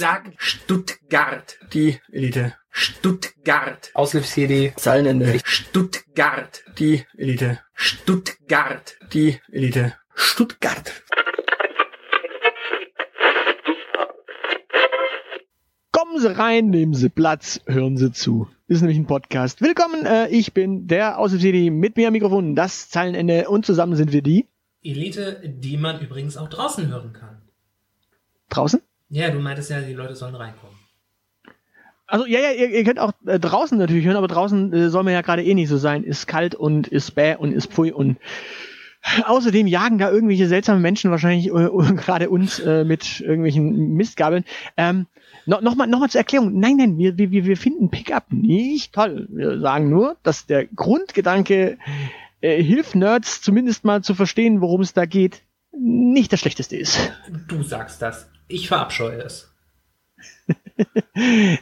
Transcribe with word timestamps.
Sag 0.00 0.32
Stuttgart. 0.36 1.58
Die 1.72 1.98
Elite. 2.12 2.54
Stuttgart. 2.70 3.90
Aushilfs-CD. 3.94 4.72
Zeilenende. 4.76 5.40
Stuttgart. 5.42 6.62
Die 6.78 7.04
Elite. 7.16 7.58
Stuttgart. 7.74 8.96
Die 9.12 9.40
Elite. 9.50 9.94
Stuttgart. 10.14 11.02
Kommen 15.90 16.20
Sie 16.20 16.38
rein, 16.38 16.70
nehmen 16.70 16.94
Sie 16.94 17.08
Platz, 17.08 17.60
hören 17.66 17.96
Sie 17.96 18.12
zu. 18.12 18.48
Das 18.68 18.76
ist 18.76 18.82
nämlich 18.82 18.98
ein 18.98 19.06
Podcast. 19.08 19.60
Willkommen, 19.62 20.06
äh, 20.06 20.28
ich 20.28 20.52
bin 20.54 20.86
der 20.86 21.18
Aushilfs-CD 21.18 21.70
mit 21.70 21.96
mir 21.96 22.06
am 22.06 22.12
Mikrofon, 22.12 22.54
das 22.54 22.88
Zeilenende 22.88 23.48
und 23.48 23.66
zusammen 23.66 23.96
sind 23.96 24.12
wir 24.12 24.22
die 24.22 24.46
Elite, 24.84 25.42
die 25.44 25.76
man 25.76 26.00
übrigens 26.00 26.36
auch 26.36 26.48
draußen 26.48 26.86
hören 26.86 27.12
kann. 27.12 27.42
draußen. 28.48 28.80
Ja, 29.10 29.30
du 29.30 29.38
meintest 29.38 29.70
ja, 29.70 29.80
die 29.80 29.94
Leute 29.94 30.14
sollen 30.14 30.34
reinkommen. 30.34 30.76
Also 32.06 32.24
ja, 32.26 32.40
ja, 32.40 32.52
ihr, 32.52 32.70
ihr 32.70 32.84
könnt 32.84 32.98
auch 32.98 33.12
äh, 33.26 33.38
draußen 33.38 33.76
natürlich 33.76 34.06
hören, 34.06 34.16
aber 34.16 34.28
draußen 34.28 34.72
äh, 34.72 34.88
soll 34.88 35.04
man 35.04 35.12
ja 35.12 35.20
gerade 35.20 35.44
eh 35.44 35.54
nicht 35.54 35.68
so 35.68 35.76
sein. 35.76 36.04
Ist 36.04 36.26
kalt 36.26 36.54
und 36.54 36.88
ist 36.88 37.14
bäh 37.14 37.36
und 37.36 37.52
ist 37.52 37.70
pfui 37.70 37.92
und 37.92 38.16
außerdem 39.24 39.66
jagen 39.66 39.98
da 39.98 40.10
irgendwelche 40.10 40.48
seltsamen 40.48 40.82
Menschen 40.82 41.10
wahrscheinlich 41.10 41.48
äh, 41.48 41.50
gerade 41.96 42.30
uns 42.30 42.60
äh, 42.60 42.84
mit 42.84 43.20
irgendwelchen 43.20 43.94
Mistgabeln. 43.94 44.44
Ähm, 44.76 45.06
no, 45.44 45.60
Nochmal 45.60 45.86
noch 45.86 46.00
mal 46.00 46.08
zur 46.08 46.20
Erklärung. 46.20 46.58
Nein, 46.58 46.76
nein, 46.76 46.98
wir, 46.98 47.18
wir, 47.18 47.30
wir 47.30 47.56
finden 47.56 47.90
Pickup 47.90 48.32
nicht 48.32 48.94
toll. 48.94 49.28
Wir 49.30 49.60
sagen 49.60 49.90
nur, 49.90 50.16
dass 50.22 50.46
der 50.46 50.66
Grundgedanke 50.66 51.76
äh, 52.40 52.62
hilft 52.62 52.94
Nerds 52.94 53.42
zumindest 53.42 53.84
mal 53.84 54.02
zu 54.02 54.14
verstehen, 54.14 54.62
worum 54.62 54.80
es 54.80 54.94
da 54.94 55.04
geht, 55.04 55.42
nicht 55.72 56.32
das 56.32 56.40
Schlechteste 56.40 56.76
ist. 56.76 57.12
Du 57.48 57.62
sagst 57.62 58.00
das. 58.00 58.28
Ich 58.48 58.68
verabscheue 58.68 59.22
es. 59.22 59.52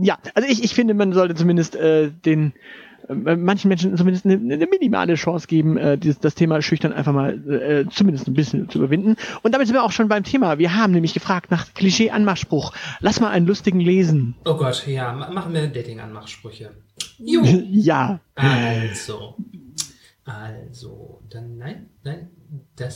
Ja, 0.00 0.18
also 0.34 0.48
ich, 0.48 0.64
ich 0.64 0.74
finde, 0.74 0.94
man 0.94 1.12
sollte 1.12 1.34
zumindest 1.34 1.76
äh, 1.76 2.10
den 2.10 2.54
äh, 3.08 3.36
manchen 3.36 3.68
Menschen 3.68 3.94
zumindest 3.98 4.24
eine, 4.24 4.36
eine 4.36 4.66
minimale 4.66 5.16
Chance 5.16 5.46
geben, 5.46 5.76
äh, 5.76 5.98
dieses, 5.98 6.18
das 6.18 6.34
Thema 6.34 6.62
schüchtern 6.62 6.94
einfach 6.94 7.12
mal 7.12 7.34
äh, 7.50 7.84
zumindest 7.90 8.26
ein 8.26 8.32
bisschen 8.32 8.70
zu 8.70 8.78
überwinden. 8.78 9.16
Und 9.42 9.52
damit 9.52 9.66
sind 9.66 9.76
wir 9.76 9.84
auch 9.84 9.92
schon 9.92 10.08
beim 10.08 10.24
Thema. 10.24 10.58
Wir 10.58 10.74
haben 10.74 10.94
nämlich 10.94 11.12
gefragt 11.12 11.50
nach 11.50 11.74
Klischee-Anmachspruch. 11.74 12.72
Lass 13.00 13.20
mal 13.20 13.28
einen 13.28 13.46
lustigen 13.46 13.80
lesen. 13.80 14.34
Oh 14.46 14.54
Gott, 14.56 14.86
ja, 14.86 15.12
ma- 15.12 15.30
machen 15.30 15.52
wir 15.52 15.66
Dating-Anmachsprüche. 15.66 16.70
Ja. 17.18 18.20
Also. 18.34 19.36
Also, 20.24 21.20
dann 21.30 21.58
nein, 21.58 21.90
nein, 22.02 22.30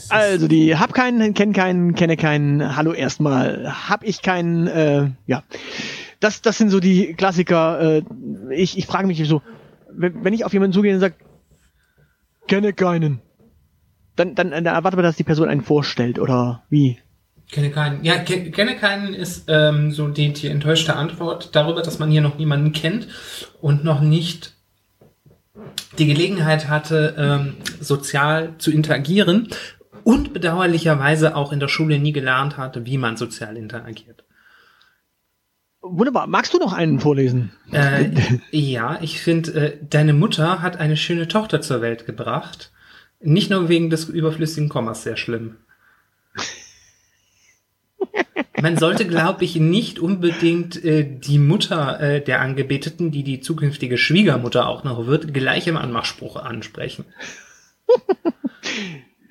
Also 0.09 0.47
die 0.47 0.75
hab 0.75 0.93
keinen, 0.93 1.33
kenn 1.33 1.53
keinen, 1.53 1.95
kenne 1.95 2.17
keinen, 2.17 2.75
hallo 2.75 2.93
erstmal, 2.93 3.71
hab 3.89 4.03
ich 4.03 4.21
keinen, 4.21 4.67
äh, 4.67 5.09
ja. 5.25 5.43
Das, 6.19 6.41
das 6.41 6.57
sind 6.57 6.69
so 6.69 6.79
die 6.79 7.13
Klassiker. 7.13 7.97
Äh, 7.97 8.03
ich, 8.51 8.77
ich 8.77 8.85
frage 8.85 9.07
mich 9.07 9.23
so, 9.27 9.41
wenn, 9.91 10.23
wenn 10.23 10.33
ich 10.33 10.45
auf 10.45 10.53
jemanden 10.53 10.73
zugehe 10.73 10.93
und 10.93 10.99
sage, 10.99 11.15
kenne 12.47 12.73
keinen, 12.73 13.21
dann, 14.15 14.35
dann, 14.35 14.51
dann 14.51 14.65
erwartet 14.65 14.97
man, 14.97 15.03
dass 15.03 15.15
die 15.15 15.23
Person 15.23 15.49
einen 15.49 15.61
vorstellt, 15.61 16.19
oder 16.19 16.63
wie? 16.69 16.97
Kenne 17.51 17.69
keinen. 17.71 18.03
Ja, 18.03 18.17
ke- 18.17 18.51
kenne 18.51 18.75
keinen 18.75 19.13
ist 19.13 19.45
ähm, 19.47 19.91
so 19.91 20.07
die, 20.09 20.33
die 20.33 20.47
enttäuschte 20.47 20.95
Antwort 20.95 21.55
darüber, 21.55 21.81
dass 21.81 21.99
man 21.99 22.11
hier 22.11 22.21
noch 22.21 22.37
niemanden 22.37 22.73
kennt 22.73 23.07
und 23.61 23.83
noch 23.83 24.01
nicht 24.01 24.56
die 25.97 26.05
Gelegenheit 26.05 26.67
hatte, 26.67 27.15
ähm, 27.17 27.55
sozial 27.79 28.55
zu 28.57 28.71
interagieren 28.71 29.49
und 30.03 30.33
bedauerlicherweise 30.33 31.35
auch 31.35 31.51
in 31.51 31.59
der 31.59 31.67
Schule 31.67 31.99
nie 31.99 32.13
gelernt 32.13 32.57
hatte, 32.57 32.85
wie 32.85 32.97
man 32.97 33.17
sozial 33.17 33.57
interagiert. 33.57 34.23
Wunderbar. 35.81 36.27
Magst 36.27 36.53
du 36.53 36.57
noch 36.57 36.73
einen 36.73 36.99
vorlesen? 36.99 37.51
Äh, 37.71 38.11
ja, 38.51 38.99
ich 39.01 39.21
finde, 39.21 39.53
äh, 39.53 39.77
deine 39.81 40.13
Mutter 40.13 40.61
hat 40.61 40.77
eine 40.77 40.97
schöne 40.97 41.27
Tochter 41.27 41.61
zur 41.61 41.81
Welt 41.81 42.05
gebracht. 42.05 42.71
Nicht 43.19 43.49
nur 43.49 43.69
wegen 43.69 43.89
des 43.89 44.09
überflüssigen 44.09 44.69
Kommas 44.69 45.03
sehr 45.03 45.17
schlimm. 45.17 45.57
Man 48.61 48.77
sollte, 48.77 49.07
glaube 49.07 49.43
ich, 49.43 49.55
nicht 49.55 49.99
unbedingt 49.99 50.83
äh, 50.83 51.03
die 51.03 51.37
Mutter 51.37 51.99
äh, 51.99 52.21
der 52.21 52.41
Angebeteten, 52.41 53.11
die 53.11 53.23
die 53.23 53.39
zukünftige 53.39 53.97
Schwiegermutter 53.97 54.67
auch 54.67 54.83
noch 54.83 55.05
wird, 55.05 55.33
gleich 55.33 55.67
im 55.67 55.77
Anmachspruch 55.77 56.37
ansprechen. 56.37 57.05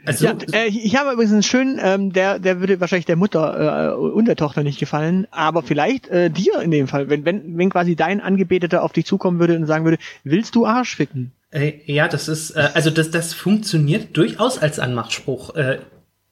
Also, 0.07 0.27
Ja, 0.27 0.37
äh, 0.53 0.69
ich 0.69 0.95
habe 0.97 1.13
übrigens 1.13 1.33
einen 1.33 1.43
schönen, 1.43 1.81
ähm, 1.83 2.13
der, 2.13 2.39
der 2.39 2.61
würde 2.61 2.81
wahrscheinlich 2.81 3.07
der 3.07 3.17
Mutter 3.17 3.91
äh, 3.91 3.97
und 3.97 4.27
der 4.27 4.37
Tochter 4.37 4.63
nicht 4.63 4.79
gefallen, 4.79 5.27
aber 5.33 5.65
vielleicht 5.65 6.07
äh, 6.09 6.31
dir 6.31 6.61
in 6.61 6.71
dem 6.71 6.87
Fall, 6.87 7.11
wenn, 7.11 7.25
wenn, 7.25 7.59
wenn 7.59 7.71
quasi 7.71 7.97
dein 7.97 8.21
Angebeteter 8.21 8.85
auf 8.85 8.93
dich 8.93 9.05
zukommen 9.05 9.41
würde 9.41 9.57
und 9.57 9.67
sagen 9.67 9.85
würde, 9.85 9.99
willst 10.23 10.55
du 10.55 10.65
Arsch 10.65 10.95
ficken? 10.95 11.33
Äh, 11.51 11.73
ja, 11.87 12.07
das 12.07 12.29
ist, 12.29 12.53
äh, 12.53 12.69
also 12.75 12.91
das, 12.91 13.11
das 13.11 13.35
funktioniert 13.35 14.17
durchaus 14.17 14.59
als 14.59 14.79
Anmachspruch 14.79 15.57
äh, 15.57 15.81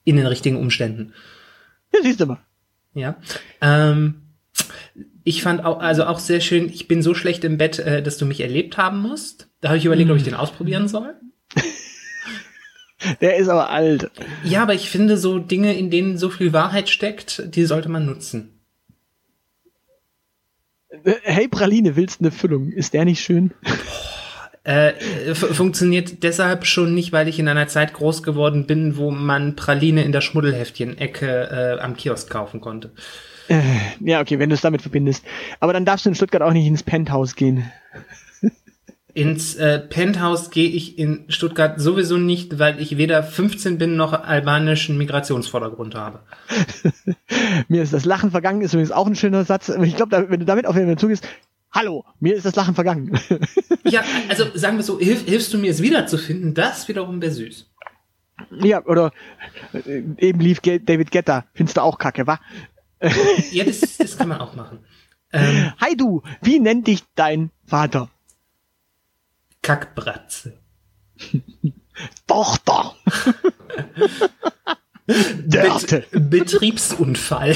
in 0.05 0.17
den 0.17 0.27
richtigen 0.27 0.57
Umständen. 0.57 1.13
Ja, 1.93 2.01
siehst 2.01 2.21
du 2.21 2.27
mal. 2.27 2.39
Ja. 2.95 3.17
Ähm, 3.61 4.23
ich 5.25 5.43
fand 5.43 5.65
auch, 5.65 5.81
also 5.81 6.05
auch 6.05 6.19
sehr 6.19 6.41
schön, 6.41 6.69
ich 6.69 6.87
bin 6.87 7.03
so 7.03 7.15
schlecht 7.15 7.45
im 7.45 7.59
Bett, 7.59 7.79
äh, 7.79 8.03
dass 8.03 8.19
du 8.19 8.27
mich 8.27 8.41
erlebt 8.41 8.77
haben 8.77 9.01
musst. 9.01 9.49
Da 9.61 9.69
habe 9.69 9.79
ich 9.79 9.85
überlegt, 9.85 10.11
ob 10.11 10.17
ich 10.17 10.23
den 10.23 10.35
ausprobieren 10.35 10.89
soll. 10.89 11.15
Der 13.21 13.37
ist 13.37 13.49
aber 13.49 13.71
alt. 13.71 14.11
Ja, 14.45 14.63
aber 14.63 14.75
ich 14.75 14.89
finde 14.89 15.19
so 15.19 15.39
Dinge, 15.39 15.77
in 15.77 15.91
denen 15.91 16.17
so 16.17 16.31
viel 16.31 16.53
Wahrheit 16.53 16.89
steckt, 16.89 17.55
die 17.55 17.65
sollte 17.65 17.89
man 17.91 18.07
nutzen. 18.07 18.61
Äh, 20.89 21.15
Hey 21.23 21.49
Praline, 21.49 21.97
willst 21.97 22.21
eine 22.21 22.31
Füllung? 22.31 22.71
Ist 22.71 22.95
der 22.95 23.05
nicht 23.05 23.23
schön? 23.23 23.53
Äh, 24.65 25.35
funktioniert 25.35 26.23
deshalb 26.23 26.65
schon 26.65 26.95
nicht, 26.95 27.13
weil 27.13 27.29
ich 27.29 27.39
in 27.39 27.49
einer 27.49 27.69
Zeit 27.69 27.93
groß 27.93 28.23
geworden 28.23 28.67
bin, 28.67 28.97
wo 28.97 29.11
man 29.11 29.57
Praline 29.57 30.03
in 30.03 30.13
der 30.13 30.23
Schmuddelheftchen-Ecke 30.23 31.77
äh, 31.79 31.81
am 31.81 31.97
Kiosk 31.97 32.31
kaufen 32.31 32.63
konnte. 32.63 32.91
Äh, 33.49 33.61
ja, 34.01 34.23
okay, 34.23 34.39
wenn 34.39 34.49
du 34.49 34.55
es 34.55 34.63
damit 34.63 34.81
verbindest. 34.81 35.23
Aber 35.61 35.75
dann 35.75 35.85
darfst 35.85 36.07
du 36.07 36.09
in 36.09 36.15
Stuttgart 36.15 36.41
auch 36.41 36.53
nicht 36.53 36.67
ins 36.67 36.83
Penthouse 36.83 37.37
gehen. 37.37 37.71
Ins 39.13 39.55
äh, 39.55 39.79
Penthouse 39.79 40.51
gehe 40.51 40.69
ich 40.69 40.99
in 40.99 41.27
Stuttgart 41.29 41.79
sowieso 41.79 42.17
nicht, 42.17 42.59
weil 42.59 42.81
ich 42.81 42.97
weder 42.97 43.23
15 43.23 43.79
bin 43.79 43.97
noch 43.97 44.13
albanischen 44.13 44.99
Migrationsvordergrund 44.99 45.95
habe. 45.95 46.21
Mir 47.69 47.83
ist 47.83 47.93
das 47.93 48.07
Lachen 48.07 48.33
vergangen, 48.33 48.63
ist 48.63 48.73
übrigens 48.73 48.91
auch 48.91 49.07
ein 49.07 49.15
schöner 49.15 49.45
Satz. 49.45 49.69
Ich 49.69 49.95
glaube, 49.95 50.27
wenn 50.31 50.41
du 50.41 50.47
damit 50.47 50.67
auf 50.67 50.75
jemanden 50.75 50.99
zugehst, 50.99 51.29
hallo, 51.75 52.05
mir 52.21 52.35
ist 52.35 52.47
das 52.47 52.57
Lachen 52.57 52.75
vergangen. 52.75 53.19
Ja, 53.87 54.03
also 54.31 54.47
sagen 54.55 54.79
wir 54.79 54.83
so, 54.83 54.99
hilf, 54.99 55.27
hilfst 55.27 55.53
du 55.53 55.59
mir 55.59 55.71
es 55.71 55.83
wiederzufinden? 55.83 56.55
Das 56.55 56.89
wiederum 56.89 57.21
wäre 57.21 57.33
süß. 57.33 57.71
ja, 58.63 58.83
oder 58.87 59.13
äh, 59.75 60.03
eben 60.17 60.41
lief 60.41 60.61
David 60.61 61.11
Guetta. 61.11 61.45
Findest 61.53 61.77
du 61.77 61.83
auch 61.83 61.99
kacke, 61.99 62.27
wa? 62.27 62.41
Ja, 63.53 63.65
das, 63.65 63.99
das 63.99 64.17
kann 64.17 64.29
man 64.29 64.41
auch 64.41 64.55
machen. 64.55 64.79
Ähm, 65.35 65.75
Hi 65.83 65.95
du, 65.95 66.23
wie 66.41 66.61
nennt 66.61 66.87
dich 66.87 67.03
dein 67.15 67.51
Vater? 67.67 68.09
Kackbratze. 69.61 70.59
Tochter. 72.27 72.95
Bet 75.07 76.31
Betriebsunfall. 76.31 77.55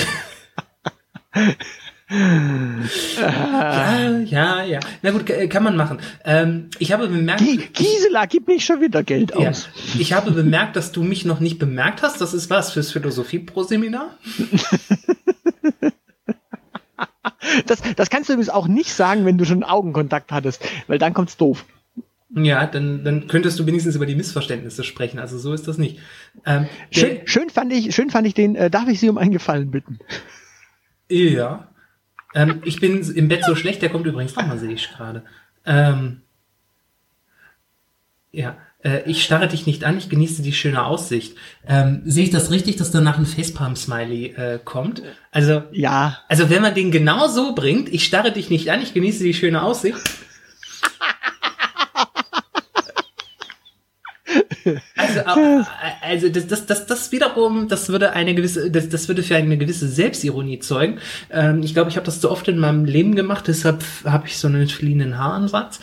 ja, 3.21 4.19
ja, 4.25 4.63
ja. 4.65 4.81
Na 5.03 5.11
gut, 5.11 5.27
kann 5.51 5.63
man 5.63 5.77
machen. 5.77 5.99
Ähm, 6.25 6.71
ich 6.79 6.93
habe 6.93 7.07
bemerkt, 7.09 7.41
Gi- 7.43 7.69
Gisela, 7.73 8.25
gib 8.27 8.49
nicht 8.49 8.65
schon 8.65 8.81
wieder 8.81 9.03
Geld 9.03 9.33
ja, 9.39 9.51
aus. 9.51 9.69
ich 9.99 10.13
habe 10.15 10.31
bemerkt, 10.31 10.77
dass 10.77 10.91
du 10.93 11.03
mich 11.03 11.25
noch 11.27 11.41
nicht 11.41 11.59
bemerkt 11.59 12.03
hast. 12.03 12.21
Das 12.21 12.33
ist 12.33 12.49
was 12.49 12.73
fürs 12.73 12.93
Philosophie-Pro-Seminar? 12.93 14.17
Das, 17.67 17.81
das 17.97 18.11
kannst 18.11 18.29
du 18.29 18.35
übrigens 18.35 18.51
auch 18.51 18.69
nicht 18.69 18.93
sagen, 18.93 19.25
wenn 19.25 19.39
du 19.39 19.45
schon 19.45 19.65
Augenkontakt 19.65 20.33
hattest, 20.33 20.63
weil 20.87 20.99
dann 20.99 21.15
kommt's 21.15 21.37
doof. 21.37 21.65
Ja, 22.35 22.67
dann, 22.67 23.05
dann 23.05 23.27
könntest 23.27 23.59
du 23.59 23.67
wenigstens 23.67 23.97
über 23.97 24.05
die 24.07 24.15
Missverständnisse 24.15 24.85
sprechen. 24.85 25.19
Also 25.19 25.39
so 25.39 25.53
ist 25.55 25.67
das 25.67 25.79
nicht. 25.79 25.99
Ähm, 26.45 26.67
Schön, 26.91 27.21
schön 27.25 27.49
fand 27.51 27.73
ich, 27.73 27.95
schön 27.95 28.11
fand 28.11 28.27
ich 28.27 28.35
den, 28.35 28.55
äh, 28.55 28.71
darf 28.71 28.87
ich 28.89 29.01
Sie 29.01 29.09
um 29.09 29.17
einen 29.19 29.33
Gefallen 29.33 29.71
bitten? 29.71 29.99
Ja. 31.09 31.69
Ähm, 32.35 32.63
ich 32.65 32.81
bin 32.81 33.03
im 33.15 33.29
Bett 33.29 33.45
so 33.45 33.55
schlecht, 33.55 33.83
der 33.83 33.89
kommt 33.89 34.07
übrigens 34.07 34.37
nochmal, 34.37 34.59
sehe 34.59 34.73
ich 34.73 34.91
gerade. 34.91 35.23
Ähm, 35.65 36.23
ja, 38.33 38.57
äh, 38.85 39.03
ich 39.07 39.25
starre 39.25 39.49
dich 39.49 39.67
nicht 39.67 39.85
an, 39.85 39.99
ich 39.99 40.09
genieße 40.09 40.43
die 40.43 40.53
schöne 40.53 40.85
Aussicht. 40.85 41.37
Ähm, 41.67 42.03
sehe 42.05 42.25
ich 42.25 42.31
das 42.31 42.51
richtig, 42.51 42.77
dass 42.77 42.91
danach 42.91 43.19
ein 43.19 43.27
Facepalm-Smiley 43.27 44.27
äh, 44.37 44.59
kommt? 44.65 45.03
Also, 45.31 45.63
Ja, 45.73 46.19
also 46.29 46.51
wenn 46.51 46.63
man 46.63 46.75
den 46.75 46.91
genau 46.91 47.29
so 47.29 47.55
bringt, 47.55 47.89
ich 47.89 48.05
starre 48.05 48.33
dich 48.33 48.51
nicht 48.51 48.71
an, 48.71 48.83
ich 48.83 48.95
genieße 48.95 49.25
die 49.25 49.35
schöne 49.35 49.63
Aussicht. 49.63 49.99
Also, 54.97 55.21
also 56.03 56.29
das, 56.29 56.47
das, 56.47 56.67
das, 56.67 56.87
das 56.87 57.13
wiederum, 57.13 57.69
das 57.69 57.89
würde 57.89 58.13
eine 58.13 58.35
gewisse, 58.35 58.71
das, 58.71 58.89
das 58.89 59.09
würde 59.09 59.23
für 59.23 59.37
eine 59.37 59.59
gewisse 59.59 59.89
Selbstironie 59.89 60.59
zeugen. 60.59 60.99
Ähm, 61.31 61.63
ich 61.63 61.75
glaube, 61.75 61.91
ich 61.91 61.97
habe 61.97 62.07
das 62.07 62.21
so 62.21 62.31
oft 62.31 62.49
in 62.49 62.59
meinem 62.59 62.85
Leben 62.85 63.15
gemacht, 63.15 63.49
deshalb 63.49 63.85
habe 64.05 64.27
ich 64.27 64.39
so 64.39 64.49
einen 64.49 64.69
fliehenden 64.69 65.19
Haaransatz. 65.19 65.81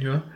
ja. 0.00 0.22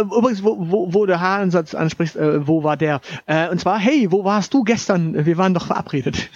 Übrigens, 0.00 0.42
wo, 0.42 0.56
wo, 0.58 0.92
wo 0.92 1.06
der 1.06 1.20
Haaransatz 1.20 1.74
ansprichst, 1.74 2.16
äh, 2.16 2.46
wo 2.46 2.62
war 2.62 2.76
der? 2.76 3.00
Äh, 3.26 3.48
und 3.48 3.58
zwar, 3.58 3.78
hey, 3.78 4.10
wo 4.10 4.24
warst 4.24 4.52
du 4.52 4.62
gestern? 4.62 5.24
Wir 5.24 5.38
waren 5.38 5.54
doch 5.54 5.66
verabredet. 5.66 6.28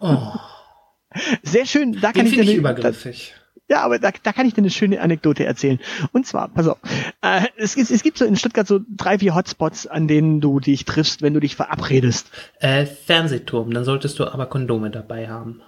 Oh. 0.00 0.32
Sehr 1.42 1.66
schön, 1.66 1.92
da 2.00 2.12
kann 2.12 2.24
Den 2.24 2.26
ich 2.26 2.32
dir 2.34 2.42
ich 2.42 2.56
übergriffig. 2.56 3.34
Ja, 3.68 3.82
aber 3.82 3.98
da, 3.98 4.10
da 4.22 4.32
kann 4.32 4.46
ich 4.46 4.52
dir 4.52 4.58
eine 4.58 4.70
schöne 4.70 5.00
Anekdote 5.00 5.44
erzählen. 5.44 5.78
Und 6.12 6.26
zwar, 6.26 6.48
pass 6.48 6.68
auf, 6.68 6.78
äh, 7.22 7.46
es, 7.56 7.76
es, 7.76 7.90
es 7.90 8.02
gibt 8.02 8.18
so 8.18 8.26
in 8.26 8.36
Stuttgart 8.36 8.66
so 8.66 8.80
drei, 8.94 9.18
vier 9.18 9.34
Hotspots, 9.34 9.86
an 9.86 10.06
denen 10.06 10.40
du 10.40 10.60
dich 10.60 10.84
triffst, 10.84 11.22
wenn 11.22 11.32
du 11.32 11.40
dich 11.40 11.56
verabredest. 11.56 12.30
Äh, 12.60 12.84
Fernsehturm, 12.84 13.72
dann 13.72 13.84
solltest 13.84 14.18
du 14.18 14.26
aber 14.26 14.46
Kondome 14.46 14.90
dabei 14.90 15.28
haben. 15.28 15.62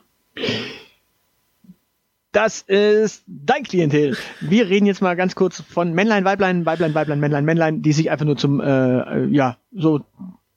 Das 2.33 2.61
ist 2.61 3.25
dein 3.27 3.63
Klientel. 3.63 4.15
Wir 4.43 4.69
reden 4.69 4.85
jetzt 4.85 5.01
mal 5.01 5.17
ganz 5.17 5.35
kurz 5.35 5.63
von 5.63 5.95
Männlein, 5.95 6.27
Weiblein, 6.27 6.67
Weiblein, 6.67 6.95
Weiblein, 6.95 7.19
Männlein, 7.19 7.47
Männlein, 7.47 7.81
die 7.81 7.95
sich 7.95 8.11
einfach 8.11 8.27
nur 8.27 8.37
zum, 8.37 8.61
äh, 8.61 9.25
ja, 9.29 9.57
so 9.73 10.05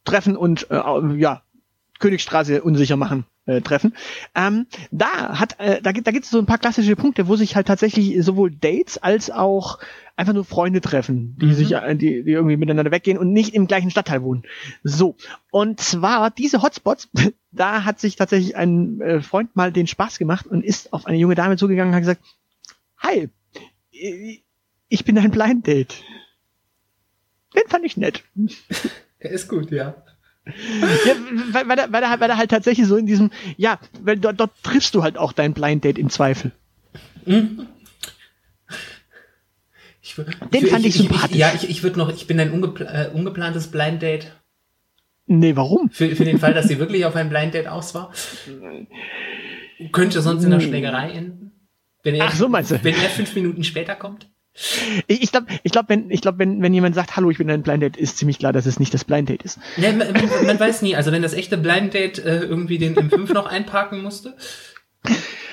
treffen 0.03 0.35
und, 0.35 0.69
äh, 0.71 0.75
ja, 1.15 1.41
Königstraße 1.99 2.61
unsicher 2.61 2.97
machen 2.97 3.25
äh, 3.49 3.61
treffen. 3.61 3.95
Ähm, 4.35 4.67
da 4.91 5.39
hat, 5.39 5.59
äh, 5.59 5.81
da, 5.81 5.91
da 5.91 6.11
gibt 6.11 6.25
es 6.25 6.31
so 6.31 6.39
ein 6.39 6.45
paar 6.45 6.57
klassische 6.57 6.95
Punkte, 6.95 7.27
wo 7.27 7.35
sich 7.35 7.55
halt 7.55 7.67
tatsächlich 7.67 8.23
sowohl 8.23 8.51
Dates 8.51 8.97
als 8.97 9.31
auch 9.31 9.79
einfach 10.15 10.33
nur 10.33 10.45
Freunde 10.45 10.81
treffen, 10.81 11.35
die 11.39 11.47
mhm. 11.47 11.53
sich, 11.53 11.71
äh, 11.73 11.95
die, 11.95 12.23
die 12.23 12.31
irgendwie 12.31 12.57
miteinander 12.57 12.91
weggehen 12.91 13.17
und 13.17 13.31
nicht 13.31 13.55
im 13.55 13.67
gleichen 13.67 13.89
Stadtteil 13.89 14.21
wohnen. 14.21 14.43
So. 14.83 15.15
Und 15.49 15.79
zwar 15.79 16.29
diese 16.29 16.61
Hotspots, 16.61 17.09
da 17.51 17.85
hat 17.85 17.99
sich 17.99 18.15
tatsächlich 18.15 18.55
ein 18.55 19.01
äh, 19.01 19.21
Freund 19.21 19.55
mal 19.55 19.71
den 19.71 19.87
Spaß 19.87 20.19
gemacht 20.19 20.45
und 20.45 20.63
ist 20.63 20.93
auf 20.93 21.05
eine 21.05 21.17
junge 21.17 21.35
Dame 21.35 21.57
zugegangen 21.57 21.91
und 21.91 21.95
hat 21.95 22.01
gesagt, 22.01 22.21
hi, 22.97 23.29
ich 24.89 25.05
bin 25.05 25.17
ein 25.17 25.31
Blind 25.31 25.65
Date. 25.65 26.03
Den 27.55 27.67
fand 27.67 27.85
ich 27.85 27.97
nett. 27.97 28.23
Er 29.21 29.31
ist 29.31 29.49
gut, 29.49 29.69
ja 29.69 30.01
ja, 31.05 31.13
weil, 31.51 31.67
weil, 31.67 31.79
er, 31.79 31.91
weil, 31.91 32.03
er, 32.03 32.19
weil 32.19 32.29
er 32.29 32.37
halt 32.37 32.51
tatsächlich 32.51 32.87
so 32.87 32.97
in 32.97 33.05
diesem, 33.05 33.31
ja, 33.57 33.79
weil 34.01 34.17
dort, 34.17 34.39
dort 34.39 34.51
triffst 34.63 34.95
du 34.95 35.03
halt 35.03 35.17
auch 35.17 35.33
dein 35.33 35.53
Blind 35.53 35.83
Date 35.83 35.97
im 35.97 36.09
Zweifel. 36.09 36.51
Mhm. 37.25 37.67
Ich, 40.01 40.15
Den 40.15 40.65
ich, 40.65 40.71
fand 40.71 40.85
ich, 40.85 40.95
ich 40.95 41.01
sympathisch. 41.01 41.37
ja, 41.37 41.51
ich, 41.55 41.69
ich 41.69 41.83
würde 41.83 41.99
noch, 41.99 42.09
ich 42.09 42.25
bin 42.25 42.39
ein 42.39 42.51
ungepl 42.51 42.83
äh, 42.83 43.09
ungeplantes 43.13 43.67
Blind 43.67 44.01
Date. 44.01 44.31
Nee, 45.27 45.55
warum? 45.55 45.91
Für, 45.91 46.15
für 46.15 46.25
den 46.25 46.39
Fall, 46.39 46.55
dass 46.55 46.67
sie 46.67 46.79
wirklich 46.79 47.05
auf 47.05 47.15
ein 47.15 47.29
Blind 47.29 47.53
Date 47.53 47.67
aus 47.67 47.93
war. 47.93 48.11
Könnte 49.91 50.21
sonst 50.21 50.43
in 50.43 50.49
der 50.49 50.59
Schlägerei 50.59 51.11
enden. 51.11 51.51
Wenn 52.01 52.15
er, 52.15 52.25
Ach 52.25 52.35
so 52.35 52.49
meinst 52.49 52.71
du? 52.71 52.83
Wenn 52.83 52.95
er 52.95 53.09
fünf 53.09 53.35
Minuten 53.35 53.63
später 53.63 53.95
kommt. 53.95 54.27
Ich, 55.07 55.23
ich 55.23 55.31
glaube, 55.31 55.47
ich 55.63 55.71
glaub, 55.71 55.89
wenn, 55.89 56.11
ich 56.11 56.21
glaub, 56.21 56.37
wenn, 56.37 56.61
wenn 56.61 56.73
jemand 56.73 56.95
sagt, 56.95 57.15
hallo, 57.15 57.29
ich 57.29 57.37
bin 57.37 57.49
ein 57.49 57.63
Blind 57.63 57.81
Date, 57.81 57.97
ist 57.97 58.17
ziemlich 58.17 58.39
klar, 58.39 58.53
dass 58.53 58.65
es 58.65 58.79
nicht 58.79 58.93
das 58.93 59.05
Blind 59.05 59.29
Date 59.29 59.43
ist. 59.43 59.59
Ja, 59.77 59.91
man, 59.91 60.07
man, 60.45 60.59
weiß 60.59 60.81
nie. 60.81 60.95
Also 60.95 61.11
wenn 61.11 61.21
das 61.21 61.33
echte 61.33 61.57
Blind 61.57 61.93
Date 61.93 62.19
äh, 62.19 62.39
irgendwie 62.39 62.77
den 62.77 62.95
M5 62.95 63.33
noch 63.33 63.45
einparken 63.45 64.01
musste. 64.01 64.35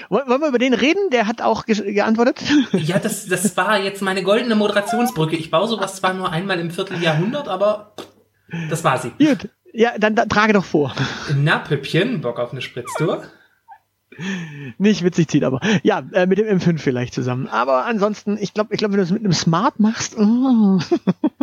Wollen 0.08 0.40
wir 0.40 0.48
über 0.48 0.58
den 0.58 0.74
reden? 0.74 1.10
Der 1.10 1.26
hat 1.26 1.42
auch 1.42 1.66
ge 1.66 1.92
geantwortet. 1.92 2.42
Ja, 2.72 2.98
das, 2.98 3.26
das 3.26 3.56
war 3.56 3.78
jetzt 3.82 4.02
meine 4.02 4.22
goldene 4.22 4.54
Moderationsbrücke. 4.54 5.36
Ich 5.36 5.50
baue 5.50 5.68
sowas 5.68 5.96
zwar 5.96 6.14
nur 6.14 6.30
einmal 6.30 6.60
im 6.60 6.70
Vierteljahrhundert, 6.70 7.48
aber 7.48 7.94
das 8.70 8.84
war 8.84 8.98
sie. 8.98 9.10
Gut. 9.18 9.48
Ja, 9.72 9.98
dann, 9.98 10.14
dann 10.14 10.28
trage 10.28 10.52
doch 10.52 10.64
vor. 10.64 10.94
Na, 11.36 11.58
Püppchen, 11.58 12.20
Bock 12.22 12.38
auf 12.38 12.52
eine 12.52 12.62
Spritztour? 12.62 13.24
Nicht 14.78 15.04
witzig 15.04 15.28
zieht, 15.28 15.44
aber 15.44 15.60
ja, 15.82 16.02
äh, 16.12 16.26
mit 16.26 16.38
dem 16.38 16.46
M5 16.46 16.78
vielleicht 16.78 17.14
zusammen. 17.14 17.48
Aber 17.48 17.84
ansonsten, 17.84 18.38
ich 18.40 18.54
glaube, 18.54 18.74
ich 18.74 18.78
glaube, 18.78 18.92
wenn 18.92 18.98
du 18.98 19.04
es 19.04 19.10
mit 19.10 19.24
einem 19.24 19.32
Smart 19.32 19.78
machst. 19.78 20.16
Oh, 20.18 20.78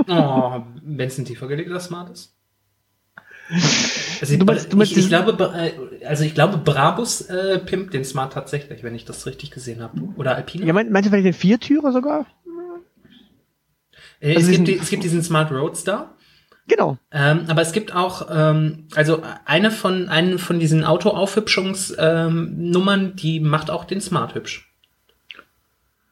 oh 0.08 0.64
wenn 0.81 1.08
es 1.08 1.18
ein 1.18 1.25
tiefer 1.25 1.48
gelegter 1.48 1.80
Smart 1.80 2.10
ist. 2.10 2.34
Also 4.22 4.38
du 4.38 4.46
meinst, 4.46 4.72
du 4.72 4.78
meinst 4.78 4.94
ich, 4.94 5.00
ich 5.00 5.08
glaube, 5.10 5.54
äh, 5.54 6.06
also 6.06 6.24
ich 6.24 6.34
glaube, 6.34 6.58
Brabus 6.58 7.22
äh, 7.22 7.60
pimpt 7.60 7.94
den 7.94 8.06
Smart 8.06 8.34
tatsächlich, 8.34 8.84
wenn 8.84 8.96
ich 8.96 9.06
das 9.06 9.25
richtig 9.25 9.52
gesehen 9.52 9.81
habe. 9.81 10.02
Oder 10.16 10.36
Alpine. 10.36 10.66
Ja, 10.66 10.74
meinst 10.74 10.94
du 10.94 11.10
vielleicht 11.10 11.25
den 11.25 11.34
Viertürer 11.34 11.92
sogar? 11.92 12.25
Äh, 14.20 14.36
also 14.36 14.50
es, 14.50 14.58
gibt, 14.58 14.81
es 14.81 14.90
gibt 14.90 15.04
diesen 15.04 15.22
Smart 15.22 15.52
Roadster. 15.52 16.12
Genau. 16.68 16.98
Ähm, 17.12 17.45
aber 17.48 17.62
es 17.62 17.74
gibt 17.74 17.94
auch, 17.94 18.27
ähm, 18.31 18.88
also 18.95 19.21
eine 19.45 19.69
von, 19.69 20.10
eine 20.10 20.39
von 20.39 20.60
diesen 20.60 20.83
Autoaufhübschungsnummern, 20.86 23.06
ähm, 23.06 23.15
die 23.15 23.39
macht 23.39 23.69
auch 23.69 23.86
den 23.86 24.01
Smart 24.01 24.33
hübsch. 24.36 24.69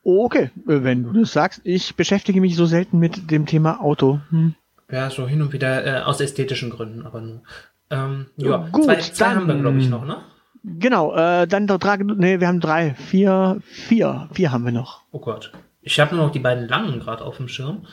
Okay, 0.04 0.50
wenn 0.66 1.04
du 1.04 1.14
das 1.14 1.32
sagst. 1.32 1.62
Ich 1.64 1.96
beschäftige 1.96 2.42
mich 2.42 2.56
so 2.56 2.66
selten 2.66 3.00
mit 3.00 3.30
dem 3.30 3.46
Thema 3.46 3.82
Auto. 3.82 4.20
Hm. 4.30 4.56
Ja, 4.92 5.10
so 5.10 5.28
hin 5.28 5.42
und 5.42 5.54
wieder 5.54 5.86
äh, 5.86 6.02
aus 6.02 6.20
ästhetischen 6.20 6.70
Gründen, 6.70 7.06
aber 7.06 7.22
nur. 7.22 7.42
Ähm, 7.90 8.28
ja, 8.38 8.68
gut, 8.72 8.86
zwei, 8.86 8.96
zwei 8.96 9.26
dann, 9.26 9.36
haben 9.36 9.48
wir, 9.48 9.56
glaube 9.56 9.78
ich, 9.78 9.90
noch, 9.90 10.06
ne? 10.06 10.18
Genau, 10.64 11.16
äh, 11.16 11.48
dann 11.48 11.68
drei, 11.68 11.98
nee, 11.98 12.40
wir 12.40 12.48
haben 12.48 12.60
drei, 12.60 12.96
vier, 12.96 13.62
vier, 13.64 14.28
vier 14.34 14.52
haben 14.52 14.66
wir 14.66 14.72
noch. 14.72 15.02
Oh 15.12 15.20
Gott. 15.20 15.52
Ich 15.82 16.00
habe 16.00 16.16
nur 16.16 16.26
noch 16.26 16.32
die 16.32 16.40
beiden 16.40 16.68
langen 16.68 17.00
gerade 17.00 17.24
auf 17.24 17.38
dem 17.38 17.48
Schirm. 17.48 17.86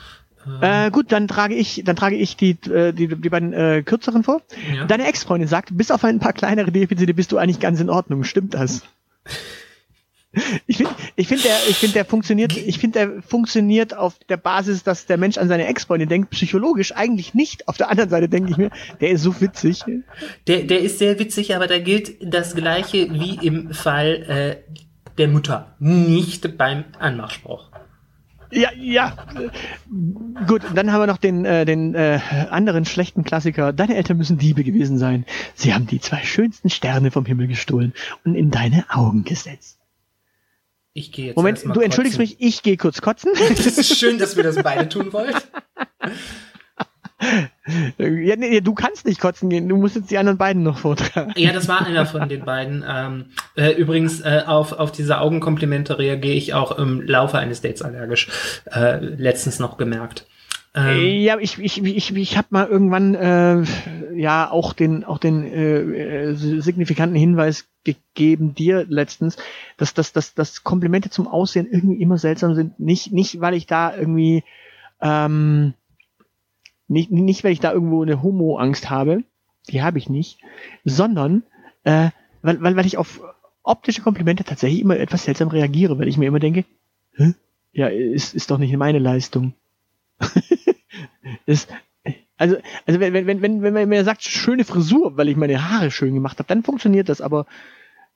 Äh, 0.60 0.90
gut, 0.90 1.12
dann 1.12 1.28
trage 1.28 1.54
ich, 1.54 1.82
dann 1.84 1.96
trage 1.96 2.16
ich 2.16 2.36
die, 2.36 2.50
äh, 2.70 2.92
die, 2.92 3.08
die 3.08 3.28
beiden 3.28 3.52
äh, 3.52 3.82
kürzeren 3.84 4.22
vor. 4.22 4.42
Ja. 4.74 4.84
Deine 4.86 5.06
Ex-Freundin 5.06 5.48
sagt, 5.48 5.76
bis 5.76 5.90
auf 5.90 6.04
ein 6.04 6.18
paar 6.18 6.32
kleinere 6.32 6.72
Defizite 6.72 7.14
bist 7.14 7.32
du 7.32 7.38
eigentlich 7.38 7.60
ganz 7.60 7.80
in 7.80 7.90
Ordnung. 7.90 8.24
Stimmt 8.24 8.54
das? 8.54 8.82
Ich 10.66 10.76
finde, 10.76 10.94
ich 11.16 11.26
finde, 11.26 11.44
der, 11.44 11.56
ich 11.68 11.76
finde, 11.76 11.94
der 11.94 12.04
funktioniert, 12.04 12.54
ich 12.56 12.78
finde, 12.78 12.98
der 12.98 13.22
funktioniert 13.22 13.96
auf 13.96 14.18
der 14.28 14.36
Basis, 14.36 14.82
dass 14.82 15.06
der 15.06 15.16
Mensch 15.16 15.38
an 15.38 15.48
seine 15.48 15.66
Ex-Freundin 15.66 16.08
denkt, 16.08 16.30
psychologisch 16.30 16.94
eigentlich 16.94 17.32
nicht. 17.34 17.66
Auf 17.66 17.78
der 17.78 17.90
anderen 17.90 18.10
Seite 18.10 18.28
denke 18.28 18.50
ich 18.50 18.58
mir, 18.58 18.70
der 19.00 19.10
ist 19.10 19.22
so 19.22 19.40
witzig. 19.40 19.84
Der, 20.46 20.64
der 20.64 20.80
ist 20.80 20.98
sehr 20.98 21.18
witzig, 21.18 21.56
aber 21.56 21.66
da 21.66 21.78
gilt 21.78 22.16
das 22.20 22.54
Gleiche 22.54 23.12
wie 23.12 23.38
im 23.44 23.72
Fall 23.72 24.60
äh, 24.66 24.74
der 25.16 25.28
Mutter. 25.28 25.74
Nicht 25.78 26.58
beim 26.58 26.84
Anmachspruch. 26.98 27.70
Ja, 28.50 28.70
ja. 28.78 29.16
Gut, 30.46 30.62
dann 30.74 30.92
haben 30.92 31.02
wir 31.02 31.06
noch 31.06 31.18
den, 31.18 31.44
äh, 31.44 31.64
den 31.64 31.94
äh, 31.94 32.20
anderen 32.50 32.84
schlechten 32.84 33.24
Klassiker. 33.24 33.72
Deine 33.72 33.96
Eltern 33.96 34.16
müssen 34.16 34.38
Diebe 34.38 34.64
gewesen 34.64 34.98
sein. 34.98 35.26
Sie 35.54 35.74
haben 35.74 35.86
die 35.86 36.00
zwei 36.00 36.22
schönsten 36.24 36.70
Sterne 36.70 37.10
vom 37.10 37.26
Himmel 37.26 37.46
gestohlen 37.46 37.92
und 38.24 38.34
in 38.34 38.50
deine 38.50 38.86
Augen 38.88 39.24
gesetzt. 39.24 39.78
Ich 40.94 41.12
gehe 41.12 41.26
jetzt 41.26 41.36
Moment, 41.36 41.62
du 41.64 41.80
entschuldigst 41.80 42.18
mich, 42.18 42.40
ich 42.40 42.62
gehe 42.62 42.76
kurz 42.76 43.00
kotzen. 43.00 43.32
Das 43.48 43.78
ist 43.78 43.96
schön, 43.96 44.18
dass 44.18 44.36
wir 44.36 44.42
das 44.42 44.56
beide 44.62 44.88
tun 44.88 45.12
wollen. 45.12 45.34
Ja, 47.98 48.36
nee, 48.36 48.60
du 48.60 48.74
kannst 48.74 49.04
nicht 49.04 49.20
kotzen 49.20 49.50
gehen, 49.50 49.68
du 49.68 49.76
musst 49.76 49.96
jetzt 49.96 50.10
die 50.10 50.18
anderen 50.18 50.38
beiden 50.38 50.62
noch 50.62 50.78
vortragen. 50.78 51.32
Ja, 51.36 51.52
das 51.52 51.68
war 51.68 51.84
einer 51.84 52.06
von 52.06 52.28
den 52.28 52.44
beiden. 52.44 52.84
Ähm, 52.88 53.26
äh, 53.56 53.72
übrigens, 53.72 54.20
äh, 54.20 54.42
auf, 54.46 54.72
auf 54.72 54.92
diese 54.92 55.20
Augenkomplimente 55.20 55.98
reagiere 55.98 56.36
ich 56.36 56.54
auch 56.54 56.78
im 56.78 57.02
Laufe 57.02 57.38
eines 57.38 57.60
Dates 57.60 57.82
allergisch. 57.82 58.28
Äh, 58.72 58.98
letztens 59.04 59.58
noch 59.58 59.76
gemerkt. 59.76 60.26
Ähm, 60.74 61.20
ja, 61.20 61.38
ich, 61.38 61.58
ich, 61.58 61.82
ich, 61.82 62.14
ich 62.14 62.36
habe 62.36 62.48
mal 62.50 62.68
irgendwann 62.68 63.14
äh, 63.14 63.64
ja 64.14 64.50
auch 64.50 64.72
den, 64.72 65.04
auch 65.04 65.18
den 65.18 65.44
äh, 65.44 66.34
signifikanten 66.34 67.16
Hinweis 67.16 67.66
gegeben 67.84 68.54
dir 68.54 68.84
letztens, 68.88 69.36
dass, 69.76 69.94
dass, 69.94 70.12
dass, 70.12 70.34
dass 70.34 70.62
Komplimente 70.62 71.10
zum 71.10 71.26
Aussehen 71.26 71.66
irgendwie 71.70 72.00
immer 72.00 72.18
seltsam 72.18 72.54
sind. 72.54 72.78
Nicht, 72.78 73.12
nicht 73.12 73.40
weil 73.40 73.54
ich 73.54 73.66
da 73.66 73.96
irgendwie 73.96 74.44
ähm, 75.00 75.74
nicht, 76.88 77.10
nicht, 77.10 77.44
weil 77.44 77.52
ich 77.52 77.60
da 77.60 77.72
irgendwo 77.72 78.02
eine 78.02 78.22
Homo-Angst 78.22 78.90
habe, 78.90 79.22
die 79.68 79.82
habe 79.82 79.98
ich 79.98 80.08
nicht, 80.08 80.40
sondern 80.84 81.44
äh, 81.84 82.10
weil, 82.42 82.62
weil, 82.62 82.76
weil 82.76 82.86
ich 82.86 82.96
auf 82.96 83.20
optische 83.62 84.02
Komplimente 84.02 84.44
tatsächlich 84.44 84.80
immer 84.80 84.98
etwas 84.98 85.24
seltsam 85.24 85.48
reagiere, 85.48 85.98
weil 85.98 86.08
ich 86.08 86.16
mir 86.16 86.26
immer 86.26 86.40
denke, 86.40 86.64
Hä? 87.12 87.34
ja, 87.72 87.88
ist, 87.88 88.34
ist 88.34 88.50
doch 88.50 88.58
nicht 88.58 88.74
meine 88.76 88.98
Leistung. 88.98 89.54
ist, 91.46 91.68
also, 92.36 92.56
also 92.86 93.00
wenn, 93.00 93.12
wenn, 93.12 93.42
wenn, 93.42 93.62
wenn 93.62 93.74
man 93.74 93.88
mir 93.88 94.04
sagt, 94.04 94.22
schöne 94.22 94.64
Frisur, 94.64 95.16
weil 95.16 95.28
ich 95.28 95.36
meine 95.36 95.68
Haare 95.68 95.90
schön 95.90 96.14
gemacht 96.14 96.38
habe, 96.38 96.48
dann 96.48 96.62
funktioniert 96.62 97.08
das, 97.08 97.20
aber 97.20 97.46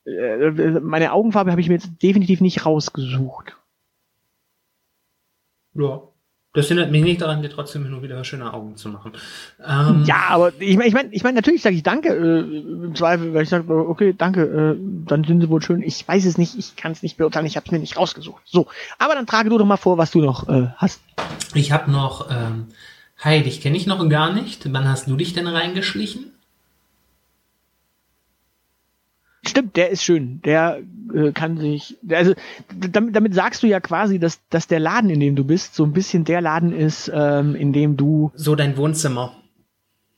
äh, 0.05 0.51
meine 0.81 1.13
Augenfarbe 1.13 1.51
habe 1.51 1.61
ich 1.61 1.69
mir 1.69 1.75
jetzt 1.75 1.91
definitiv 2.03 2.41
nicht 2.41 2.65
rausgesucht. 2.65 3.57
Ja. 5.75 6.03
Das 6.55 6.69
hindert 6.69 6.91
mich 6.91 7.03
nicht 7.03 7.23
daran, 7.23 7.41
dir 7.41 7.49
trotzdem 7.49 7.89
nur 7.89 8.03
wieder 8.03 8.23
schöne 8.25 8.53
Augen 8.53 8.77
zu 8.77 8.91
machen. 8.91 9.13
Ähm, 9.67 10.05
ja, 10.07 10.25
aber 10.29 10.53
ich 10.59 10.77
meine, 10.77 10.89
ich 10.89 10.95
meine, 10.95 11.09
ich 11.11 11.25
mein, 11.25 11.35
natürlich 11.35 11.63
sage 11.63 11.77
ich 11.77 11.83
Danke 11.83 12.11
äh, 12.11 12.85
im 12.87 12.95
Zweifel, 12.95 13.33
weil 13.33 13.45
ich 13.45 13.49
sage, 13.49 13.73
okay, 13.73 14.15
danke, 14.17 14.43
äh, 14.43 14.77
dann 15.07 15.25
sind 15.25 15.41
sie 15.41 15.49
wohl 15.49 15.63
schön. 15.63 15.83
Ich 15.83 16.07
weiß 16.07 16.27
es 16.27 16.37
nicht, 16.37 16.59
ich 16.59 16.77
kann 16.77 16.93
es 16.93 17.03
nicht 17.03 17.17
beurteilen, 17.17 17.47
ich 17.47 17.57
habe 17.57 17.65
es 17.65 17.73
mir 17.73 17.79
nicht 17.79 17.97
rausgesucht. 17.97 18.43
So, 18.45 18.67
aber 18.99 19.15
dann 19.15 19.27
trage 19.27 19.49
du 19.49 19.57
doch 19.57 19.65
mal 19.65 19.79
vor, 19.79 19.97
was 19.97 20.11
du 20.11 20.21
noch 20.21 20.47
äh, 20.51 20.69
hast. 20.77 21.01
Ich 21.55 21.73
habe 21.73 21.91
noch, 21.91 22.31
ähm, 22.31 22.67
hi, 23.19 23.43
dich 23.43 23.63
kenne 23.63 23.79
ich 23.79 23.87
noch 23.87 24.07
gar 24.11 24.35
nicht. 24.35 24.71
Wann 24.73 24.87
hast 24.87 25.09
du 25.09 25.17
dich 25.17 25.33
denn 25.33 25.47
reingeschlichen? 25.47 26.33
Stimmt, 29.45 29.77
der 29.77 29.91
ist 29.91 30.05
schön. 30.05 30.41
Der 30.43 30.81
äh, 31.13 31.33
kann 31.33 31.59
sich. 31.59 31.99
Also 32.09 32.35
damit, 32.71 33.17
damit 33.17 33.35
sagst 33.35 33.63
du 33.63 33.67
ja 33.67 33.81
quasi, 33.81 34.19
dass, 34.21 34.41
dass 34.51 34.69
der 34.69 34.79
Laden, 34.79 35.11
in 35.11 35.19
dem 35.19 35.35
du 35.35 35.45
bist, 35.45 35.75
so 35.75 35.85
ein 35.85 35.93
bisschen 35.93 36.25
der 36.25 36.41
Laden 36.41 36.73
ist, 36.73 37.11
ähm, 37.13 37.57
in 37.57 37.73
dem 37.73 37.97
du. 37.97 38.31
So 38.35 38.55
dein 38.55 38.77
Wohnzimmer. 38.77 39.35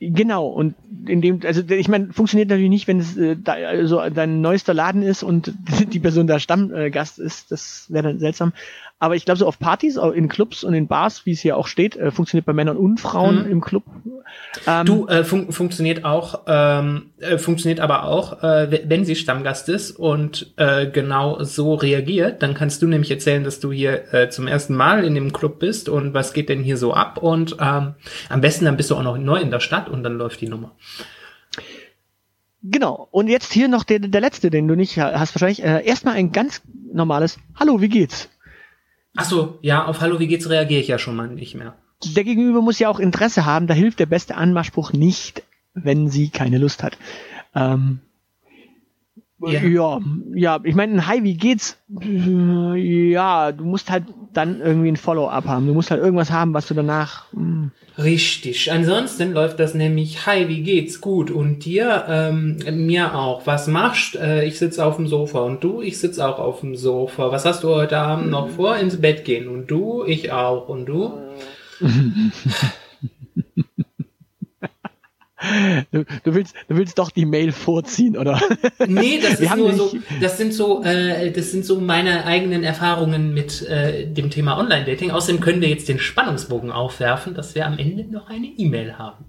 Genau, 0.00 0.48
und 0.48 0.74
in 1.06 1.22
dem, 1.22 1.40
also 1.44 1.62
ich 1.66 1.88
meine, 1.88 2.12
funktioniert 2.12 2.50
natürlich 2.50 2.68
nicht, 2.68 2.88
wenn 2.88 2.98
es 2.98 3.16
äh, 3.16 3.36
da, 3.42 3.52
also 3.52 4.02
dein 4.10 4.40
neuester 4.42 4.74
Laden 4.74 5.02
ist 5.02 5.22
und 5.22 5.52
die 5.92 6.00
Person 6.00 6.26
da 6.26 6.38
Stammgast 6.38 7.18
ist, 7.18 7.50
das 7.50 7.86
wäre 7.90 8.08
dann 8.08 8.18
seltsam. 8.18 8.52
Aber 8.98 9.16
ich 9.16 9.24
glaube, 9.24 9.38
so 9.38 9.46
auf 9.46 9.58
Partys, 9.58 9.96
in 9.96 10.28
Clubs 10.28 10.64
und 10.64 10.72
in 10.72 10.86
Bars, 10.86 11.26
wie 11.26 11.32
es 11.32 11.40
hier 11.40 11.56
auch 11.56 11.66
steht, 11.66 11.96
äh, 11.96 12.10
funktioniert 12.10 12.46
bei 12.46 12.52
Männern 12.52 12.76
und 12.76 13.00
Frauen 13.00 13.44
mhm. 13.44 13.50
im 13.50 13.60
Club. 13.60 13.82
Ähm, 14.66 14.86
du, 14.86 15.06
äh, 15.08 15.24
fun 15.24 15.52
funktioniert 15.52 16.04
auch, 16.04 16.42
ähm, 16.46 17.10
äh, 17.18 17.38
funktioniert 17.38 17.80
aber 17.80 18.04
auch, 18.04 18.42
äh, 18.42 18.82
wenn 18.86 19.04
sie 19.04 19.16
Stammgast 19.16 19.68
ist 19.68 19.90
und 19.90 20.54
äh, 20.56 20.86
genau 20.86 21.42
so 21.42 21.74
reagiert, 21.74 22.42
dann 22.42 22.54
kannst 22.54 22.82
du 22.82 22.86
nämlich 22.86 23.10
erzählen, 23.10 23.44
dass 23.44 23.60
du 23.60 23.72
hier 23.72 24.14
äh, 24.14 24.30
zum 24.30 24.46
ersten 24.46 24.74
Mal 24.74 25.04
in 25.04 25.14
dem 25.14 25.32
Club 25.32 25.58
bist 25.58 25.88
und 25.88 26.14
was 26.14 26.32
geht 26.32 26.48
denn 26.48 26.62
hier 26.62 26.76
so 26.76 26.94
ab 26.94 27.18
und 27.18 27.56
ähm, 27.60 27.94
am 28.28 28.40
besten 28.40 28.64
dann 28.64 28.76
bist 28.76 28.90
du 28.90 28.94
auch 28.94 29.02
noch 29.02 29.18
neu 29.18 29.40
in 29.40 29.50
der 29.50 29.60
Stadt 29.60 29.88
und 29.88 30.02
dann 30.02 30.16
läuft 30.16 30.40
die 30.40 30.48
Nummer. 30.48 30.72
Genau. 32.62 33.08
Und 33.10 33.28
jetzt 33.28 33.52
hier 33.52 33.68
noch 33.68 33.84
der, 33.84 33.98
der 33.98 34.20
letzte, 34.22 34.48
den 34.48 34.66
du 34.66 34.74
nicht 34.74 34.96
hast 34.96 35.34
wahrscheinlich. 35.34 35.62
Äh, 35.62 35.84
erstmal 35.84 36.14
ein 36.14 36.32
ganz 36.32 36.62
normales 36.90 37.38
Hallo, 37.56 37.82
wie 37.82 37.90
geht's? 37.90 38.30
Ach 39.16 39.24
so, 39.24 39.58
ja, 39.62 39.84
auf 39.84 40.00
Hallo, 40.00 40.18
wie 40.18 40.26
geht's 40.26 40.48
reagiere 40.48 40.80
ich 40.80 40.88
ja 40.88 40.98
schon 40.98 41.16
mal 41.16 41.28
nicht 41.28 41.54
mehr. 41.54 41.74
Der 42.04 42.24
Gegenüber 42.24 42.60
muss 42.60 42.78
ja 42.78 42.88
auch 42.88 42.98
Interesse 42.98 43.44
haben, 43.44 43.66
da 43.66 43.74
hilft 43.74 44.00
der 44.00 44.06
beste 44.06 44.36
Anmachspruch 44.36 44.92
nicht, 44.92 45.42
wenn 45.72 46.08
sie 46.08 46.28
keine 46.30 46.58
Lust 46.58 46.82
hat. 46.82 46.98
Ähm, 47.54 48.00
ja. 49.48 49.62
ja, 49.62 50.00
ja, 50.34 50.60
ich 50.62 50.74
meine, 50.74 50.94
ein 50.94 51.06
Hi, 51.06 51.22
wie 51.22 51.36
geht's? 51.36 51.78
Ja, 52.00 53.52
du 53.52 53.64
musst 53.64 53.90
halt 53.90 54.04
dann 54.32 54.60
irgendwie 54.60 54.88
ein 54.88 54.96
Follow-up 54.96 55.46
haben. 55.46 55.66
Du 55.66 55.74
musst 55.74 55.90
halt 55.90 56.02
irgendwas 56.02 56.30
haben, 56.30 56.54
was 56.54 56.66
du 56.66 56.74
danach. 56.74 57.32
Mh. 57.32 57.40
Hm. 57.40 57.70
Richtig. 57.96 58.72
Ansonsten 58.72 59.32
läuft 59.32 59.60
das 59.60 59.74
nämlich, 59.74 60.26
hi, 60.26 60.48
wie 60.48 60.62
geht's? 60.62 61.00
Gut. 61.00 61.30
Und 61.30 61.64
dir? 61.64 62.04
Ähm, 62.08 62.58
mir 62.72 63.14
auch. 63.14 63.46
Was 63.46 63.68
machst? 63.68 64.16
Äh, 64.16 64.44
ich 64.44 64.58
sitze 64.58 64.84
auf 64.84 64.96
dem 64.96 65.06
Sofa. 65.06 65.40
Und 65.40 65.62
du? 65.62 65.80
Ich 65.80 65.98
sitze 65.98 66.26
auch 66.26 66.40
auf 66.40 66.60
dem 66.60 66.74
Sofa. 66.74 67.30
Was 67.30 67.44
hast 67.44 67.62
du 67.62 67.68
heute 67.68 67.98
Abend 67.98 68.30
noch 68.30 68.48
vor? 68.48 68.76
Ins 68.76 69.00
Bett 69.00 69.24
gehen. 69.24 69.46
Und 69.46 69.70
du? 69.70 70.04
Ich 70.06 70.32
auch. 70.32 70.68
Und 70.68 70.86
du? 70.86 71.12
Du, 75.92 76.04
du, 76.04 76.34
willst, 76.34 76.54
du 76.68 76.76
willst 76.76 76.98
doch 76.98 77.10
die 77.10 77.26
Mail 77.26 77.52
vorziehen, 77.52 78.16
oder? 78.16 78.40
Nee, 78.86 79.20
das 79.22 79.40
ist 79.40 79.56
nur 79.56 79.72
so, 79.72 79.96
das 80.20 80.38
sind 80.38 80.52
so, 80.52 80.82
äh, 80.82 81.30
das 81.32 81.50
sind 81.50 81.64
so 81.64 81.80
meine 81.80 82.26
eigenen 82.26 82.64
Erfahrungen 82.64 83.34
mit 83.34 83.62
äh, 83.62 84.06
dem 84.06 84.30
Thema 84.30 84.58
Online-Dating. 84.58 85.10
Außerdem 85.10 85.40
können 85.40 85.60
wir 85.60 85.68
jetzt 85.68 85.88
den 85.88 85.98
Spannungsbogen 85.98 86.70
aufwerfen, 86.70 87.34
dass 87.34 87.54
wir 87.54 87.66
am 87.66 87.78
Ende 87.78 88.04
noch 88.04 88.28
eine 88.28 88.46
E-Mail 88.46 88.98
haben. 88.98 89.26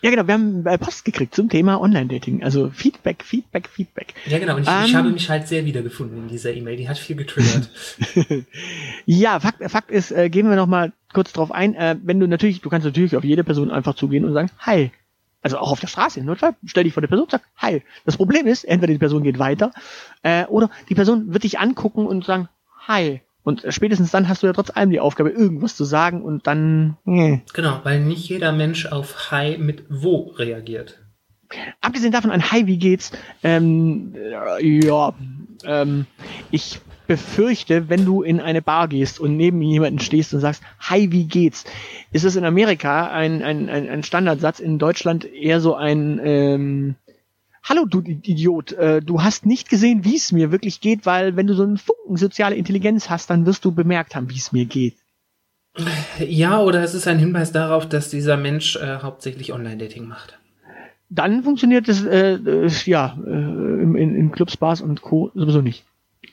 Ja, 0.00 0.10
genau, 0.10 0.28
wir 0.28 0.34
haben 0.34 0.64
äh, 0.64 0.78
Post 0.78 1.04
gekriegt 1.04 1.34
zum 1.34 1.48
Thema 1.48 1.80
Online-Dating. 1.80 2.44
Also 2.44 2.70
Feedback, 2.70 3.24
Feedback, 3.24 3.68
Feedback. 3.68 4.14
Ja, 4.26 4.38
genau, 4.38 4.54
und 4.54 4.62
ich, 4.62 4.68
um, 4.68 4.84
ich 4.84 4.90
ähm, 4.90 4.96
habe 4.96 5.10
mich 5.10 5.28
halt 5.28 5.48
sehr 5.48 5.64
wiedergefunden 5.64 6.18
in 6.18 6.28
dieser 6.28 6.54
E-Mail. 6.54 6.76
Die 6.76 6.88
hat 6.88 6.98
viel 6.98 7.16
getriggert. 7.16 7.68
ja, 9.06 9.40
Fakt, 9.40 9.68
Fakt 9.68 9.90
ist, 9.90 10.12
äh, 10.12 10.30
gehen 10.30 10.48
wir 10.48 10.54
noch 10.54 10.68
mal 10.68 10.92
kurz 11.12 11.32
drauf 11.32 11.50
ein. 11.50 11.74
Äh, 11.74 11.96
wenn 12.04 12.20
du 12.20 12.28
natürlich, 12.28 12.60
du 12.60 12.68
kannst 12.68 12.84
natürlich 12.84 13.16
auf 13.16 13.24
jede 13.24 13.42
Person 13.42 13.72
einfach 13.72 13.94
zugehen 13.96 14.24
und 14.24 14.34
sagen, 14.34 14.50
hi, 14.60 14.92
also 15.42 15.58
auch 15.58 15.70
auf 15.70 15.80
der 15.80 15.86
Straße, 15.86 16.20
in 16.20 16.26
Notfall, 16.26 16.56
stell 16.64 16.84
dich 16.84 16.92
vor 16.92 17.00
der 17.00 17.08
Person 17.08 17.24
und 17.24 17.30
sag, 17.30 17.42
hi. 17.56 17.82
Das 18.04 18.16
Problem 18.16 18.46
ist, 18.46 18.64
entweder 18.64 18.92
die 18.92 18.98
Person 18.98 19.22
geht 19.22 19.38
weiter, 19.38 19.72
äh, 20.22 20.44
oder 20.46 20.70
die 20.88 20.94
Person 20.94 21.32
wird 21.32 21.44
dich 21.44 21.58
angucken 21.58 22.06
und 22.06 22.24
sagen, 22.24 22.48
hi. 22.86 23.20
Und 23.44 23.64
spätestens 23.70 24.10
dann 24.10 24.28
hast 24.28 24.42
du 24.42 24.46
ja 24.46 24.52
trotz 24.52 24.70
allem 24.70 24.90
die 24.90 25.00
Aufgabe, 25.00 25.30
irgendwas 25.30 25.74
zu 25.74 25.84
sagen 25.84 26.22
und 26.22 26.46
dann. 26.46 26.98
Äh. 27.06 27.38
Genau, 27.54 27.80
weil 27.82 28.00
nicht 28.00 28.28
jeder 28.28 28.52
Mensch 28.52 28.86
auf 28.86 29.30
Hi 29.30 29.56
mit 29.56 29.84
wo 29.88 30.34
reagiert. 30.36 30.98
Abgesehen 31.80 32.12
davon, 32.12 32.30
ein 32.30 32.50
Hi, 32.50 32.66
wie 32.66 32.76
geht's? 32.76 33.10
Ähm, 33.42 34.14
ja, 34.60 35.14
ähm, 35.64 36.06
ich 36.50 36.80
befürchte, 37.08 37.88
wenn 37.88 38.04
du 38.04 38.22
in 38.22 38.38
eine 38.38 38.62
Bar 38.62 38.86
gehst 38.86 39.18
und 39.18 39.36
neben 39.36 39.60
jemanden 39.62 39.98
stehst 39.98 40.32
und 40.32 40.40
sagst, 40.40 40.62
hi, 40.78 41.10
wie 41.10 41.24
geht's? 41.24 41.64
Ist 42.12 42.24
es 42.24 42.36
in 42.36 42.44
Amerika 42.44 43.10
ein, 43.10 43.42
ein, 43.42 43.68
ein, 43.68 43.88
ein 43.88 44.02
Standardsatz, 44.04 44.60
in 44.60 44.78
Deutschland 44.78 45.24
eher 45.24 45.60
so 45.60 45.74
ein, 45.74 46.20
ähm, 46.22 46.94
Hallo, 47.64 47.84
du 47.84 48.00
Idiot, 48.00 48.72
äh, 48.72 49.02
du 49.02 49.22
hast 49.22 49.44
nicht 49.44 49.68
gesehen, 49.68 50.04
wie 50.04 50.16
es 50.16 50.32
mir 50.32 50.52
wirklich 50.52 50.80
geht, 50.80 51.04
weil 51.04 51.36
wenn 51.36 51.46
du 51.46 51.54
so 51.54 51.64
einen 51.64 51.76
Funken 51.76 52.16
soziale 52.16 52.54
Intelligenz 52.54 53.10
hast, 53.10 53.28
dann 53.28 53.44
wirst 53.44 53.64
du 53.64 53.72
bemerkt 53.72 54.14
haben, 54.14 54.30
wie 54.30 54.38
es 54.38 54.52
mir 54.52 54.64
geht. 54.64 54.94
Ja, 56.18 56.60
oder 56.60 56.82
es 56.82 56.94
ist 56.94 57.06
ein 57.06 57.18
Hinweis 57.18 57.52
darauf, 57.52 57.88
dass 57.88 58.10
dieser 58.10 58.36
Mensch 58.36 58.76
äh, 58.76 59.00
hauptsächlich 59.02 59.52
Online-Dating 59.52 60.06
macht. 60.06 60.38
Dann 61.10 61.42
funktioniert 61.42 61.88
es 61.88 62.04
äh, 62.04 62.34
äh, 62.34 62.70
ja 62.84 63.18
äh, 63.26 63.30
in, 63.30 64.14
in 64.14 64.32
Clubs, 64.32 64.56
Bars 64.56 64.80
und 64.80 65.02
Co. 65.02 65.30
sowieso 65.34 65.60
nicht. 65.60 65.84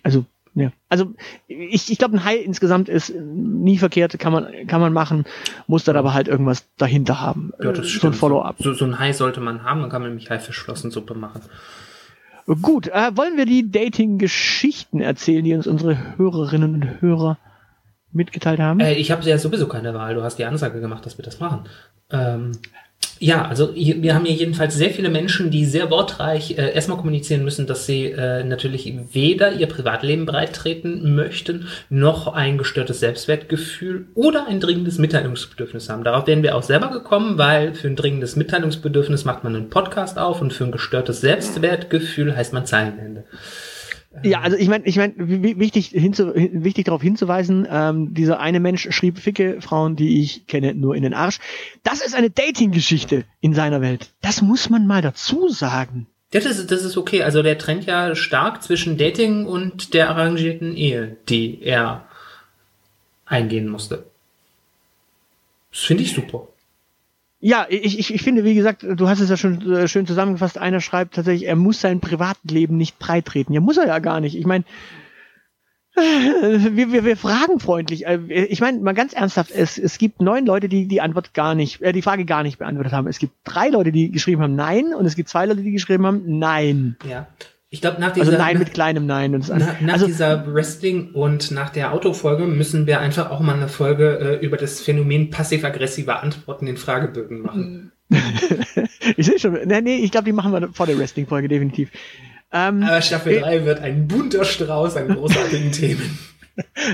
Also 0.04 0.26
ja. 0.56 0.72
Also 0.90 1.14
ich, 1.48 1.92
ich 1.92 1.98
glaube, 1.98 2.16
ein 2.16 2.26
Hai 2.26 2.38
insgesamt 2.38 2.90
ist 2.90 3.14
nie 3.14 3.78
verkehrt, 3.78 4.18
kann 4.18 4.32
man, 4.32 4.68
kann 4.68 4.82
man 4.82 4.94
machen, 4.94 5.26
muss 5.68 5.84
dann 5.84 5.98
aber 5.98 6.14
halt 6.14 6.28
irgendwas 6.28 6.66
dahinter 6.78 7.22
haben. 7.22 7.52
Ja, 7.62 7.74
das 7.74 7.92
so 7.92 8.08
ein 8.08 8.14
Follow-up. 8.14 8.56
So, 8.60 8.74
so 8.74 8.86
ein 8.86 8.98
Hai 8.98 9.14
sollte 9.14 9.42
man 9.42 9.64
haben, 9.64 9.82
dann 9.82 9.90
kann 9.90 10.02
man 10.02 10.12
nämlich 10.12 10.30
Haifischflossensuppe 10.30 11.14
machen. 11.14 11.42
Gut, 12.62 12.88
äh, 12.88 13.12
wollen 13.16 13.38
wir 13.38 13.46
die 13.46 13.70
Dating-Geschichten 13.70 15.02
erzählen, 15.02 15.44
die 15.44 15.54
uns 15.56 15.68
unsere 15.68 16.18
Hörerinnen 16.18 16.76
und 16.76 17.02
Hörer 17.02 17.38
mitgeteilt 18.12 18.60
haben? 18.60 18.80
Äh, 18.80 18.94
ich 18.94 19.12
habe 19.12 19.28
ja 19.28 19.38
sowieso 19.38 19.68
keine 19.68 19.94
Wahl. 19.94 20.16
Du 20.16 20.24
hast 20.24 20.38
die 20.38 20.46
Ansage 20.46 20.80
gemacht, 20.80 21.06
dass 21.06 21.18
wir 21.18 21.26
das 21.26 21.40
machen. 21.40 21.66
Ähm, 22.12 22.52
ja, 23.20 23.48
also 23.48 23.74
wir 23.76 24.14
haben 24.14 24.26
hier 24.26 24.36
jedenfalls 24.36 24.76
sehr 24.76 24.90
viele 24.90 25.10
Menschen, 25.10 25.50
die 25.50 25.66
sehr 25.66 25.90
wortreich 25.90 26.58
äh, 26.58 26.74
erstmal 26.74 26.98
kommunizieren 26.98 27.44
müssen, 27.44 27.66
dass 27.66 27.86
sie 27.86 28.12
äh, 28.12 28.44
natürlich 28.44 28.94
weder 29.14 29.54
ihr 29.54 29.68
Privatleben 29.68 30.26
breittreten 30.26 31.16
möchten, 31.16 31.68
noch 31.90 32.34
ein 32.34 32.58
gestörtes 32.58 33.00
Selbstwertgefühl 33.00 34.08
oder 34.16 34.48
ein 34.48 34.60
dringendes 34.60 34.98
Mitteilungsbedürfnis 34.98 35.90
haben. 35.90 36.04
Darauf 36.04 36.28
wären 36.28 36.44
wir 36.44 36.56
auch 36.56 36.64
selber 36.64 36.90
gekommen, 36.90 37.38
weil 37.38 37.74
für 37.74 37.88
ein 37.88 37.96
dringendes 37.96 38.36
Mitteilungsbedürfnis 38.36 39.24
macht 39.24 39.44
man 39.44 39.56
einen 39.56 39.70
Podcast 39.70 40.18
auf 40.18 40.42
und 40.42 40.52
für 40.52 40.66
ein 40.66 40.72
gestörtes 40.72 41.22
Selbstwertgefühl 41.22 42.36
heißt 42.36 42.54
man 42.54 42.66
Zeilenende. 42.66 43.24
Ja, 44.24 44.42
also 44.42 44.58
ich 44.58 44.68
meine, 44.68 44.86
ich 44.86 44.96
meine, 44.98 45.14
wichtig, 45.18 45.88
hinzu, 45.88 46.34
wichtig 46.36 46.86
darauf 46.86 47.02
hinzuweisen, 47.02 47.68
ähm, 47.70 48.14
dieser 48.14 48.40
eine 48.40 48.60
Mensch 48.60 48.88
schrieb 48.92 49.20
Ficke 49.20 49.62
Frauen, 49.62 49.96
die 49.96 50.22
ich 50.22 50.48
kenne, 50.48 50.74
nur 50.74 50.96
in 50.96 51.04
den 51.04 51.14
Arsch. 51.14 51.40
Das 51.84 52.02
ist 52.02 52.16
eine 52.16 52.30
Dating-Geschichte 52.30 53.26
in 53.42 53.54
seiner 53.54 53.82
Welt. 53.82 54.14
Das 54.22 54.42
muss 54.42 54.70
man 54.70 54.88
mal 54.88 55.02
dazu 55.02 55.50
sagen. 55.50 56.08
Ja, 56.34 56.40
das 56.40 56.58
ist, 56.58 56.72
das 56.72 56.84
ist 56.84 56.98
okay. 56.98 57.24
Also 57.24 57.44
der 57.44 57.58
trennt 57.58 57.86
ja 57.86 58.16
stark 58.16 58.64
zwischen 58.64 58.98
Dating 58.98 59.46
und 59.46 59.94
der 59.94 60.10
arrangierten 60.10 60.76
Ehe, 60.76 61.18
die 61.30 61.62
er 61.62 62.06
eingehen 63.26 63.68
musste. 63.68 64.06
Das 65.72 65.82
finde 65.82 66.04
ich 66.04 66.14
super. 66.14 66.48
Ja, 67.48 67.68
ich, 67.70 68.00
ich, 68.00 68.12
ich 68.12 68.24
finde, 68.24 68.44
wie 68.44 68.56
gesagt, 68.56 68.82
du 68.82 69.08
hast 69.08 69.20
es 69.20 69.30
ja 69.30 69.38
schon 69.38 69.72
äh, 69.72 69.88
schön 69.88 70.08
zusammengefasst. 70.08 70.58
Einer 70.58 70.82
schreibt 70.82 71.14
tatsächlich, 71.14 71.48
er 71.48 71.56
muss 71.56 71.80
sein 71.80 72.00
Privatleben 72.00 72.76
nicht 72.76 72.98
breitreten. 72.98 73.54
Ja, 73.54 73.62
muss 73.62 73.78
er 73.78 73.86
ja 73.86 74.00
gar 74.00 74.20
nicht. 74.20 74.36
Ich 74.36 74.48
meine, 74.48 74.64
äh, 75.96 76.02
wir, 76.72 76.92
wir, 76.92 77.06
wir 77.06 77.16
fragen 77.16 77.60
freundlich. 77.60 78.08
Äh, 78.08 78.46
ich 78.46 78.62
meine, 78.62 78.80
mal 78.80 78.96
ganz 78.96 79.14
ernsthaft, 79.14 79.52
es, 79.52 79.78
es 79.78 80.00
gibt 80.00 80.24
neun 80.24 80.48
Leute, 80.48 80.70
die 80.70 80.88
die 80.88 81.02
Antwort 81.02 81.36
gar 81.36 81.54
nicht, 81.54 81.84
äh, 81.84 81.94
die 81.94 82.02
Frage 82.02 82.26
gar 82.26 82.42
nicht 82.42 82.58
beantwortet 82.58 82.94
haben. 82.94 83.06
Es 83.06 83.20
gibt 83.20 83.36
drei 83.44 83.70
Leute, 83.70 83.92
die 83.92 84.10
geschrieben 84.10 84.42
haben 84.42 84.56
Nein 84.56 84.96
und 84.96 85.06
es 85.06 85.16
gibt 85.16 85.30
zwei 85.30 85.46
Leute, 85.46 85.62
die 85.62 85.72
geschrieben 85.72 86.08
haben 86.08 86.40
Nein. 86.40 86.98
Ja. 87.08 87.28
Ich 87.76 87.82
glaube, 87.82 88.00
nach 88.00 88.12
also 88.12 88.22
dieser. 88.22 88.32
Also 88.36 88.44
Nein 88.46 88.58
mit 88.58 88.74
kleinem 88.74 89.06
Nein. 89.06 89.36
Und 89.36 89.50
nach, 89.50 89.82
nach 89.82 89.94
also, 89.94 90.06
dieser 90.06 90.48
Wrestling- 90.48 91.12
und 91.12 91.52
nach 91.52 91.72
der 91.72 91.92
Autofolge 91.92 92.46
müssen 92.46 92.88
wir 92.88 93.02
einfach 93.02 93.32
auch 93.32 93.42
mal 93.42 93.54
eine 93.54 93.68
Folge 93.68 94.18
äh, 94.18 94.46
über 94.46 94.56
das 94.56 94.80
Phänomen 94.80 95.30
passiv-aggressive 95.30 96.18
Antworten 96.18 96.68
in 96.68 96.78
Fragebögen 96.78 97.42
machen. 97.42 97.92
ich 99.18 99.26
sehe 99.26 99.38
schon. 99.40 99.60
Nee, 99.66 99.82
nee, 99.82 99.98
ich 99.98 100.12
glaube, 100.12 100.24
die 100.24 100.32
machen 100.32 100.54
wir 100.54 100.70
vor 100.72 100.86
der 100.86 100.98
Wrestling-Folge 100.98 101.50
definitiv. 101.50 101.92
Ähm, 102.54 102.82
Aber 102.82 103.02
Staffel 103.02 103.42
3 103.42 103.66
wird 103.66 103.82
ein 103.82 104.08
bunter 104.08 104.46
Strauß 104.46 104.96
an 104.96 105.10
großartigen 105.10 105.72
Themen. 105.74 106.18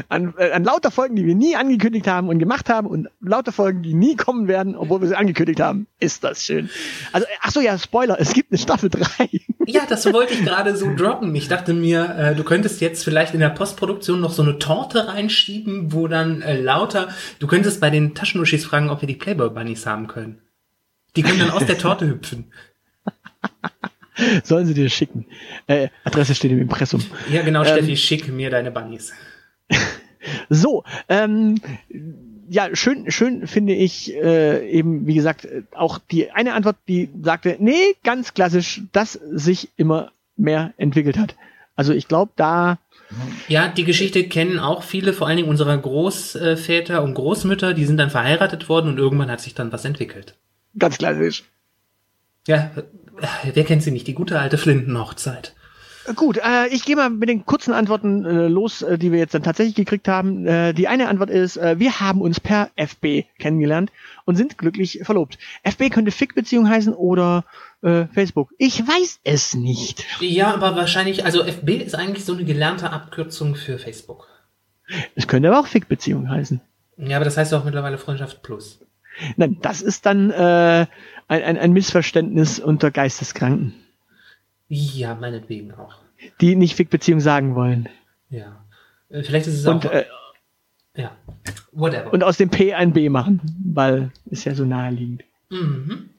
An, 0.10 0.34
äh, 0.38 0.52
an 0.52 0.64
lauter 0.64 0.92
Folgen, 0.92 1.16
die 1.16 1.26
wir 1.26 1.36
nie 1.36 1.56
angekündigt 1.56 2.08
haben 2.08 2.30
und 2.30 2.40
gemacht 2.40 2.70
haben 2.70 2.88
und 2.88 3.10
lauter 3.20 3.52
Folgen, 3.52 3.84
die 3.84 3.94
nie 3.94 4.16
kommen 4.16 4.48
werden, 4.48 4.76
obwohl 4.76 5.02
wir 5.02 5.08
sie 5.08 5.16
angekündigt 5.16 5.60
haben. 5.60 5.88
Ist 6.00 6.24
das 6.24 6.44
schön. 6.44 6.70
Also, 7.12 7.28
ach 7.42 7.52
so, 7.52 7.62
ja, 7.62 7.78
Spoiler, 7.78 8.20
es 8.20 8.34
gibt 8.34 8.52
eine 8.52 8.58
Staffel 8.58 8.90
3. 8.90 9.30
Ja, 9.68 9.82
das 9.88 10.12
wollte 10.12 10.34
ich 10.34 10.44
gerade 10.44 10.76
so 10.76 10.94
droppen. 10.96 11.34
Ich 11.36 11.48
dachte 11.48 11.74
mir, 11.74 12.16
äh, 12.18 12.36
du 12.36 12.44
könntest 12.44 12.82
jetzt 12.82 13.04
vielleicht 13.04 13.34
in 13.34 13.40
der 13.40 13.50
Postproduktion 13.50 14.20
noch 14.20 14.32
so 14.32 14.42
eine 14.42 14.60
Torte 14.60 15.08
reinschieben, 15.08 15.94
wo 15.94 16.08
dann 16.08 16.42
äh, 16.42 16.60
lauter, 16.60 17.10
du 17.40 17.48
könntest 17.48 17.80
bei 17.80 17.90
den 17.90 18.16
Taschenuschis 18.16 18.66
fragen, 18.66 18.90
ob 18.90 19.02
wir 19.02 19.08
die 19.08 19.16
Playboy 19.16 19.50
Bunnies 19.50 19.86
haben 19.86 20.08
können. 20.08 20.42
Die 21.16 21.24
können 21.24 21.40
dann 21.40 21.52
aus 21.52 21.66
der 21.66 21.78
Torte 21.78 22.08
hüpfen. 22.08 22.52
Sollen 24.44 24.66
sie 24.66 24.74
dir 24.74 24.90
schicken. 24.90 25.26
Äh, 25.68 25.90
Adresse 26.04 26.36
steht 26.36 26.52
im 26.52 26.60
Impressum. 26.60 27.04
Ja, 27.32 27.42
genau, 27.42 27.64
Steffi, 27.64 27.98
schick 27.98 28.28
mir 28.28 28.50
deine 28.50 28.72
Bunnies. 28.72 29.14
So, 30.50 30.84
ähm, 31.10 31.56
ja, 32.50 32.76
schön, 32.76 33.10
schön 33.10 33.48
finde 33.48 33.74
ich 33.74 34.14
äh, 34.14 34.70
eben, 34.70 35.08
wie 35.08 35.16
gesagt, 35.16 35.48
auch 35.74 36.00
die 36.00 36.32
eine 36.32 36.54
Antwort, 36.54 36.76
die 36.88 37.10
sagte, 37.24 37.56
nee, 37.60 37.96
ganz 38.04 38.34
klassisch, 38.34 38.82
dass 38.92 39.14
sich 39.14 39.70
immer 39.78 40.12
mehr 40.36 40.74
entwickelt 40.78 41.18
hat. 41.18 41.36
Also 41.76 41.94
ich 41.94 42.08
glaube, 42.08 42.34
da 42.36 42.78
Ja, 43.48 43.68
die 43.68 43.86
Geschichte 43.86 44.26
kennen 44.26 44.60
auch 44.60 44.84
viele, 44.84 45.14
vor 45.14 45.28
allen 45.28 45.38
Dingen 45.38 45.50
unserer 45.50 45.78
Großväter 45.78 47.02
und 47.02 47.14
Großmütter, 47.14 47.74
die 47.74 47.86
sind 47.86 47.98
dann 47.98 48.10
verheiratet 48.10 48.70
worden 48.70 48.90
und 48.90 48.98
irgendwann 48.98 49.32
hat 49.32 49.42
sich 49.42 49.56
dann 49.56 49.72
was 49.72 49.86
entwickelt. 49.86 50.36
ganz 50.78 50.98
klassisch. 50.98 51.46
Ja, 52.48 52.72
äh, 52.76 53.54
wer 53.54 53.64
kennt 53.64 53.84
sie 53.84 53.92
nicht? 53.92 54.08
Die 54.08 54.14
gute 54.14 54.40
alte 54.40 54.58
Flintenhochzeit. 54.58 55.56
Gut, 56.16 56.38
äh, 56.38 56.68
ich 56.68 56.84
gehe 56.84 56.96
mal 56.96 57.10
mit 57.10 57.30
den 57.30 57.46
kurzen 57.46 57.74
Antworten 57.74 58.26
äh, 58.26 58.48
los, 58.48 58.82
äh, 58.82 58.98
die 58.98 59.12
wir 59.12 59.20
jetzt 59.20 59.34
dann 59.34 59.44
tatsächlich 59.44 59.76
gekriegt 59.76 60.08
haben. 60.08 60.48
Äh, 60.48 60.74
die 60.74 60.88
eine 60.88 61.08
Antwort 61.08 61.30
ist, 61.30 61.58
äh, 61.58 61.80
wir 61.80 62.00
haben 62.00 62.22
uns 62.22 62.40
per 62.40 62.72
FB 62.76 63.26
kennengelernt 63.38 63.92
und 64.26 64.36
sind 64.36 64.58
glücklich 64.58 65.02
verlobt. 65.04 65.38
FB 65.64 65.90
könnte 65.90 66.12
Fick-Beziehung 66.12 66.68
heißen 66.68 66.94
oder 66.94 67.46
äh, 67.84 68.06
Facebook. 68.08 68.50
Ich 68.58 68.80
weiß 68.82 69.20
es 69.24 69.54
nicht. 69.54 70.06
Ja, 70.20 70.54
aber 70.54 70.76
wahrscheinlich, 70.76 71.24
also 71.24 71.44
FB 71.44 71.70
ist 71.70 71.96
eigentlich 71.96 72.26
so 72.26 72.34
eine 72.34 72.46
gelernte 72.46 72.92
Abkürzung 72.92 73.56
für 73.56 73.78
Facebook. 73.78 74.28
Es 75.16 75.28
könnte 75.28 75.50
aber 75.50 75.60
auch 75.60 75.68
Fick-Beziehung 75.68 76.30
heißen. 76.30 76.62
Ja, 76.98 77.18
aber 77.18 77.26
das 77.26 77.38
heißt 77.38 77.54
auch 77.54 77.64
mittlerweile 77.64 77.98
Freundschaft 77.98 78.42
Plus. 78.42 78.80
Nein, 79.36 79.58
das 79.62 79.82
ist 79.82 80.06
dann 80.06 80.32
äh, 80.32 80.86
ein, 81.28 81.44
ein, 81.44 81.58
ein 81.58 81.74
Missverständnis 81.74 82.60
unter 82.60 82.92
Geisteskranken, 82.92 83.74
Ja, 84.74 85.16
meinetwegen 85.16 85.74
auch. 85.74 85.96
die 86.40 86.56
nicht 86.56 86.76
Fick-Beziehung 86.76 87.20
sagen 87.20 87.56
wollen. 87.56 87.90
Ja. 88.30 88.64
Äh, 89.10 89.22
Vielleicht 89.24 89.48
ist 89.48 89.56
es 89.60 89.68
Und, 89.68 89.86
auch. 89.86 89.92
äh, 89.92 90.06
ja. 90.96 91.12
Whatever. 91.74 92.14
und 92.14 92.24
aus 92.24 92.38
dem 92.38 92.50
P 92.50 92.74
ein 92.74 92.94
B 92.94 93.10
machen, 93.10 93.42
weil 93.66 94.12
ist 94.30 94.46
ja 94.46 94.56
so 94.56 94.64
naheliegend. 94.66 95.24
mhm. 95.50 96.10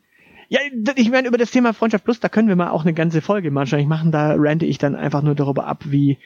Ja, 0.50 0.60
ich 0.96 1.10
meine, 1.10 1.28
über 1.28 1.38
das 1.38 1.50
Thema 1.50 1.72
Freundschaft 1.72 2.04
Plus, 2.04 2.20
da 2.20 2.28
können 2.28 2.48
wir 2.48 2.56
mal 2.56 2.68
auch 2.68 2.82
eine 2.82 2.92
ganze 2.92 3.22
Folge 3.22 3.54
wahrscheinlich 3.54 3.88
machen. 3.88 4.12
Da 4.12 4.34
rante 4.36 4.66
ich 4.66 4.76
dann 4.76 4.94
einfach 4.94 5.22
nur 5.22 5.34
darüber 5.34 5.66
ab, 5.66 5.84
wie 5.86 6.18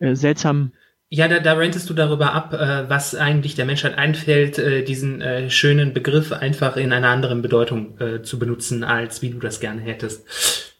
äh, 0.00 0.16
seltsam. 0.16 0.72
Ja, 1.10 1.28
da, 1.28 1.38
da 1.38 1.52
rentest 1.52 1.88
du 1.88 1.94
darüber 1.94 2.32
ab, 2.34 2.52
äh, 2.54 2.90
was 2.90 3.14
eigentlich 3.14 3.54
der 3.54 3.66
Menschheit 3.66 3.96
einfällt, 3.96 4.58
äh, 4.58 4.82
diesen 4.82 5.20
äh, 5.20 5.48
schönen 5.48 5.92
Begriff 5.92 6.32
einfach 6.32 6.76
in 6.76 6.92
einer 6.92 7.10
anderen 7.10 7.40
Bedeutung 7.40 7.96
äh, 8.00 8.20
zu 8.22 8.40
benutzen, 8.40 8.82
als 8.82 9.22
wie 9.22 9.30
du 9.30 9.38
das 9.38 9.60
gerne 9.60 9.80
hättest. 9.80 10.74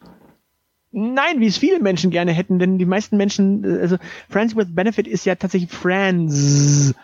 Nein, 0.91 1.39
wie 1.39 1.47
es 1.47 1.57
viele 1.57 1.79
Menschen 1.79 2.09
gerne 2.09 2.31
hätten, 2.31 2.57
denn 2.57 2.77
die 2.77 2.85
meisten 2.85 3.17
Menschen, 3.17 3.63
äh, 3.63 3.81
also 3.81 3.97
Friends 4.29 4.55
with 4.55 4.73
Benefit 4.73 5.07
ist 5.07 5.25
ja 5.25 5.35
tatsächlich 5.35 5.71
Friends. 5.71 6.95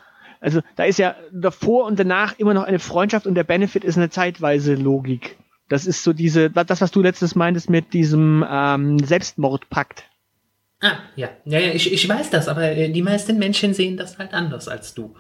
Also 0.41 0.61
da 0.75 0.83
ist 0.83 0.99
ja 0.99 1.15
davor 1.31 1.85
und 1.85 1.99
danach 1.99 2.37
immer 2.37 2.53
noch 2.53 2.63
eine 2.63 2.79
Freundschaft 2.79 3.25
und 3.25 3.35
der 3.35 3.43
Benefit 3.43 3.83
ist 3.83 3.97
eine 3.97 4.09
zeitweise 4.09 4.75
Logik. 4.75 5.37
Das 5.69 5.87
ist 5.87 6.03
so 6.03 6.13
diese, 6.13 6.51
das, 6.51 6.81
was 6.81 6.91
du 6.91 7.01
letztes 7.01 7.35
meintest 7.35 7.69
mit 7.69 7.93
diesem 7.93 8.45
ähm, 8.47 8.99
Selbstmordpakt. 8.99 10.03
Ah, 10.81 10.97
ja. 11.15 11.29
Ja, 11.45 11.59
ja, 11.59 11.73
ich, 11.73 11.91
ich 11.91 12.07
weiß 12.07 12.29
das, 12.29 12.47
aber 12.47 12.63
äh, 12.63 12.89
die 12.89 13.01
meisten 13.01 13.39
Menschen 13.39 13.73
sehen 13.73 13.97
das 13.97 14.19
halt 14.19 14.33
anders 14.33 14.67
als 14.67 14.93
du. 14.93 15.15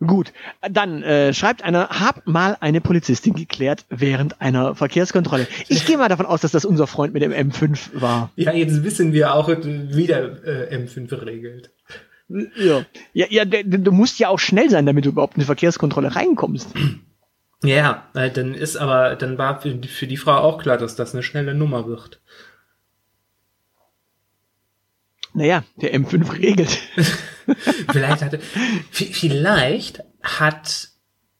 Gut, 0.00 0.32
dann 0.70 1.02
äh, 1.02 1.34
schreibt 1.34 1.64
einer, 1.64 1.88
hab 1.88 2.24
mal 2.26 2.56
eine 2.60 2.80
Polizistin 2.80 3.34
geklärt 3.34 3.84
während 3.88 4.40
einer 4.40 4.76
Verkehrskontrolle. 4.76 5.48
Ich 5.68 5.86
gehe 5.86 5.98
mal 5.98 6.08
davon 6.08 6.24
aus, 6.26 6.40
dass 6.40 6.52
das 6.52 6.64
unser 6.64 6.86
Freund 6.86 7.12
mit 7.14 7.22
dem 7.22 7.32
M5 7.32 8.00
war. 8.00 8.30
Ja, 8.36 8.52
jetzt 8.52 8.84
wissen 8.84 9.12
wir 9.12 9.34
auch, 9.34 9.48
wie 9.48 10.06
der 10.06 10.44
äh, 10.44 10.76
M5 10.76 11.26
regelt. 11.26 11.72
Ja, 12.28 12.84
ja, 13.12 13.26
ja 13.28 13.44
du 13.44 13.90
musst 13.90 14.20
ja 14.20 14.28
auch 14.28 14.38
schnell 14.38 14.70
sein, 14.70 14.86
damit 14.86 15.04
du 15.04 15.08
überhaupt 15.08 15.34
in 15.34 15.40
eine 15.40 15.46
Verkehrskontrolle 15.46 16.14
reinkommst. 16.14 16.68
Ja, 17.64 18.06
dann 18.12 18.54
ist 18.54 18.76
aber, 18.76 19.16
dann 19.16 19.36
war 19.36 19.60
für, 19.60 19.74
die- 19.74 19.88
für 19.88 20.06
die 20.06 20.16
Frau 20.16 20.36
auch 20.36 20.62
klar, 20.62 20.78
dass 20.78 20.94
das 20.94 21.12
eine 21.12 21.24
schnelle 21.24 21.54
Nummer 21.54 21.88
wird. 21.88 22.20
Naja, 25.34 25.64
der 25.76 25.92
M5 25.94 26.38
regelt. 26.38 26.78
Vielleicht 27.92 28.22
hatte, 28.22 28.40
vielleicht 28.90 30.02
hat 30.22 30.88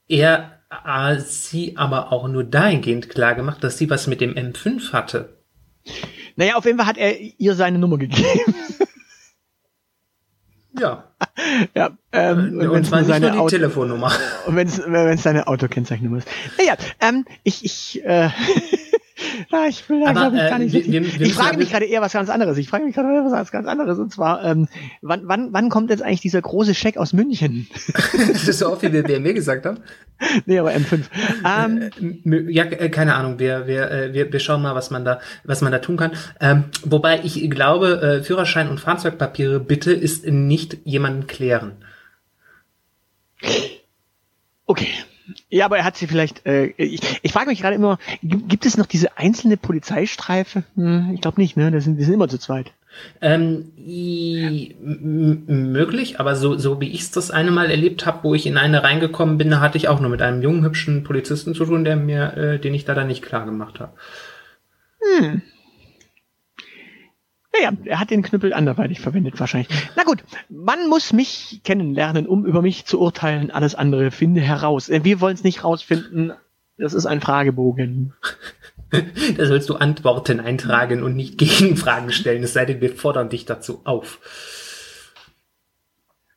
er 0.07 0.59
sie 1.19 1.77
aber 1.77 2.11
auch 2.11 2.27
nur 2.27 2.43
dahingehend 2.43 3.09
klar 3.09 3.35
gemacht, 3.35 3.63
dass 3.63 3.77
sie 3.77 3.89
was 3.89 4.07
mit 4.07 4.21
dem 4.21 4.33
M5 4.35 4.91
hatte. 4.93 5.37
Naja, 6.35 6.55
auf 6.55 6.65
jeden 6.65 6.77
Fall 6.77 6.87
hat 6.87 6.97
er 6.97 7.19
ihr 7.19 7.55
seine 7.55 7.79
Nummer 7.79 7.97
gegeben. 7.97 8.23
Ja. 10.79 11.11
ja, 11.75 11.97
ähm, 12.11 12.59
Und, 12.59 12.85
zwar 12.85 12.99
nicht 12.99 13.07
seine 13.07 13.25
nur 13.25 13.31
die 13.33 13.39
Auto- 13.39 13.49
Telefonnummer. 13.49 14.11
Und 14.45 14.55
wenn 14.55 14.67
es 14.67 15.23
seine 15.23 15.47
Autokennzeichennummer 15.47 16.19
ist. 16.19 16.27
Naja, 16.57 16.75
ähm, 17.01 17.25
ich, 17.43 17.65
ich, 17.65 18.03
äh, 18.05 18.29
ah, 19.51 19.65
ich 19.67 19.87
will 19.89 20.01
da, 20.03 20.11
glaube 20.13 20.37
ich, 20.37 20.41
äh, 20.43 20.49
gar 20.49 20.59
nicht. 20.59 20.73
wir- 20.73 20.79
richtig- 20.81 20.91
wir- 21.13 21.19
wir 21.19 21.27
ich 21.27 21.33
frage 21.33 21.57
mich 21.57 21.69
gerade 21.71 21.85
eher 21.85 22.01
was 22.01 22.13
ganz 22.13 22.29
anderes. 22.29 22.57
Ich 22.57 22.67
frage 22.69 22.85
mich 22.85 22.95
gerade 22.95 23.13
eher 23.13 23.23
was 23.25 23.51
ganz 23.51 23.67
anderes. 23.67 23.97
Und 23.99 24.11
zwar, 24.13 24.43
ähm, 24.43 24.67
wann, 25.01 25.21
wann, 25.27 25.53
wann 25.53 25.69
kommt 25.69 25.89
jetzt 25.89 26.01
eigentlich 26.03 26.21
dieser 26.21 26.41
große 26.41 26.73
Scheck 26.75 26.97
aus 26.97 27.13
München? 27.13 27.67
das 28.31 28.47
ist 28.47 28.59
so 28.59 28.71
oft, 28.71 28.81
wie 28.83 28.91
wir, 28.93 29.07
wir 29.07 29.19
mir 29.19 29.33
gesagt 29.33 29.65
haben. 29.65 29.79
nee, 30.45 30.59
aber 30.59 30.71
M5. 30.71 31.01
Ähm, 31.45 32.49
Ja, 32.49 32.63
äh, 32.65 32.89
keine 32.89 33.15
Ahnung. 33.15 33.39
Wir, 33.39 33.67
wir, 33.67 33.89
äh, 33.91 34.13
wir, 34.13 34.31
wir 34.31 34.39
schauen 34.39 34.61
mal, 34.61 34.75
was 34.75 34.89
man 34.91 35.05
da, 35.05 35.19
was 35.43 35.61
man 35.61 35.71
da 35.71 35.79
tun 35.79 35.97
kann. 35.97 36.11
Ähm, 36.41 36.65
wobei 36.83 37.21
ich 37.23 37.49
glaube, 37.49 38.01
äh, 38.19 38.23
Führerschein 38.23 38.69
und 38.69 38.79
Fahrzeugpapiere 38.79 39.59
bitte 39.59 39.91
ist 39.93 40.25
nicht 40.27 40.77
jemanden 40.83 41.27
klären. 41.27 41.73
okay. 44.65 44.87
Ja, 45.49 45.65
aber 45.65 45.77
er 45.77 45.83
hat 45.85 45.97
sie 45.97 46.07
vielleicht. 46.07 46.45
Äh, 46.45 46.73
ich 46.77 47.19
ich 47.21 47.31
frage 47.33 47.49
mich 47.49 47.61
gerade 47.61 47.75
immer, 47.75 47.99
gi- 48.23 48.43
gibt 48.47 48.65
es 48.65 48.77
noch 48.77 48.85
diese 48.85 49.17
einzelne 49.17 49.57
Polizeistreife? 49.57 50.63
Hm, 50.75 51.11
ich 51.13 51.21
glaube 51.21 51.39
nicht, 51.41 51.57
ne? 51.57 51.71
Das 51.71 51.83
sind, 51.83 51.97
die 51.97 52.03
sind 52.03 52.13
immer 52.15 52.27
zu 52.29 52.37
zweit. 52.37 52.71
Ähm, 53.21 53.71
i- 53.77 54.75
möglich, 54.81 56.19
aber 56.19 56.35
so, 56.35 56.57
so 56.57 56.81
wie 56.81 56.89
ich 56.89 57.01
es 57.01 57.11
das 57.11 57.31
eine 57.31 57.51
Mal 57.51 57.69
erlebt 57.71 58.05
habe, 58.05 58.23
wo 58.23 58.33
ich 58.35 58.45
in 58.47 58.57
eine 58.57 58.83
reingekommen 58.83 59.37
bin, 59.37 59.49
da 59.51 59.59
hatte 59.59 59.77
ich 59.77 59.87
auch 59.87 59.99
nur 59.99 60.09
mit 60.09 60.21
einem 60.21 60.41
jungen, 60.41 60.63
hübschen 60.65 61.03
Polizisten 61.03 61.53
zu 61.53 61.65
tun, 61.65 61.83
der 61.83 61.95
mir, 61.95 62.35
äh, 62.35 62.59
den 62.59 62.73
ich 62.73 62.85
da 62.85 62.95
dann 62.95 63.07
nicht 63.07 63.21
klar 63.21 63.45
gemacht 63.45 63.79
habe. 63.79 63.93
Naja, 67.53 67.71
er 67.85 67.99
hat 67.99 68.11
den 68.11 68.21
Knüppel 68.21 68.53
anderweitig 68.53 68.99
verwendet 68.99 69.39
wahrscheinlich. 69.39 69.69
Na 69.95 70.03
gut, 70.03 70.23
man 70.49 70.87
muss 70.87 71.13
mich 71.13 71.61
kennenlernen, 71.63 72.27
um 72.27 72.45
über 72.45 72.61
mich 72.61 72.85
zu 72.85 72.99
urteilen. 72.99 73.49
Alles 73.49 73.75
andere 73.75 74.11
finde 74.11 74.41
heraus. 74.41 74.89
Äh, 74.89 75.03
Wir 75.03 75.19
wollen 75.19 75.33
es 75.33 75.43
nicht 75.43 75.63
rausfinden. 75.63 76.33
Das 76.77 76.93
ist 76.93 77.05
ein 77.05 77.21
Fragebogen. 77.21 78.13
Da 79.37 79.45
sollst 79.45 79.69
du 79.69 79.75
Antworten 79.75 80.39
eintragen 80.39 81.03
und 81.03 81.15
nicht 81.15 81.37
Gegenfragen 81.37 82.11
stellen, 82.11 82.41
es 82.41 82.53
sei 82.53 82.65
denn, 82.65 82.81
wir 82.81 82.89
fordern 82.89 83.29
dich 83.29 83.45
dazu 83.45 83.81
auf. 83.83 84.19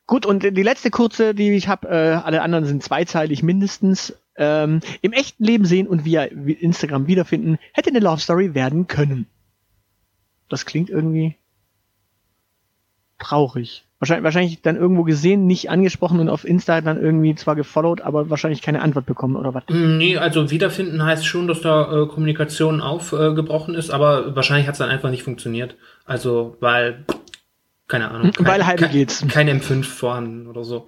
Gut, 0.05 0.27
und 0.27 0.43
die 0.43 0.61
letzte 0.61 0.91
kurze, 0.91 1.33
die 1.33 1.51
ich 1.55 1.67
habe, 1.67 1.87
äh, 1.87 2.13
alle 2.23 2.43
anderen 2.43 2.65
sind 2.65 2.83
zweizeilig 2.83 3.41
mindestens. 3.41 4.15
Ähm, 4.35 4.81
Im 5.01 5.13
echten 5.13 5.43
Leben 5.43 5.65
sehen 5.65 5.87
und 5.87 6.05
via 6.05 6.23
Instagram 6.23 7.07
wiederfinden, 7.07 7.57
hätte 7.71 7.89
eine 7.89 7.99
Love 7.99 8.19
Story 8.19 8.53
werden 8.53 8.85
können. 8.85 9.25
Das 10.53 10.65
klingt 10.65 10.89
irgendwie 10.91 11.35
traurig. 13.17 13.85
Wahrscheinlich, 13.99 14.23
wahrscheinlich 14.23 14.61
dann 14.61 14.75
irgendwo 14.75 15.03
gesehen, 15.03 15.47
nicht 15.47 15.69
angesprochen 15.69 16.19
und 16.19 16.29
auf 16.29 16.45
Insta 16.45 16.81
dann 16.81 17.01
irgendwie 17.01 17.35
zwar 17.35 17.55
gefollowt, 17.55 18.01
aber 18.01 18.29
wahrscheinlich 18.29 18.61
keine 18.61 18.81
Antwort 18.81 19.05
bekommen 19.05 19.35
oder 19.35 19.53
was. 19.53 19.63
Nee, 19.69 20.17
also 20.17 20.51
wiederfinden 20.51 21.03
heißt 21.03 21.25
schon, 21.25 21.47
dass 21.47 21.61
da 21.61 22.03
äh, 22.03 22.07
Kommunikation 22.07 22.81
aufgebrochen 22.81 23.75
ist, 23.75 23.91
aber 23.91 24.35
wahrscheinlich 24.35 24.67
hat 24.67 24.73
es 24.73 24.79
dann 24.79 24.89
einfach 24.89 25.09
nicht 25.09 25.23
funktioniert. 25.23 25.75
Also, 26.05 26.57
weil, 26.59 27.05
keine 27.87 28.11
Ahnung. 28.11 28.31
Kein, 28.33 28.45
Weil 28.45 28.67
halb 28.67 28.91
geht's. 28.91 29.25
Kein 29.29 29.49
M5 29.49 29.83
vorhanden 29.83 30.47
oder 30.47 30.63
so. 30.65 30.85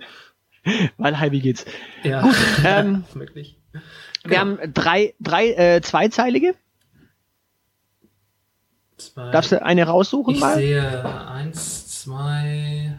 Weil 0.97 1.15
wie 1.31 1.39
geht's? 1.39 1.65
Ja, 2.03 2.21
Gut, 2.21 2.35
ähm, 2.65 3.05
wirklich. 3.13 3.57
Wir 4.25 4.39
haben 4.39 4.59
drei, 4.73 5.13
drei 5.19 5.51
äh, 5.51 5.81
zweizeilige. 5.81 6.53
Zwei. 8.97 9.31
Darfst 9.31 9.51
du 9.51 9.61
eine 9.61 9.83
raussuchen 9.83 10.35
ich 10.35 10.41
mal? 10.41 10.55
sehe 10.55 11.27
eins, 11.29 12.01
zwei, 12.01 12.95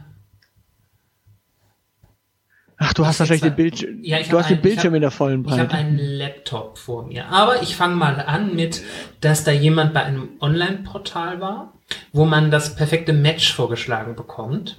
Ach, 2.79 2.93
du 2.93 3.07
hast 3.07 3.21
wahrscheinlich 3.21 3.43
den 3.43 3.57
Bildschirm. 3.57 3.99
Ja, 4.03 4.19
du 4.23 4.39
hast 4.39 4.47
ein, 4.47 4.57
den 4.57 4.63
Bildschirm 4.63 4.93
hab, 4.93 4.97
in 4.97 5.01
der 5.01 5.11
vollen 5.11 5.43
Breite. 5.43 5.63
Ich 5.63 5.69
habe 5.69 5.75
einen 5.75 5.99
Laptop 5.99 6.77
vor 6.77 7.07
mir. 7.07 7.27
Aber 7.29 7.63
ich 7.63 7.75
fange 7.75 7.97
mal 7.97 8.21
an 8.21 8.55
mit, 8.55 8.83
dass 9.23 9.45
da 9.45 9.51
jemand 9.51 9.95
bei 9.95 10.03
einem 10.03 10.29
Online-Portal 10.41 11.41
war, 11.41 11.73
wo 12.13 12.27
man 12.27 12.51
das 12.51 12.77
perfekte 12.77 13.15
Match 13.15 13.53
vorgeschlagen 13.55 14.15
bekommt. 14.15 14.79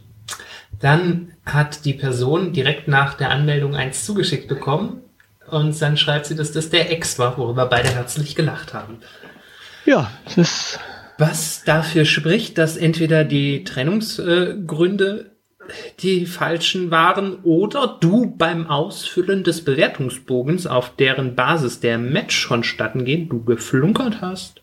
Dann 0.80 1.32
hat 1.44 1.86
die 1.86 1.94
Person 1.94 2.54
direkt 2.54 2.88
nach 2.88 3.16
der 3.16 3.32
Anmeldung 3.32 3.76
eins 3.76 4.06
zugeschickt 4.06 4.48
bekommen 4.48 5.02
und 5.50 5.82
dann 5.82 5.98
schreibt 5.98 6.28
sie, 6.28 6.36
dass 6.36 6.52
das 6.52 6.70
der 6.70 6.92
Ex 6.92 7.18
war, 7.18 7.38
worüber 7.40 7.66
beide 7.66 7.90
herzlich 7.90 8.36
gelacht 8.36 8.76
haben. 8.76 9.00
Ja, 9.86 10.12
das 10.26 10.38
ist. 10.38 10.80
Was 11.18 11.64
dafür 11.64 12.06
spricht, 12.06 12.58
dass 12.58 12.78
entweder 12.78 13.24
die 13.24 13.64
Trennungsgründe 13.64 15.32
die 16.00 16.26
falschen 16.26 16.92
waren 16.92 17.40
oder 17.44 17.98
du 18.00 18.34
beim 18.38 18.68
Ausfüllen 18.68 19.44
des 19.44 19.64
Bewertungsbogens, 19.64 20.68
auf 20.68 20.96
deren 20.96 21.36
Basis 21.36 21.80
der 21.80 21.98
Match 21.98 22.46
vonstatten 22.48 23.06
geht, 23.06 23.32
du 23.32 23.44
geflunkert 23.44 24.22
hast. 24.22 24.62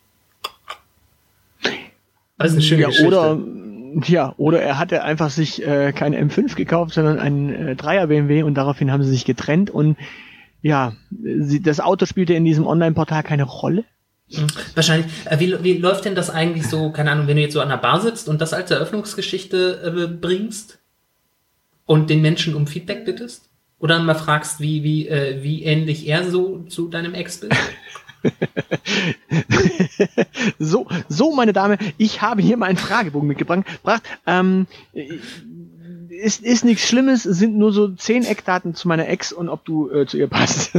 Das 2.38 2.48
ist 2.48 2.54
eine 2.54 2.62
schöne 2.62 2.82
ja, 2.82 2.88
Geschichte. 2.88 3.06
Oder, 3.08 3.38
ja, 4.06 4.34
oder 4.36 4.62
er 4.62 4.78
hatte 4.78 5.02
einfach 5.02 5.30
sich 5.30 5.64
äh, 5.66 5.92
kein 5.92 6.14
M5 6.14 6.56
gekauft, 6.56 6.94
sondern 6.94 7.18
einen 7.18 7.50
äh, 7.50 7.76
Dreier 7.76 8.08
BMW 8.08 8.42
und 8.42 8.54
daraufhin 8.54 8.90
haben 8.90 9.02
sie 9.02 9.10
sich 9.10 9.24
getrennt 9.24 9.70
und 9.70 9.96
ja, 10.62 10.94
sie, 11.10 11.60
das 11.60 11.80
Auto 11.80 12.06
spielte 12.06 12.34
in 12.34 12.44
diesem 12.44 12.66
Online-Portal 12.66 13.22
keine 13.22 13.44
Rolle. 13.44 13.84
Hm, 14.32 14.46
wahrscheinlich. 14.74 15.12
Äh, 15.26 15.40
wie, 15.40 15.62
wie 15.62 15.78
läuft 15.78 16.04
denn 16.04 16.14
das 16.14 16.30
eigentlich 16.30 16.68
so, 16.68 16.90
keine 16.90 17.10
Ahnung, 17.10 17.26
wenn 17.26 17.36
du 17.36 17.42
jetzt 17.42 17.54
so 17.54 17.60
an 17.60 17.68
der 17.68 17.76
Bar 17.76 18.00
sitzt 18.00 18.28
und 18.28 18.40
das 18.40 18.52
als 18.52 18.70
Eröffnungsgeschichte 18.70 19.94
äh, 19.96 20.06
bringst? 20.06 20.78
und 21.86 22.10
den 22.10 22.22
Menschen 22.22 22.54
um 22.54 22.66
Feedback 22.66 23.04
bittest? 23.04 23.50
Oder 23.78 23.98
mal 24.00 24.14
fragst, 24.14 24.60
wie, 24.60 24.82
wie, 24.82 25.08
äh, 25.08 25.42
wie 25.42 25.64
ähnlich 25.64 26.06
er 26.06 26.30
so 26.30 26.64
zu 26.68 26.88
deinem 26.88 27.14
Ex 27.14 27.36
ist? 27.36 27.52
so, 30.58 30.86
so, 31.08 31.34
meine 31.34 31.52
Dame, 31.52 31.76
ich 31.98 32.22
habe 32.22 32.40
hier 32.40 32.56
mal 32.56 32.66
einen 32.66 32.78
Fragebogen 32.78 33.28
mitgebracht. 33.28 34.02
Ähm, 34.26 34.66
ist, 36.08 36.42
ist 36.42 36.64
nichts 36.64 36.88
Schlimmes, 36.88 37.24
sind 37.24 37.58
nur 37.58 37.72
so 37.72 37.88
zehn 37.88 38.24
Eckdaten 38.24 38.74
zu 38.74 38.88
meiner 38.88 39.08
Ex 39.08 39.32
und 39.32 39.50
ob 39.50 39.66
du 39.66 39.90
äh, 39.90 40.06
zu 40.06 40.16
ihr 40.16 40.28
passt. 40.28 40.72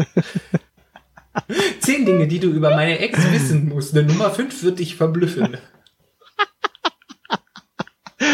zehn 1.80 2.06
Dinge, 2.06 2.28
die 2.28 2.40
du 2.40 2.48
über 2.50 2.72
meine 2.72 3.00
Ex 3.00 3.20
wissen 3.32 3.70
musst. 3.70 3.96
Eine 3.96 4.08
Nummer 4.08 4.32
fünf 4.32 4.64
wird 4.64 4.80
dich 4.80 4.96
verblüffen. 4.96 5.58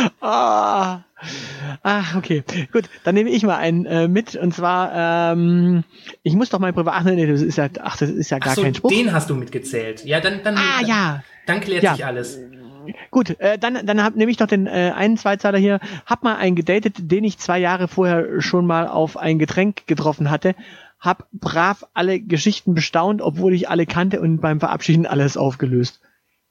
ah. 0.22 1.02
Ach, 1.84 2.16
okay. 2.16 2.44
Gut, 2.72 2.86
dann 3.04 3.16
nehme 3.16 3.30
ich 3.30 3.44
mal 3.44 3.58
einen 3.58 3.86
äh, 3.86 4.08
mit. 4.08 4.36
Und 4.36 4.54
zwar, 4.54 5.34
ähm, 5.34 5.84
ich 6.24 6.34
muss 6.34 6.50
doch 6.50 6.60
mein 6.60 6.74
Privat. 6.74 6.94
Ach, 6.98 7.04
nee, 7.04 7.26
das 7.26 7.42
ist 7.42 7.58
ja, 7.58 7.70
ach, 7.82 7.98
das 7.98 8.10
ist 8.10 8.30
ja 8.30 8.40
gar 8.40 8.56
so, 8.56 8.64
kein 8.64 8.76
Spruch. 8.76 8.90
Den 8.90 9.14
hast 9.14 9.30
du 9.30 9.36
mitgezählt. 9.36 10.06
Ja, 10.06 10.20
dann, 10.20 10.44
dann. 10.44 10.58
Ah, 10.58 10.80
dann, 10.80 10.90
ja. 10.90 11.24
Dann 11.46 11.62
klärt 11.62 11.84
ja. 11.84 11.96
sich 11.96 12.06
alles. 12.06 12.40
Gut, 13.12 13.40
äh, 13.40 13.58
dann, 13.58 13.86
dann 13.86 14.04
hab, 14.04 14.16
nehme 14.16 14.32
ich 14.32 14.40
noch 14.40 14.48
den 14.48 14.68
äh, 14.68 14.94
einen 14.96 15.18
Zweizeiler 15.18 15.58
hier. 15.58 15.80
Hab 16.06 16.24
mal 16.24 16.36
einen 16.38 16.56
gedatet, 16.56 16.96
den 17.00 17.24
ich 17.24 17.38
zwei 17.38 17.60
Jahre 17.60 17.88
vorher 17.88 18.42
schon 18.42 18.66
mal 18.66 18.88
auf 18.88 19.18
ein 19.18 19.40
Getränk 19.40 19.88
getroffen 19.88 20.30
hatte. 20.32 20.56
Hab 21.02 21.28
brav 21.32 21.88
alle 21.96 22.20
Geschichten 22.20 22.76
bestaunt, 22.76 23.22
obwohl 23.22 23.54
ich 23.54 23.68
alle 23.70 23.88
kannte 23.88 24.22
und 24.22 24.40
beim 24.40 24.60
Verabschieden 24.60 25.08
alles 25.08 25.36
aufgelöst. 25.36 26.00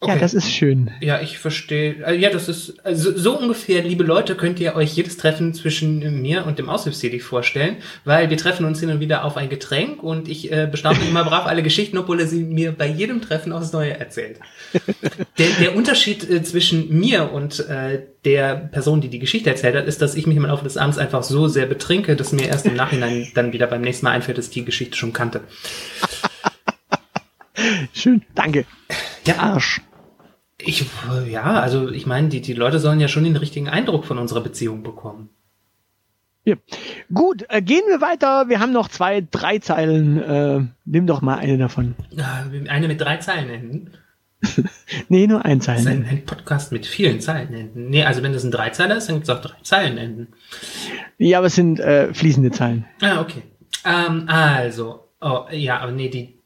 Okay. 0.03 0.15
Ja, 0.15 0.19
das 0.19 0.33
ist 0.33 0.51
schön. 0.51 0.91
Ja, 1.03 1.21
ich 1.21 1.39
verstehe. 1.39 1.97
Äh, 2.07 2.17
ja, 2.17 2.31
das 2.31 2.49
ist 2.49 2.87
also 2.87 3.15
so 3.15 3.39
ungefähr, 3.39 3.83
liebe 3.83 4.03
Leute, 4.03 4.35
könnt 4.35 4.59
ihr 4.59 4.75
euch 4.75 4.95
jedes 4.95 5.19
Treffen 5.19 5.53
zwischen 5.53 6.23
mir 6.23 6.47
und 6.47 6.59
dem 6.59 6.71
Aushilfstätig 6.71 7.23
vorstellen, 7.23 7.77
weil 8.07 8.31
wir 8.31 8.39
treffen 8.39 8.65
uns 8.65 8.81
hin 8.81 8.89
und 8.89 9.01
wieder 9.01 9.27
auf 9.27 9.37
ein 9.37 9.51
Getränk 9.51 10.03
und 10.03 10.27
ich 10.27 10.51
äh, 10.51 10.67
bestaune 10.71 11.01
immer 11.07 11.25
brav 11.25 11.45
alle 11.45 11.63
Geschichten, 11.63 11.99
obwohl 11.99 12.19
er 12.19 12.27
sie 12.27 12.45
mir 12.45 12.73
bei 12.73 12.87
jedem 12.87 13.21
Treffen 13.21 13.53
aufs 13.53 13.75
Neue 13.75 13.99
erzählt. 13.99 14.41
Der, 15.39 15.49
der 15.59 15.77
Unterschied 15.77 16.29
äh, 16.29 16.43
zwischen 16.43 16.99
mir 16.99 17.33
und 17.33 17.61
äh, 17.69 18.03
der 18.25 18.55
Person, 18.57 19.01
die 19.01 19.09
die 19.09 19.19
Geschichte 19.19 19.49
erzählt 19.49 19.75
hat, 19.75 19.87
ist, 19.87 20.03
dass 20.03 20.15
ich 20.15 20.27
mich 20.27 20.37
im 20.37 20.45
Laufe 20.45 20.65
des 20.65 20.77
Abends 20.77 20.99
einfach 20.99 21.23
so 21.23 21.49
sehr 21.49 21.67
betrinke, 21.67 22.15
dass 22.15 22.33
mir 22.33 22.47
erst 22.47 22.67
im 22.67 22.75
Nachhinein 22.75 23.29
dann 23.35 23.53
wieder 23.53 23.67
beim 23.67 23.81
nächsten 23.81 24.05
Mal 24.05 24.13
einfällt, 24.13 24.39
dass 24.39 24.47
ich 24.47 24.53
die 24.53 24.65
Geschichte 24.65 24.97
schon 24.97 25.13
kannte. 25.13 25.41
Schön, 27.95 28.23
danke. 28.35 28.65
Der 29.27 29.41
Arsch. 29.41 29.81
Ich, 30.65 30.85
ja, 31.29 31.61
also 31.61 31.89
ich 31.91 32.07
meine, 32.07 32.29
die, 32.29 32.41
die 32.41 32.55
Leute 32.55 32.79
sollen 32.79 33.01
ja 33.01 33.09
schon 33.09 33.25
den 33.25 33.37
richtigen 33.37 33.69
Eindruck 33.69 34.05
von 34.05 34.19
unserer 34.19 34.41
Beziehung 34.41 34.83
bekommen. 34.83 35.31
Ja. 36.45 36.57
Gut, 37.13 37.45
äh, 37.49 37.61
gehen 37.61 37.83
wir 37.87 38.01
weiter. 38.01 38.49
Wir 38.49 38.61
haben 38.61 38.73
noch 38.73 38.89
zwei, 38.89 39.27
drei 39.31 39.59
Zeilen. 39.59 40.23
Äh, 40.23 40.61
nimm 40.85 41.07
doch 41.07 41.21
mal 41.21 41.39
eine 41.39 41.59
davon. 41.59 41.95
Eine 42.69 42.89
mit 42.89 43.01
drei 43.01 43.19
Zeilenenden? 43.19 43.91
nee, 45.09 45.27
nur 45.27 45.45
ein 45.45 45.61
Zeilen. 45.61 45.85
Das 45.85 45.95
ist 45.95 46.01
ein, 46.01 46.07
ein, 46.07 46.25
Podcast 46.25 46.73
mit 46.73 46.87
vielen 46.87 47.21
Zeilenenden. 47.21 47.91
Nee, 47.91 48.05
also 48.05 48.23
wenn 48.23 48.33
das 48.33 48.45
ein 48.45 48.51
Dreizeiler 48.51 48.97
ist, 48.97 49.09
dann 49.09 49.17
gibt 49.17 49.29
es 49.29 49.35
auch 49.35 49.43
drei 49.43 49.61
Zeilenenden. 49.63 50.29
Ja, 51.19 51.39
aber 51.39 51.49
es 51.49 51.55
sind 51.55 51.79
äh, 51.79 52.15
fließende 52.15 52.51
Zeilen. 52.51 52.87
Ah, 53.03 53.21
okay. 53.21 53.43
Ähm, 53.85 54.25
also, 54.29 55.09
oh, 55.21 55.45
ja, 55.51 55.81
aber 55.81 55.93
nee, 55.93 56.09
die. 56.09 56.39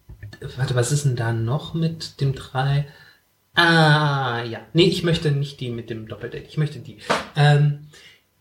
Warte, 0.57 0.75
was 0.75 0.91
ist 0.91 1.05
denn 1.05 1.15
da 1.15 1.33
noch 1.33 1.75
mit 1.75 2.21
dem 2.21 2.35
drei? 2.35 2.87
Ah, 3.55 4.43
ja. 4.43 4.61
Nee, 4.73 4.85
ich 4.85 5.05
möchte 5.05 5.31
nicht 5.31 5.61
die 5.61 5.71
mit 5.71 5.91
dem 5.91 6.09
Doppeldate. 6.09 6.45
Ich 6.49 6.57
möchte 6.57 6.81
die. 6.81 6.99
Ähm, 7.37 7.87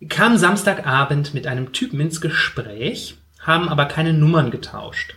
kam 0.10 0.38
Samstagabend 0.38 1.34
mit 1.34 1.48
einem 1.48 1.72
Typen 1.72 2.00
ins 2.00 2.20
Gespräch, 2.20 3.16
haben 3.40 3.70
aber 3.70 3.86
keine 3.86 4.14
Nummern 4.14 4.52
getauscht. 4.52 5.16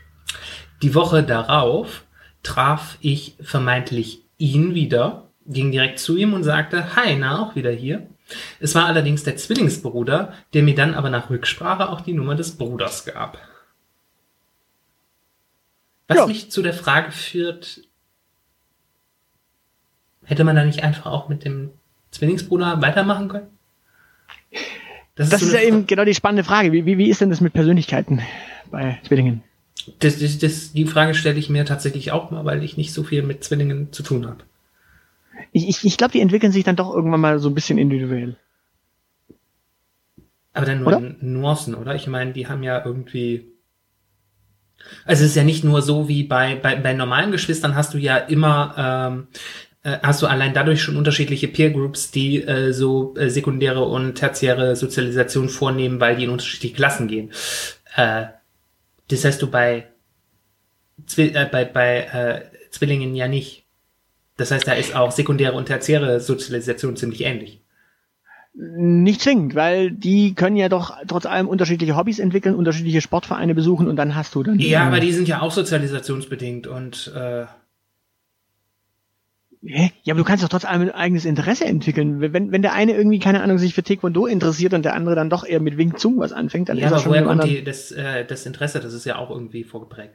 Die 0.82 0.94
Woche 0.94 1.22
darauf 1.22 2.04
traf 2.42 2.98
ich 3.00 3.36
vermeintlich 3.40 4.22
ihn 4.38 4.74
wieder, 4.74 5.30
ging 5.46 5.72
direkt 5.72 5.98
zu 5.98 6.16
ihm 6.16 6.34
und 6.34 6.44
sagte, 6.44 6.94
hi, 6.94 7.16
na, 7.16 7.40
auch 7.40 7.56
wieder 7.56 7.70
hier. 7.70 8.06
Es 8.60 8.74
war 8.74 8.86
allerdings 8.86 9.22
der 9.22 9.36
Zwillingsbruder, 9.36 10.34
der 10.52 10.62
mir 10.62 10.74
dann 10.74 10.94
aber 10.94 11.10
nach 11.10 11.30
Rücksprache 11.30 11.88
auch 11.88 12.00
die 12.00 12.12
Nummer 12.12 12.34
des 12.34 12.56
Bruders 12.58 13.04
gab. 13.04 13.38
Was 16.08 16.18
ja. 16.18 16.26
mich 16.26 16.50
zu 16.50 16.62
der 16.62 16.74
Frage 16.74 17.10
führt, 17.12 17.80
Hätte 20.26 20.44
man 20.44 20.56
da 20.56 20.64
nicht 20.64 20.82
einfach 20.82 21.06
auch 21.06 21.28
mit 21.28 21.44
dem 21.44 21.70
Zwillingsbruder 22.10 22.82
weitermachen 22.82 23.28
können? 23.28 23.46
Das, 25.14 25.30
das 25.30 25.40
ist, 25.40 25.50
so 25.50 25.56
ist 25.56 25.62
ja 25.62 25.66
eben 25.66 25.86
genau 25.86 26.04
die 26.04 26.14
spannende 26.14 26.44
Frage. 26.44 26.72
Wie, 26.72 26.84
wie, 26.84 26.98
wie 26.98 27.08
ist 27.08 27.20
denn 27.20 27.30
das 27.30 27.40
mit 27.40 27.52
Persönlichkeiten 27.52 28.20
bei 28.70 28.98
Zwillingen? 29.06 29.42
Das, 30.00 30.18
das, 30.18 30.38
das, 30.38 30.72
die 30.72 30.84
Frage 30.84 31.14
stelle 31.14 31.38
ich 31.38 31.48
mir 31.48 31.64
tatsächlich 31.64 32.10
auch 32.10 32.30
mal, 32.30 32.44
weil 32.44 32.62
ich 32.64 32.76
nicht 32.76 32.92
so 32.92 33.04
viel 33.04 33.22
mit 33.22 33.44
Zwillingen 33.44 33.92
zu 33.92 34.02
tun 34.02 34.26
habe. 34.26 34.38
Ich, 35.52 35.68
ich, 35.68 35.84
ich 35.84 35.96
glaube, 35.96 36.12
die 36.12 36.20
entwickeln 36.20 36.52
sich 36.52 36.64
dann 36.64 36.76
doch 36.76 36.92
irgendwann 36.92 37.20
mal 37.20 37.38
so 37.38 37.48
ein 37.48 37.54
bisschen 37.54 37.78
individuell. 37.78 38.36
Aber 40.52 40.66
dann 40.66 40.80
nur 40.80 40.88
oder? 40.88 40.98
in 40.98 41.16
Nuancen, 41.20 41.74
oder? 41.74 41.94
Ich 41.94 42.08
meine, 42.08 42.32
die 42.32 42.48
haben 42.48 42.62
ja 42.62 42.84
irgendwie. 42.84 43.46
Also 45.04 45.24
es 45.24 45.30
ist 45.30 45.36
ja 45.36 45.44
nicht 45.44 45.64
nur 45.64 45.82
so 45.82 46.08
wie 46.08 46.24
bei, 46.24 46.56
bei, 46.56 46.76
bei 46.76 46.92
normalen 46.92 47.32
Geschwistern 47.32 47.74
hast 47.74 47.94
du 47.94 47.98
ja 47.98 48.16
immer 48.16 48.74
ähm, 48.76 49.26
äh, 49.32 49.36
hast 50.02 50.22
du 50.22 50.26
allein 50.26 50.54
dadurch 50.54 50.82
schon 50.82 50.96
unterschiedliche 50.96 51.48
Peer 51.48 51.70
Groups, 51.70 52.10
die 52.10 52.42
äh, 52.42 52.72
so 52.72 53.14
äh, 53.16 53.30
sekundäre 53.30 53.84
und 53.84 54.14
tertiäre 54.14 54.74
Sozialisation 54.74 55.48
vornehmen, 55.48 56.00
weil 56.00 56.16
die 56.16 56.24
in 56.24 56.30
unterschiedliche 56.30 56.74
Klassen 56.74 57.08
gehen. 57.08 57.30
Äh, 57.94 58.24
das 59.08 59.24
heißt 59.24 59.40
du 59.40 59.50
bei, 59.50 59.86
Zwi 61.06 61.28
äh, 61.28 61.48
bei, 61.50 61.64
bei 61.64 61.98
äh, 62.00 62.70
Zwillingen 62.70 63.14
ja 63.14 63.28
nicht. 63.28 63.64
Das 64.36 64.50
heißt, 64.50 64.66
da 64.66 64.72
ist 64.72 64.94
auch 64.94 65.12
sekundäre 65.12 65.54
und 65.54 65.66
tertiäre 65.66 66.20
Sozialisation 66.20 66.96
ziemlich 66.96 67.22
ähnlich. 67.22 67.62
Nicht 68.54 69.20
zwingend, 69.20 69.54
weil 69.54 69.90
die 69.90 70.34
können 70.34 70.56
ja 70.56 70.70
doch 70.70 70.96
trotz 71.06 71.26
allem 71.26 71.46
unterschiedliche 71.46 71.94
Hobbys 71.94 72.18
entwickeln, 72.18 72.54
unterschiedliche 72.54 73.02
Sportvereine 73.02 73.54
besuchen 73.54 73.86
und 73.86 73.96
dann 73.96 74.14
hast 74.14 74.34
du 74.34 74.42
dann. 74.42 74.58
Ja, 74.58 74.86
aber 74.86 74.98
die 74.98 75.12
sind 75.12 75.28
ja 75.28 75.42
auch 75.42 75.52
sozialisationsbedingt 75.52 76.66
und 76.66 77.12
äh, 77.14 77.44
Hä? 79.64 79.90
Ja, 80.02 80.14
aber 80.14 80.18
du 80.18 80.24
kannst 80.24 80.44
doch 80.44 80.48
trotz 80.48 80.64
allem 80.64 80.82
ein 80.82 80.90
eigenes 80.90 81.24
Interesse 81.24 81.64
entwickeln. 81.64 82.20
Wenn, 82.20 82.52
wenn 82.52 82.62
der 82.62 82.72
eine 82.72 82.94
irgendwie, 82.94 83.18
keine 83.18 83.42
Ahnung, 83.42 83.58
sich 83.58 83.74
für 83.74 83.82
Taekwondo 83.82 84.26
interessiert 84.26 84.74
und 84.74 84.84
der 84.84 84.94
andere 84.94 85.14
dann 85.14 85.30
doch 85.30 85.44
eher 85.44 85.60
mit 85.60 85.76
Wing 85.76 85.96
Zung 85.96 86.18
was 86.18 86.32
anfängt, 86.32 86.68
dann 86.68 86.76
ja, 86.76 86.86
ist 86.86 86.92
aber 86.92 87.02
schon 87.02 87.12
woher 87.12 87.24
kommt 87.24 87.44
die, 87.44 87.64
das, 87.64 87.90
äh, 87.92 88.24
das 88.24 88.46
Interesse? 88.46 88.80
Das 88.80 88.92
ist 88.92 89.04
ja 89.06 89.16
auch 89.16 89.30
irgendwie 89.30 89.64
vorgeprägt. 89.64 90.14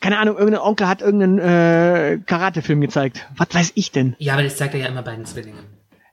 Keine 0.00 0.18
Ahnung, 0.18 0.36
irgendein 0.36 0.62
Onkel 0.62 0.86
hat 0.86 1.02
irgendeinen 1.02 1.38
äh, 1.38 2.18
Karate-Film 2.24 2.80
gezeigt. 2.80 3.26
Was 3.36 3.48
weiß 3.52 3.72
ich 3.74 3.90
denn? 3.90 4.14
Ja, 4.18 4.34
aber 4.34 4.44
das 4.44 4.56
zeigt 4.56 4.74
er 4.74 4.80
ja 4.80 4.86
immer 4.86 5.02
bei 5.02 5.16
den 5.16 5.24
Zwillingen. 5.24 5.64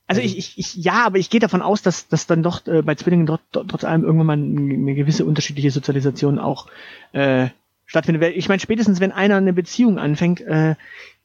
Also 0.08 0.22
ich, 0.22 0.38
ich, 0.38 0.58
ich 0.58 0.76
ja, 0.76 1.06
aber 1.06 1.18
ich 1.18 1.30
gehe 1.30 1.40
davon 1.40 1.62
aus, 1.62 1.82
dass, 1.82 2.08
dass 2.08 2.28
dann 2.28 2.44
doch 2.44 2.66
äh, 2.68 2.82
bei 2.82 2.96
Zwillingen 2.96 3.26
dort, 3.26 3.42
trotz 3.52 3.84
allem 3.84 4.04
irgendwann 4.04 4.28
mal 4.28 4.34
eine 4.34 4.96
gewisse 4.96 5.26
unterschiedliche 5.26 5.72
Sozialisation 5.72 6.38
auch 6.38 6.68
äh, 7.12 7.48
stattfindet. 7.86 8.36
Ich 8.36 8.50
meine, 8.50 8.60
spätestens 8.60 9.00
wenn 9.00 9.12
einer 9.12 9.38
eine 9.38 9.54
Beziehung 9.54 9.98
anfängt, 9.98 10.42
äh, 10.42 10.76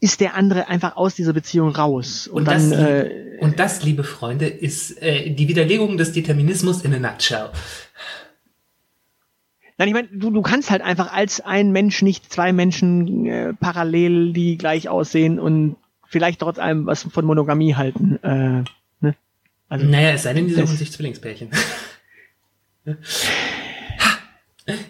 ist 0.00 0.20
der 0.20 0.34
andere 0.34 0.68
einfach 0.68 0.96
aus 0.96 1.14
dieser 1.14 1.32
Beziehung 1.32 1.70
raus. 1.70 2.26
Und, 2.26 2.38
und 2.38 2.48
dann, 2.48 2.70
das, 2.70 2.80
äh, 2.80 3.36
und 3.40 3.58
das, 3.58 3.82
liebe 3.82 4.02
Freunde, 4.02 4.46
ist 4.46 5.00
äh, 5.02 5.30
die 5.30 5.48
Widerlegung 5.48 5.98
des 5.98 6.12
Determinismus 6.12 6.82
in 6.82 6.94
a 6.94 6.98
nutshell. 6.98 7.50
Nein, 9.76 9.88
ich 9.88 9.94
meine, 9.94 10.08
du, 10.08 10.30
du 10.30 10.42
kannst 10.42 10.70
halt 10.70 10.82
einfach 10.82 11.12
als 11.12 11.40
ein 11.40 11.72
Mensch 11.72 12.02
nicht 12.02 12.32
zwei 12.32 12.52
Menschen 12.52 13.26
äh, 13.26 13.52
parallel, 13.54 14.32
die 14.32 14.58
gleich 14.58 14.88
aussehen 14.88 15.38
und 15.38 15.76
vielleicht 16.06 16.40
trotz 16.40 16.58
allem 16.58 16.86
was 16.86 17.04
von 17.04 17.24
Monogamie 17.24 17.74
halten. 17.74 18.18
Äh, 18.22 18.64
ne? 19.00 19.14
also, 19.68 19.86
naja, 19.86 20.10
es 20.10 20.24
sei 20.24 20.34
denn, 20.34 20.46
die 20.46 20.54
suchen 20.54 20.76
sich 20.76 20.92
Zwillingspärchen. 20.92 21.50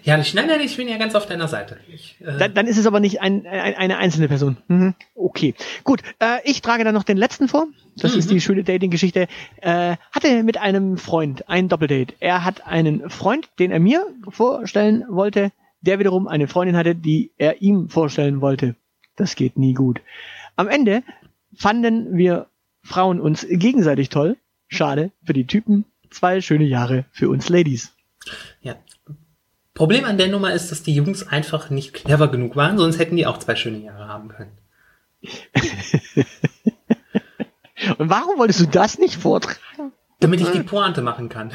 Herrlich. 0.03 0.35
Nein, 0.35 0.47
nein, 0.47 0.61
ich 0.61 0.77
bin 0.77 0.89
ja 0.89 0.97
ganz 0.97 1.15
auf 1.15 1.27
deiner 1.27 1.49
Seite. 1.49 1.79
Ich, 1.93 2.17
äh 2.21 2.39
dann, 2.39 2.55
dann, 2.55 2.67
ist 2.67 2.79
es 2.79 2.87
aber 2.87 3.01
nicht 3.01 3.21
ein, 3.21 3.47
ein, 3.47 3.75
eine 3.75 3.99
einzelne 3.99 4.29
Person. 4.29 4.57
Mhm. 4.69 4.95
Okay, 5.15 5.55
gut. 5.85 6.03
Äh, 6.19 6.39
ich 6.45 6.63
trage 6.63 6.85
dann 6.85 6.95
noch 6.95 7.05
den 7.05 7.17
letzten 7.17 7.49
vor. 7.49 7.67
Das 7.97 8.13
mhm. 8.13 8.19
ist 8.19 8.31
die 8.31 8.41
schöne 8.41 8.65
Dating-Geschichte. 8.65 9.29
Äh, 9.61 9.97
hatte 10.13 10.43
mit 10.43 10.59
einem 10.59 10.97
Freund 10.97 11.49
ein 11.49 11.69
Doppeldate. 11.69 12.15
Er 12.21 12.45
hat 12.45 12.67
einen 12.67 13.11
Freund, 13.11 13.49
den 13.59 13.71
er 13.71 13.81
mir 13.81 14.07
vorstellen 14.29 15.05
wollte, 15.09 15.53
der 15.81 15.99
wiederum 15.99 16.29
eine 16.29 16.49
Freundin 16.49 16.77
hatte, 16.77 16.95
die 16.95 17.33
er 17.37 17.63
ihm 17.63 17.89
vorstellen 17.89 18.41
wollte. 18.41 18.77
Das 19.17 19.35
geht 19.35 19.59
nie 19.59 19.75
gut. 19.75 20.01
Am 20.57 20.69
Ende 20.69 21.03
fanden 21.55 22.17
wir 22.17 22.47
Frauen 22.83 23.21
uns 23.21 23.47
gegenseitig 23.49 24.09
toll. 24.09 24.37
Schade 24.69 25.11
für 25.25 25.33
die 25.33 25.47
Typen. 25.47 25.85
Zwei 26.11 26.41
schöne 26.41 26.65
Jahre 26.65 27.05
für 27.13 27.29
uns 27.29 27.49
Ladies. 27.49 27.93
Ja, 28.63 28.77
Problem 29.75 30.05
an 30.05 30.19
der 30.19 30.29
Nummer 30.29 30.53
ist, 30.53 30.71
dass 30.71 30.83
die 30.83 30.95
Jungs 30.95 31.27
einfach 31.27 31.71
nicht 31.71 31.95
clever 31.95 32.29
genug 32.29 32.57
waren, 32.57 32.77
sonst 32.79 32.99
hätten 32.99 33.17
die 33.17 33.27
auch 33.27 33.39
zwei 33.39 33.57
schöne 33.57 33.79
Jahre 33.79 34.09
haben 34.09 34.29
können. 34.29 34.59
Und 37.99 38.11
warum 38.11 38.39
wolltest 38.39 38.61
du 38.61 38.67
das 38.67 38.99
nicht 38.99 39.17
vortragen? 39.17 39.93
Damit 40.21 40.41
ich 40.41 40.51
die 40.51 40.63
Pointe 40.63 41.01
machen 41.03 41.29
kann. 41.31 41.51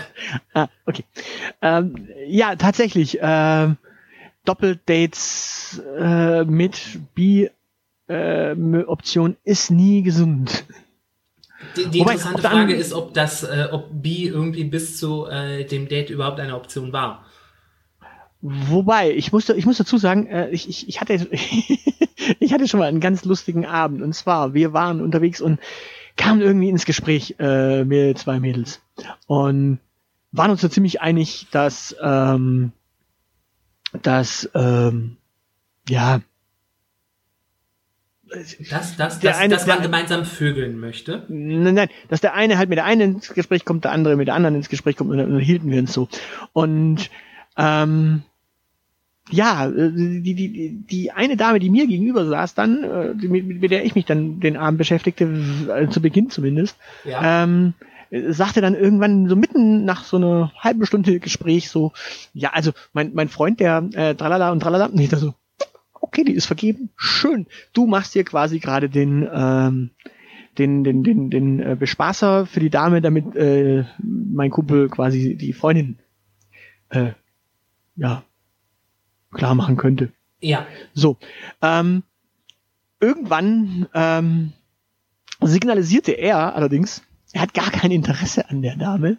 Ah, 0.53 0.67
okay. 0.85 1.03
Ähm, 1.61 2.07
ja, 2.27 2.55
tatsächlich. 2.55 3.21
Äh, 3.21 3.75
Doppeldates 4.43 5.81
äh, 5.97 6.43
mit 6.45 6.99
Bi-Option 7.15 7.51
äh, 9.31 9.51
ist 9.51 9.71
nie 9.71 10.03
gesund. 10.03 10.65
Die, 11.75 11.87
die 11.87 11.99
Wobei, 11.99 12.13
interessante 12.13 12.47
Frage 12.47 12.75
ist, 12.75 12.93
ob 12.93 13.13
das, 13.13 13.43
äh, 13.43 13.67
ob 13.71 13.89
Bi 13.91 14.27
irgendwie 14.27 14.63
bis 14.65 14.97
zu 14.97 15.25
äh, 15.25 15.65
dem 15.65 15.87
Date 15.87 16.09
überhaupt 16.11 16.39
eine 16.39 16.55
Option 16.55 16.93
war. 16.93 17.25
Wobei, 18.47 19.11
ich 19.11 19.31
musste, 19.31 19.53
ich 19.53 19.65
muss 19.65 19.77
dazu 19.77 19.97
sagen, 19.97 20.27
äh, 20.27 20.49
ich, 20.49 20.69
ich, 20.69 20.87
ich, 20.87 21.01
hatte, 21.01 21.13
ich 22.39 22.53
hatte 22.53 22.67
schon 22.67 22.79
mal 22.79 22.87
einen 22.87 22.99
ganz 22.99 23.25
lustigen 23.25 23.65
Abend. 23.65 24.03
Und 24.03 24.13
zwar, 24.13 24.53
wir 24.53 24.71
waren 24.71 25.01
unterwegs 25.01 25.41
und 25.41 25.59
kamen 26.15 26.41
irgendwie 26.41 26.69
ins 26.69 26.85
Gespräch 26.85 27.35
äh, 27.39 27.83
mit 27.83 28.19
zwei 28.19 28.39
Mädels. 28.39 28.81
Und 29.25 29.79
waren 30.31 30.51
uns 30.51 30.61
da 30.61 30.69
ziemlich 30.69 31.01
einig, 31.01 31.47
dass, 31.49 31.95
ähm, 31.99 32.71
dass, 34.03 34.47
ähm, 34.53 35.17
ja, 35.89 36.21
dass, 38.69 38.95
dass, 38.95 39.19
dass, 39.19 39.37
eine, 39.37 39.55
dass 39.55 39.65
man 39.65 39.81
gemeinsam 39.81 40.23
vögeln 40.23 40.79
möchte? 40.79 41.25
Nein, 41.29 41.73
nein, 41.73 41.89
dass 42.09 42.21
der 42.21 42.35
eine 42.35 42.59
halt 42.59 42.69
mit 42.69 42.77
der 42.77 42.85
einen 42.85 43.15
ins 43.15 43.33
Gespräch 43.33 43.65
kommt, 43.65 43.85
der 43.85 43.91
andere 43.91 44.15
mit 44.15 44.27
der 44.27 44.35
anderen 44.35 44.55
ins 44.55 44.69
Gespräch 44.69 44.97
kommt 44.97 45.09
und 45.09 45.17
dann 45.17 45.39
hielten 45.39 45.71
wir 45.71 45.79
uns 45.79 45.93
so. 45.93 46.09
Und 46.53 47.09
ähm, 47.57 48.23
ja, 49.31 49.67
äh, 49.67 49.91
die, 49.91 50.35
die, 50.35 50.83
die 50.89 51.11
eine 51.11 51.37
Dame, 51.37 51.59
die 51.59 51.69
mir 51.69 51.87
gegenüber 51.87 52.25
saß, 52.25 52.53
dann, 52.53 52.83
äh, 52.83 53.13
mit, 53.13 53.45
mit 53.45 53.71
der 53.71 53.85
ich 53.85 53.95
mich 53.95 54.05
dann 54.05 54.39
den 54.39 54.57
Abend 54.57 54.77
beschäftigte, 54.77 55.25
äh, 55.75 55.89
zu 55.89 56.01
Beginn 56.01 56.29
zumindest, 56.29 56.77
ja. 57.03 57.43
ähm, 57.43 57.73
sagte 58.29 58.61
dann 58.61 58.75
irgendwann 58.75 59.27
so 59.27 59.35
mitten 59.35 59.83
nach 59.83 60.03
so 60.03 60.17
einer 60.17 60.53
halben 60.59 60.85
Stunde 60.85 61.19
Gespräch 61.19 61.69
so, 61.69 61.91
ja, 62.33 62.51
also 62.53 62.71
mein, 62.93 63.11
mein 63.13 63.29
Freund, 63.29 63.59
der 63.59 63.89
äh, 63.93 64.15
tralala 64.15 64.51
und 64.51 64.59
tralala, 64.59 64.89
nicht 64.89 65.11
so, 65.11 65.33
okay, 65.93 66.23
die 66.23 66.33
ist 66.33 66.45
vergeben, 66.45 66.89
schön. 66.95 67.47
Du 67.73 67.87
machst 67.87 68.13
hier 68.13 68.23
quasi 68.23 68.59
gerade 68.59 68.89
den, 68.89 69.27
ähm, 69.33 69.89
den, 70.59 70.83
den, 70.83 71.03
den, 71.03 71.29
den 71.31 71.59
äh, 71.59 71.75
Bespaßer 71.77 72.45
für 72.45 72.59
die 72.59 72.69
Dame, 72.69 73.01
damit 73.01 73.35
äh, 73.35 73.85
mein 74.01 74.51
Kumpel 74.51 74.87
quasi 74.87 75.35
die 75.35 75.51
Freundin 75.51 75.97
äh, 76.89 77.11
ja 77.95 78.23
klar 79.35 79.55
machen 79.55 79.77
könnte. 79.77 80.11
Ja. 80.39 80.65
So. 80.93 81.17
Ähm, 81.61 82.03
irgendwann 82.99 83.87
ähm, 83.93 84.53
signalisierte 85.41 86.11
er 86.13 86.55
allerdings, 86.55 87.03
er 87.33 87.41
hat 87.41 87.53
gar 87.53 87.69
kein 87.71 87.91
Interesse 87.91 88.49
an 88.49 88.61
der 88.61 88.75
Dame. 88.75 89.17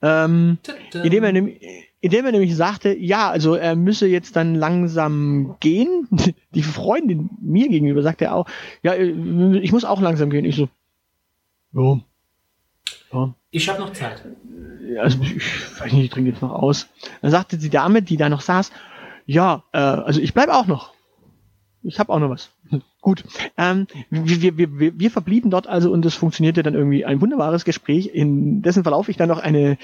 Ähm, 0.00 0.58
indem, 0.94 1.24
er 1.24 1.32
nämlich, 1.32 1.60
indem 2.00 2.26
er 2.26 2.32
nämlich 2.32 2.54
sagte, 2.54 2.96
ja, 2.96 3.30
also 3.30 3.54
er 3.54 3.74
müsse 3.74 4.06
jetzt 4.06 4.36
dann 4.36 4.54
langsam 4.54 5.56
gehen. 5.60 6.06
Die 6.54 6.62
Freundin 6.62 7.30
mir 7.40 7.68
gegenüber 7.68 8.02
sagte 8.02 8.26
er 8.26 8.34
auch, 8.34 8.46
ja, 8.82 8.94
ich 8.94 9.72
muss 9.72 9.84
auch 9.84 10.00
langsam 10.00 10.30
gehen. 10.30 10.44
Ich 10.44 10.56
so, 10.56 10.68
ja. 11.72 12.00
ja. 13.12 13.34
Ich 13.50 13.68
habe 13.68 13.80
noch 13.80 13.92
Zeit. 13.92 14.22
Also 15.00 15.18
ich 15.22 15.80
weiß 15.80 15.92
nicht, 15.92 16.04
ich 16.04 16.10
trinke 16.10 16.30
jetzt 16.30 16.42
noch 16.42 16.52
aus. 16.52 16.88
Dann 17.22 17.30
sagte 17.30 17.58
die 17.58 17.70
Dame, 17.70 18.02
die 18.02 18.16
da 18.16 18.28
noch 18.28 18.40
saß, 18.40 18.72
ja, 19.26 19.64
äh, 19.72 19.78
also 19.78 20.20
ich 20.20 20.34
bleib 20.34 20.48
auch 20.48 20.66
noch. 20.66 20.94
Ich 21.82 21.98
habe 21.98 22.12
auch 22.12 22.18
noch 22.18 22.30
was. 22.30 22.50
Gut. 23.00 23.24
Ähm, 23.56 23.86
wir, 24.10 24.58
wir, 24.58 24.78
wir, 24.78 24.98
wir 24.98 25.10
verblieben 25.10 25.50
dort 25.50 25.66
also 25.66 25.92
und 25.92 26.04
es 26.04 26.14
funktionierte 26.14 26.62
dann 26.62 26.74
irgendwie 26.74 27.04
ein 27.04 27.20
wunderbares 27.20 27.64
Gespräch, 27.64 28.10
in 28.12 28.62
dessen 28.62 28.82
Verlauf 28.82 29.08
ich 29.08 29.16
dann 29.16 29.28
noch 29.28 29.38
eine 29.38 29.78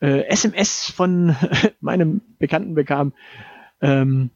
äh, 0.00 0.26
SMS 0.26 0.90
von 0.90 1.34
meinem 1.80 2.20
Bekannten 2.38 2.74
bekam, 2.74 3.12
ähm, 3.80 4.30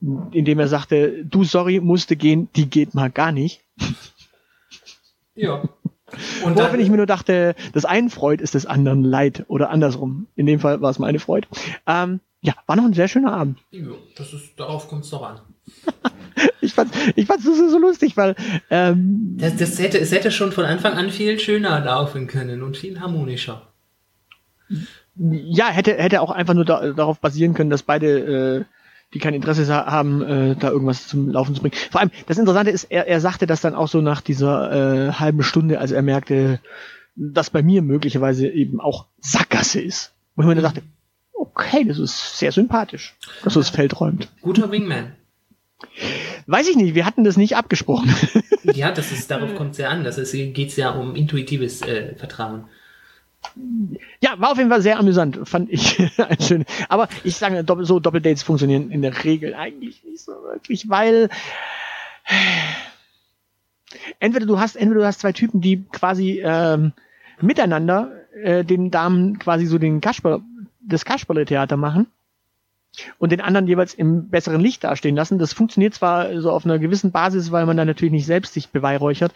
in 0.00 0.44
dem 0.44 0.58
er 0.60 0.68
sagte, 0.68 1.24
du 1.24 1.42
sorry, 1.44 1.80
musste 1.80 2.14
gehen, 2.14 2.48
die 2.54 2.70
geht 2.70 2.94
mal 2.94 3.10
gar 3.10 3.32
nicht. 3.32 3.62
Ja. 5.34 5.62
Und 6.44 6.56
Woraufhin 6.56 6.80
ich 6.80 6.90
mir 6.90 6.96
nur 6.96 7.06
dachte, 7.06 7.54
das 7.72 7.84
einen 7.84 8.10
Freud 8.10 8.42
ist 8.42 8.54
des 8.54 8.66
anderen 8.66 9.04
Leid 9.04 9.44
oder 9.48 9.70
andersrum. 9.70 10.26
In 10.36 10.46
dem 10.46 10.60
Fall 10.60 10.80
war 10.80 10.90
es 10.90 10.98
meine 10.98 11.18
Freud. 11.18 11.46
Ähm, 11.86 12.20
ja, 12.40 12.54
war 12.66 12.76
noch 12.76 12.84
ein 12.84 12.94
sehr 12.94 13.08
schöner 13.08 13.32
Abend. 13.32 13.58
Das 14.16 14.32
ist, 14.32 14.58
darauf 14.58 14.88
kommt 14.88 15.04
es 15.04 15.10
doch 15.10 15.22
an. 15.22 15.40
ich 16.60 16.72
fand 16.74 16.92
ich 17.16 17.26
fand's 17.26 17.44
so, 17.44 17.68
so 17.68 17.78
lustig, 17.78 18.16
weil 18.16 18.36
ähm, 18.70 19.36
das, 19.38 19.56
das 19.56 19.78
hätte, 19.78 19.98
es 19.98 20.12
hätte 20.12 20.30
schon 20.30 20.52
von 20.52 20.64
Anfang 20.64 20.94
an 20.94 21.10
viel 21.10 21.38
schöner 21.38 21.80
laufen 21.80 22.26
können 22.26 22.62
und 22.62 22.76
viel 22.76 23.00
harmonischer. 23.00 23.68
Ja, 25.16 25.68
hätte, 25.68 25.94
hätte 25.94 26.20
auch 26.20 26.30
einfach 26.30 26.54
nur 26.54 26.64
da, 26.64 26.92
darauf 26.92 27.18
basieren 27.18 27.54
können, 27.54 27.70
dass 27.70 27.82
beide, 27.82 28.06
äh, 28.60 28.64
die 29.14 29.18
kein 29.18 29.34
Interesse 29.34 29.72
haben, 29.74 30.22
äh, 30.22 30.56
da 30.56 30.70
irgendwas 30.70 31.08
zum 31.08 31.30
Laufen 31.30 31.54
zu 31.54 31.62
bringen. 31.62 31.74
Vor 31.90 32.00
allem, 32.00 32.10
das 32.26 32.38
Interessante 32.38 32.70
ist, 32.70 32.84
er, 32.84 33.06
er 33.06 33.20
sagte 33.20 33.46
das 33.46 33.60
dann 33.60 33.74
auch 33.74 33.88
so 33.88 34.00
nach 34.00 34.20
dieser 34.20 35.08
äh, 35.08 35.12
halben 35.12 35.42
Stunde, 35.42 35.78
als 35.78 35.92
er 35.92 36.02
merkte, 36.02 36.60
dass 37.16 37.50
bei 37.50 37.62
mir 37.62 37.82
möglicherweise 37.82 38.48
eben 38.48 38.80
auch 38.80 39.06
Sackgasse 39.20 39.80
ist. 39.80 40.12
Wo 40.36 40.42
ich 40.42 40.48
mir 40.48 40.54
dann 40.54 40.64
dachte, 40.64 40.82
okay, 41.32 41.84
das 41.84 41.98
ist 41.98 42.38
sehr 42.38 42.52
sympathisch, 42.52 43.16
dass 43.42 43.54
du 43.54 43.60
das 43.60 43.70
Feld 43.70 44.00
räumt. 44.00 44.28
Guter 44.42 44.70
Wingman. 44.70 45.14
Weiß 46.46 46.68
ich 46.68 46.76
nicht, 46.76 46.94
wir 46.94 47.06
hatten 47.06 47.24
das 47.24 47.36
nicht 47.36 47.56
abgesprochen. 47.56 48.12
ja, 48.62 48.90
das 48.90 49.12
ist, 49.12 49.30
darauf 49.30 49.54
kommt 49.54 49.72
es 49.72 49.78
ja 49.78 49.88
an. 49.88 50.04
Das 50.04 50.16
geht 50.32 50.68
es 50.68 50.76
ja 50.76 50.90
um 50.90 51.14
intuitives 51.14 51.82
äh, 51.82 52.14
Vertrauen. 52.16 52.66
Ja, 54.22 54.38
war 54.38 54.52
auf 54.52 54.58
jeden 54.58 54.70
Fall 54.70 54.82
sehr 54.82 54.98
amüsant, 54.98 55.40
fand 55.48 55.70
ich 55.70 55.98
ein 56.18 56.40
schön. 56.40 56.64
Aber 56.88 57.08
ich 57.24 57.36
sage, 57.36 57.64
so 57.84 58.00
Doppeldates 58.00 58.42
funktionieren 58.42 58.90
in 58.90 59.02
der 59.02 59.24
Regel 59.24 59.54
eigentlich 59.54 60.04
nicht 60.04 60.20
so 60.20 60.32
wirklich, 60.32 60.88
weil 60.88 61.28
entweder 64.20 64.46
du 64.46 64.58
hast, 64.58 64.76
entweder 64.76 65.00
du 65.00 65.06
hast 65.06 65.20
zwei 65.20 65.32
Typen, 65.32 65.60
die 65.60 65.84
quasi 65.84 66.40
ähm, 66.44 66.92
miteinander 67.40 68.12
äh, 68.42 68.64
den 68.64 68.90
Damen 68.90 69.38
quasi 69.38 69.66
so 69.66 69.78
den 69.78 70.00
Kasper 70.00 70.40
das 70.80 71.04
Kasperle-Theater 71.04 71.76
machen 71.76 72.06
und 73.18 73.30
den 73.30 73.40
anderen 73.40 73.66
jeweils 73.66 73.94
im 73.94 74.28
besseren 74.28 74.60
Licht 74.60 74.84
dastehen 74.84 75.16
lassen. 75.16 75.38
Das 75.38 75.52
funktioniert 75.52 75.94
zwar 75.94 76.40
so 76.40 76.50
auf 76.50 76.64
einer 76.64 76.78
gewissen 76.78 77.12
Basis, 77.12 77.52
weil 77.52 77.66
man 77.66 77.76
dann 77.76 77.86
natürlich 77.86 78.12
nicht 78.12 78.26
selbst 78.26 78.54
sich 78.54 78.70
beweihräuchert. 78.70 79.32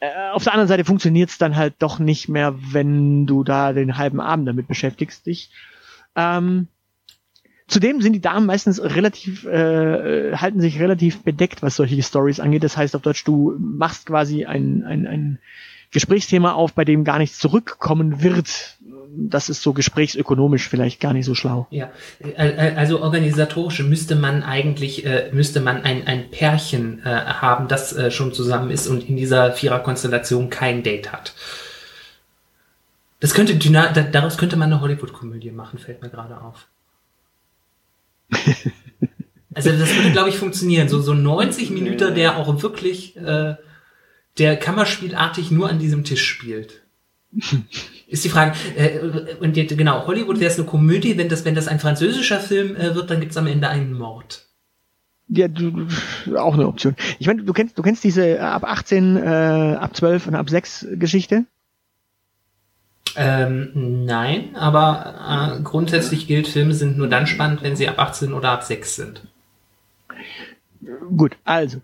Äh, 0.00 0.30
auf 0.32 0.44
der 0.44 0.54
anderen 0.54 0.68
Seite 0.68 0.84
funktioniert 0.84 1.30
es 1.30 1.38
dann 1.38 1.56
halt 1.56 1.74
doch 1.78 1.98
nicht 1.98 2.28
mehr, 2.28 2.54
wenn 2.72 3.26
du 3.26 3.44
da 3.44 3.72
den 3.72 3.96
halben 3.96 4.20
Abend 4.20 4.48
damit 4.48 4.66
beschäftigst 4.66 5.26
dich. 5.26 5.50
Ähm, 6.16 6.68
Zudem 7.70 8.00
sind 8.02 8.14
die 8.14 8.20
Damen 8.20 8.46
meistens 8.46 8.82
relativ, 8.82 9.44
äh, 9.44 10.34
halten 10.34 10.60
sich 10.60 10.80
relativ 10.80 11.22
bedeckt, 11.22 11.62
was 11.62 11.76
solche 11.76 12.02
Stories 12.02 12.40
angeht. 12.40 12.64
Das 12.64 12.76
heißt 12.76 12.96
auf 12.96 13.02
Deutsch, 13.02 13.22
du 13.22 13.54
machst 13.60 14.06
quasi 14.06 14.44
ein, 14.44 14.82
ein, 14.82 15.06
ein 15.06 15.38
Gesprächsthema 15.92 16.52
auf, 16.52 16.72
bei 16.72 16.84
dem 16.84 17.04
gar 17.04 17.18
nichts 17.18 17.38
zurückkommen 17.38 18.24
wird. 18.24 18.76
Das 19.16 19.48
ist 19.48 19.62
so 19.62 19.72
gesprächsökonomisch 19.72 20.68
vielleicht 20.68 21.00
gar 21.00 21.12
nicht 21.12 21.24
so 21.26 21.34
schlau. 21.34 21.66
Ja, 21.70 21.90
also 22.36 23.02
organisatorisch 23.02 23.82
müsste 23.82 24.14
man 24.14 24.42
eigentlich, 24.42 25.04
äh, 25.04 25.30
müsste 25.32 25.60
man 25.60 25.82
ein, 25.82 26.06
ein 26.06 26.30
Pärchen 26.30 27.00
äh, 27.04 27.08
haben, 27.08 27.68
das 27.68 27.92
äh, 27.92 28.10
schon 28.10 28.32
zusammen 28.32 28.70
ist 28.70 28.86
und 28.86 29.08
in 29.08 29.16
dieser 29.16 29.52
Viererkonstellation 29.52 30.50
kein 30.50 30.82
Date 30.82 31.12
hat. 31.12 31.34
Das 33.20 33.34
könnte, 33.34 33.56
daraus 33.56 34.38
könnte 34.38 34.56
man 34.56 34.72
eine 34.72 34.80
Hollywood-Komödie 34.80 35.50
machen, 35.50 35.78
fällt 35.78 36.02
mir 36.02 36.08
gerade 36.08 36.40
auf. 36.40 36.66
Also 39.52 39.72
das 39.72 39.94
würde, 39.96 40.12
glaube 40.12 40.28
ich, 40.28 40.36
funktionieren. 40.36 40.88
So, 40.88 41.00
so 41.00 41.12
90 41.12 41.70
Minuten, 41.70 42.14
der 42.14 42.36
auch 42.36 42.62
wirklich, 42.62 43.16
äh, 43.16 43.56
der 44.38 44.56
Kammerspielartig 44.56 45.50
nur 45.50 45.68
an 45.68 45.80
diesem 45.80 46.04
Tisch 46.04 46.24
spielt. 46.24 46.82
Ist 48.10 48.24
die 48.24 48.28
Frage, 48.28 48.56
äh, 48.76 48.98
und 49.40 49.54
die, 49.54 49.68
genau, 49.68 50.06
Hollywood 50.06 50.40
wäre 50.40 50.50
es 50.50 50.58
eine 50.58 50.66
Komödie, 50.66 51.16
wenn 51.16 51.28
das, 51.28 51.44
wenn 51.44 51.54
das 51.54 51.68
ein 51.68 51.78
französischer 51.78 52.40
Film 52.40 52.74
äh, 52.74 52.94
wird, 52.96 53.08
dann 53.08 53.20
gibt's 53.20 53.36
am 53.36 53.46
Ende 53.46 53.68
einen 53.68 53.92
Mord. 53.92 54.46
Ja, 55.28 55.46
du, 55.46 55.86
auch 56.36 56.54
eine 56.54 56.66
Option. 56.66 56.96
Ich 57.20 57.28
meine, 57.28 57.44
du 57.44 57.52
kennst, 57.52 57.78
du 57.78 57.82
kennst 57.82 58.02
diese 58.02 58.26
äh, 58.26 58.38
ab 58.38 58.64
18, 58.64 59.16
äh, 59.16 59.76
ab 59.78 59.94
12 59.94 60.26
und 60.26 60.34
ab 60.34 60.50
6 60.50 60.88
Geschichte? 60.94 61.44
Ähm, 63.14 64.04
nein, 64.04 64.56
aber 64.56 65.58
äh, 65.58 65.62
grundsätzlich 65.62 66.26
gilt, 66.26 66.48
Filme 66.48 66.74
sind 66.74 66.98
nur 66.98 67.08
dann 67.08 67.28
spannend, 67.28 67.62
wenn 67.62 67.76
sie 67.76 67.88
ab 67.88 68.00
18 68.00 68.32
oder 68.32 68.50
ab 68.50 68.64
6 68.64 68.96
sind. 68.96 69.22
Gut, 71.16 71.36
also. 71.44 71.80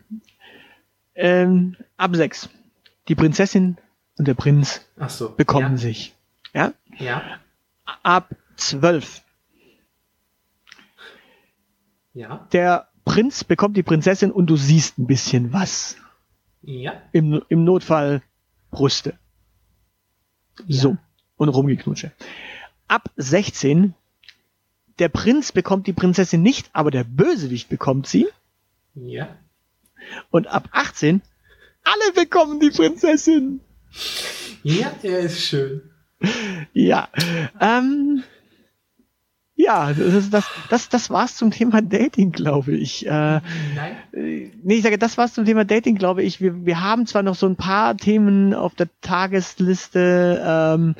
Ähm, 1.14 1.76
ab 1.96 2.16
6. 2.16 2.48
Die 3.06 3.14
Prinzessin 3.14 3.76
und 4.18 4.26
der 4.26 4.34
Prinz 4.34 4.84
so, 5.06 5.30
bekommen 5.30 5.72
ja. 5.72 5.76
sich. 5.76 6.15
Ja? 6.56 6.72
Ja, 6.98 7.38
Ab 8.02 8.34
12. 8.56 9.22
ja, 12.14 12.48
Der 12.52 12.88
Prinz 13.04 13.44
bekommt 13.44 13.76
die 13.76 13.82
Prinzessin 13.82 14.32
und 14.32 14.46
du 14.46 14.56
siehst 14.56 14.98
ein 14.98 15.06
bisschen 15.06 15.52
was. 15.52 15.96
ja. 16.62 17.02
Im, 17.12 17.42
im 17.48 17.64
Notfall 17.64 18.22
Brüste. 18.70 19.18
So. 20.66 20.90
Ja. 20.92 20.98
Und 21.36 21.48
Rumgeknutsche. 21.50 22.12
Ab 22.88 23.10
16. 23.16 23.92
Der 24.98 25.10
Prinz 25.10 25.52
bekommt 25.52 25.86
die 25.86 25.92
Prinzessin 25.92 26.40
nicht, 26.40 26.70
aber 26.72 26.90
der 26.90 27.04
Bösewicht 27.04 27.68
bekommt 27.68 28.06
sie. 28.06 28.26
Ja. 28.94 29.36
Und 30.30 30.46
ab 30.46 30.70
18. 30.72 31.20
Alle 31.84 32.12
bekommen 32.14 32.58
die 32.60 32.70
Prinzessin. 32.70 33.60
Ja, 34.62 34.90
der 35.02 35.20
ist 35.20 35.42
schön. 35.42 35.90
Ja. 36.76 37.08
Ähm, 37.58 38.22
ja, 39.54 39.94
das, 39.94 40.28
das, 40.28 40.44
das, 40.68 40.88
das 40.90 41.08
war's 41.08 41.34
zum 41.34 41.50
Thema 41.50 41.80
Dating, 41.80 42.32
glaube 42.32 42.76
ich. 42.76 43.06
Äh, 43.06 43.10
Nein. 43.10 43.42
nee, 44.12 44.74
ich 44.74 44.82
sage, 44.82 44.98
das 44.98 45.16
war's 45.16 45.32
zum 45.32 45.46
Thema 45.46 45.64
Dating, 45.64 45.96
glaube 45.96 46.22
ich. 46.22 46.42
Wir, 46.42 46.66
wir 46.66 46.82
haben 46.82 47.06
zwar 47.06 47.22
noch 47.22 47.34
so 47.34 47.46
ein 47.46 47.56
paar 47.56 47.96
Themen 47.96 48.52
auf 48.52 48.74
der 48.74 48.88
Tagesliste, 49.00 50.42
ähm, 50.46 50.96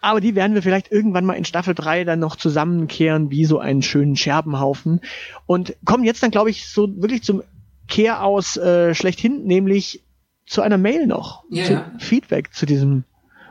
aber 0.00 0.22
die 0.22 0.34
werden 0.34 0.54
wir 0.54 0.62
vielleicht 0.62 0.90
irgendwann 0.90 1.26
mal 1.26 1.34
in 1.34 1.44
Staffel 1.44 1.74
3 1.74 2.04
dann 2.04 2.18
noch 2.18 2.36
zusammenkehren, 2.36 3.30
wie 3.30 3.44
so 3.44 3.58
einen 3.58 3.82
schönen 3.82 4.16
Scherbenhaufen. 4.16 5.02
Und 5.44 5.76
kommen 5.84 6.04
jetzt 6.04 6.22
dann, 6.22 6.30
glaube 6.30 6.48
ich, 6.48 6.68
so 6.68 6.88
wirklich 7.02 7.22
zum 7.22 7.42
Kehraus 7.86 8.56
äh, 8.56 8.94
schlechthin, 8.94 9.44
nämlich 9.44 10.02
zu 10.46 10.62
einer 10.62 10.78
Mail 10.78 11.06
noch. 11.06 11.44
Ja, 11.50 11.64
zu 11.64 11.72
ja. 11.74 11.92
Feedback 11.98 12.54
zu 12.54 12.64
diesem 12.64 13.04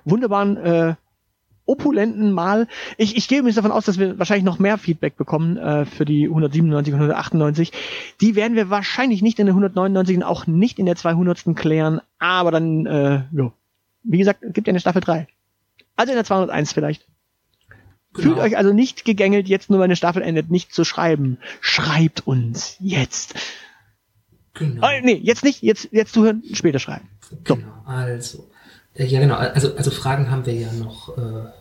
wunderbaren 0.06 0.58
äh, 0.58 0.96
opulenten 1.72 2.32
Mal. 2.32 2.68
Ich, 2.98 3.16
ich 3.16 3.28
gehe 3.28 3.42
mir 3.42 3.54
davon 3.54 3.72
aus, 3.72 3.86
dass 3.86 3.98
wir 3.98 4.20
wahrscheinlich 4.20 4.44
noch 4.44 4.60
mehr 4.60 4.78
Feedback 4.78 5.18
bekommen 5.18 5.58
äh, 5.58 5.86
für 5.86 6.06
die 6.06 6.26
197 6.26 6.94
und 6.94 7.00
198. 7.00 7.72
Die 8.20 8.36
werden 8.36 8.56
wir 8.56 8.70
wahrscheinlich 8.70 9.22
nicht 9.22 9.40
in 9.40 9.46
der 9.46 9.54
199 9.54 10.18
und 10.18 10.24
auch 10.24 10.48
nicht 10.48 10.80
in 10.80 10.86
der 10.86 10.96
200. 10.96 11.56
klären, 11.56 12.02
aber 12.20 12.52
dann, 12.52 12.86
äh, 12.86 13.24
ja. 13.32 13.54
Wie 14.04 14.18
gesagt, 14.18 14.42
gibt 14.54 14.68
ja 14.68 14.72
eine 14.72 14.80
Staffel 14.80 15.02
3. 15.02 15.28
Also 15.96 16.12
in 16.12 16.18
der 16.18 16.26
201 16.26 16.74
vielleicht. 16.74 17.08
Fühlt 18.14 18.36
Genau. 18.36 18.42
euch 18.42 18.58
also 18.58 18.74
nicht 18.74 19.06
gegängelt, 19.06 19.48
jetzt 19.48 19.70
nur 19.70 19.80
weil 19.80 19.86
eine 19.86 19.96
Staffel 19.96 20.22
endet, 20.22 20.50
nicht 20.52 20.74
zu 20.74 20.84
schreiben. 20.84 21.38
Schreibt 21.62 22.28
uns 22.28 22.76
jetzt. 22.80 23.36
Genau. 24.54 24.86
Oh, 24.86 24.90
nee, 25.04 25.14
jetzt 25.14 25.44
nicht, 25.44 25.62
jetzt, 25.62 25.88
jetzt 25.92 26.14
zuhören, 26.14 26.44
später 26.52 26.80
schreiben. 26.80 27.08
So. 27.22 27.38
Genau, 27.44 27.72
also. 27.86 28.50
Äh, 28.96 29.06
ja, 29.06 29.22
genau. 29.22 29.36
Also, 29.36 29.76
also 29.78 29.92
Fragen 29.92 30.30
haben 30.30 30.46
wir 30.46 30.54
ja 30.54 30.74
noch. 30.74 31.18
Äh, 31.18 31.61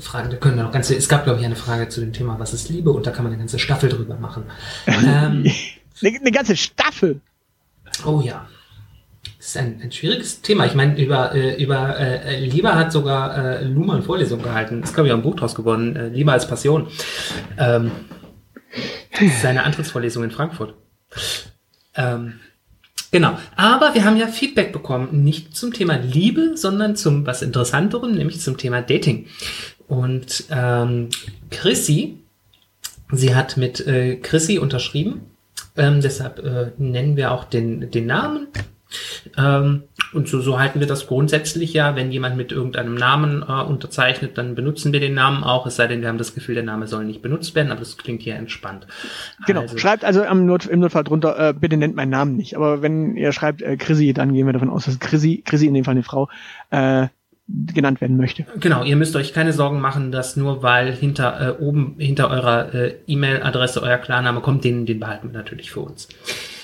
Fragen, 0.00 0.30
da 0.30 0.36
können 0.36 0.56
wir 0.56 0.64
noch 0.64 0.72
ganze. 0.72 0.96
Es 0.96 1.08
gab, 1.08 1.24
glaube 1.24 1.40
ich, 1.40 1.46
eine 1.46 1.56
Frage 1.56 1.88
zu 1.88 2.00
dem 2.00 2.12
Thema, 2.12 2.38
was 2.38 2.52
ist 2.52 2.68
Liebe, 2.68 2.90
und 2.90 3.06
da 3.06 3.10
kann 3.10 3.24
man 3.24 3.32
eine 3.32 3.40
ganze 3.40 3.58
Staffel 3.58 3.88
drüber 3.88 4.16
machen. 4.16 4.44
ähm, 4.86 5.44
Eine, 6.02 6.18
eine 6.18 6.30
ganze 6.32 6.56
Staffel. 6.56 7.20
oh 8.04 8.20
ja. 8.24 8.46
Das 9.38 9.48
ist 9.48 9.56
ein, 9.56 9.80
ein 9.82 9.92
schwieriges 9.92 10.42
Thema. 10.42 10.66
Ich 10.66 10.74
meine, 10.74 10.98
über, 10.98 11.34
äh, 11.34 11.62
über 11.62 11.98
äh, 11.98 12.44
Liebe 12.44 12.74
hat 12.74 12.92
sogar 12.92 13.36
äh, 13.36 13.64
Luhmann 13.64 14.02
Vorlesung 14.02 14.42
gehalten. 14.42 14.82
Ist, 14.82 14.94
glaube 14.94 15.08
ich, 15.08 15.12
auch 15.12 15.18
ein 15.18 15.22
Buch 15.22 15.36
draus 15.36 15.54
geworden. 15.54 15.96
Äh, 15.96 16.08
Liebe 16.08 16.32
als 16.32 16.46
Passion. 16.46 16.88
Ähm, 17.58 17.90
das 19.12 19.22
ist 19.22 19.42
seine 19.42 19.64
Antrittsvorlesung 19.64 20.24
in 20.24 20.30
Frankfurt. 20.30 20.74
Ähm, 21.94 22.40
genau. 23.10 23.38
Aber 23.56 23.94
wir 23.94 24.04
haben 24.04 24.16
ja 24.16 24.26
Feedback 24.26 24.72
bekommen, 24.72 25.24
nicht 25.24 25.56
zum 25.56 25.72
Thema 25.72 25.96
Liebe, 25.96 26.56
sondern 26.56 26.96
zum 26.96 27.26
was 27.26 27.42
Interessanterem, 27.42 28.12
nämlich 28.12 28.40
zum 28.40 28.56
Thema 28.56 28.82
Dating. 28.82 29.26
Und 29.90 30.44
ähm, 30.52 31.08
Chrissy, 31.50 32.16
sie 33.10 33.34
hat 33.34 33.56
mit 33.56 33.84
äh, 33.86 34.16
Chrissy 34.16 34.58
unterschrieben. 34.58 35.22
Ähm, 35.76 36.00
deshalb 36.00 36.38
äh, 36.38 36.70
nennen 36.78 37.16
wir 37.16 37.32
auch 37.32 37.42
den, 37.42 37.90
den 37.90 38.06
Namen. 38.06 38.46
Ähm, 39.36 39.82
und 40.12 40.28
so, 40.28 40.40
so 40.40 40.60
halten 40.60 40.78
wir 40.78 40.86
das 40.86 41.08
grundsätzlich 41.08 41.72
ja. 41.72 41.96
Wenn 41.96 42.12
jemand 42.12 42.36
mit 42.36 42.52
irgendeinem 42.52 42.94
Namen 42.94 43.42
äh, 43.42 43.62
unterzeichnet, 43.62 44.38
dann 44.38 44.54
benutzen 44.54 44.92
wir 44.92 45.00
den 45.00 45.14
Namen 45.14 45.42
auch. 45.42 45.66
Es 45.66 45.74
sei 45.74 45.88
denn, 45.88 46.02
wir 46.02 46.08
haben 46.08 46.18
das 46.18 46.36
Gefühl, 46.36 46.54
der 46.54 46.64
Name 46.64 46.86
soll 46.86 47.04
nicht 47.04 47.20
benutzt 47.20 47.56
werden, 47.56 47.72
aber 47.72 47.80
das 47.80 47.96
klingt 47.96 48.22
hier 48.22 48.36
entspannt. 48.36 48.86
Genau. 49.44 49.62
Also, 49.62 49.76
Schreibt 49.76 50.04
also 50.04 50.22
am 50.22 50.46
Not, 50.46 50.66
im 50.66 50.78
Notfall 50.78 51.02
drunter, 51.02 51.48
äh, 51.48 51.52
bitte 51.52 51.76
nennt 51.76 51.96
meinen 51.96 52.10
Namen 52.10 52.36
nicht. 52.36 52.56
Aber 52.56 52.80
wenn 52.80 53.16
ihr 53.16 53.32
schreibt 53.32 53.60
äh, 53.60 53.76
Chrissy, 53.76 54.12
dann 54.12 54.32
gehen 54.34 54.46
wir 54.46 54.52
davon 54.52 54.70
aus, 54.70 54.84
dass 54.84 55.00
Chrissy, 55.00 55.42
Chrissy 55.44 55.66
in 55.66 55.74
dem 55.74 55.84
Fall 55.84 55.92
eine 55.92 56.04
Frau, 56.04 56.28
äh, 56.70 57.08
genannt 57.74 58.00
werden 58.00 58.16
möchte. 58.16 58.46
Genau, 58.60 58.84
ihr 58.84 58.96
müsst 58.96 59.16
euch 59.16 59.32
keine 59.32 59.52
Sorgen 59.52 59.80
machen, 59.80 60.12
dass 60.12 60.36
nur 60.36 60.62
weil 60.62 60.92
hinter 60.92 61.58
äh, 61.58 61.62
oben 61.62 61.96
hinter 61.98 62.30
eurer 62.30 62.72
äh, 62.74 62.94
E-Mail-Adresse 63.06 63.82
euer 63.82 63.98
Klarname 63.98 64.40
kommt, 64.40 64.64
den, 64.64 64.86
den 64.86 65.00
behalten 65.00 65.32
wir 65.32 65.38
natürlich 65.38 65.70
für 65.70 65.80
uns. 65.80 66.08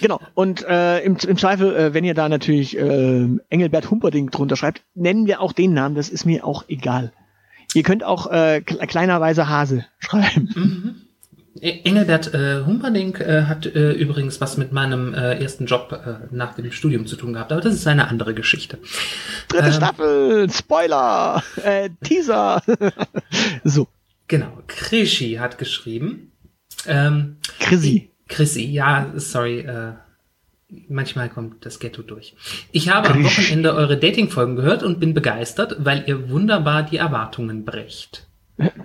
Genau. 0.00 0.20
Und 0.34 0.64
äh, 0.68 1.00
im, 1.00 1.16
im 1.26 1.36
Zweifel, 1.36 1.74
äh, 1.74 1.94
wenn 1.94 2.04
ihr 2.04 2.14
da 2.14 2.28
natürlich 2.28 2.76
äh, 2.78 3.28
Engelbert 3.48 3.90
Humperding 3.90 4.30
drunter 4.30 4.56
schreibt, 4.56 4.82
nennen 4.94 5.26
wir 5.26 5.40
auch 5.40 5.52
den 5.52 5.72
Namen, 5.74 5.94
das 5.94 6.08
ist 6.08 6.24
mir 6.26 6.44
auch 6.44 6.64
egal. 6.68 7.12
Ihr 7.74 7.82
könnt 7.82 8.04
auch 8.04 8.26
äh, 8.30 8.62
kle- 8.64 8.86
kleinerweise 8.86 9.48
Hase 9.48 9.84
schreiben. 9.98 10.48
E- 10.54 11.05
Engelbert 11.60 12.34
äh, 12.34 12.64
Humperdinck 12.64 13.20
äh, 13.20 13.44
hat 13.44 13.66
äh, 13.66 13.92
übrigens 13.92 14.40
was 14.40 14.56
mit 14.56 14.72
meinem 14.72 15.14
äh, 15.14 15.38
ersten 15.42 15.66
Job 15.66 15.92
äh, 15.92 16.34
nach 16.34 16.54
dem 16.54 16.70
Studium 16.72 17.06
zu 17.06 17.16
tun 17.16 17.32
gehabt, 17.32 17.52
aber 17.52 17.60
das 17.60 17.74
ist 17.74 17.86
eine 17.86 18.08
andere 18.08 18.34
Geschichte. 18.34 18.78
Dritte 19.48 19.66
Ähm. 19.66 19.72
Staffel, 19.72 20.50
Spoiler, 20.50 21.42
äh, 21.62 21.90
Teaser. 22.02 22.62
so, 23.64 23.88
Genau, 24.28 24.62
Krischi 24.66 25.34
hat 25.34 25.58
geschrieben. 25.58 26.32
Ähm, 26.86 27.36
Chrissy. 27.60 28.10
Chrissy, 28.28 28.64
ja, 28.64 29.12
sorry, 29.16 29.60
äh, 29.60 29.92
manchmal 30.88 31.28
kommt 31.28 31.64
das 31.64 31.78
Ghetto 31.78 32.02
durch. 32.02 32.34
Ich 32.72 32.88
habe 32.90 33.10
am. 33.10 33.24
Wochenende 33.24 33.74
eure 33.74 33.96
Dating-Folgen 33.96 34.56
gehört 34.56 34.82
und 34.82 34.98
bin 34.98 35.14
begeistert, 35.14 35.76
weil 35.78 36.04
ihr 36.06 36.28
wunderbar 36.28 36.82
die 36.82 36.96
Erwartungen 36.96 37.64
brecht. 37.64 38.26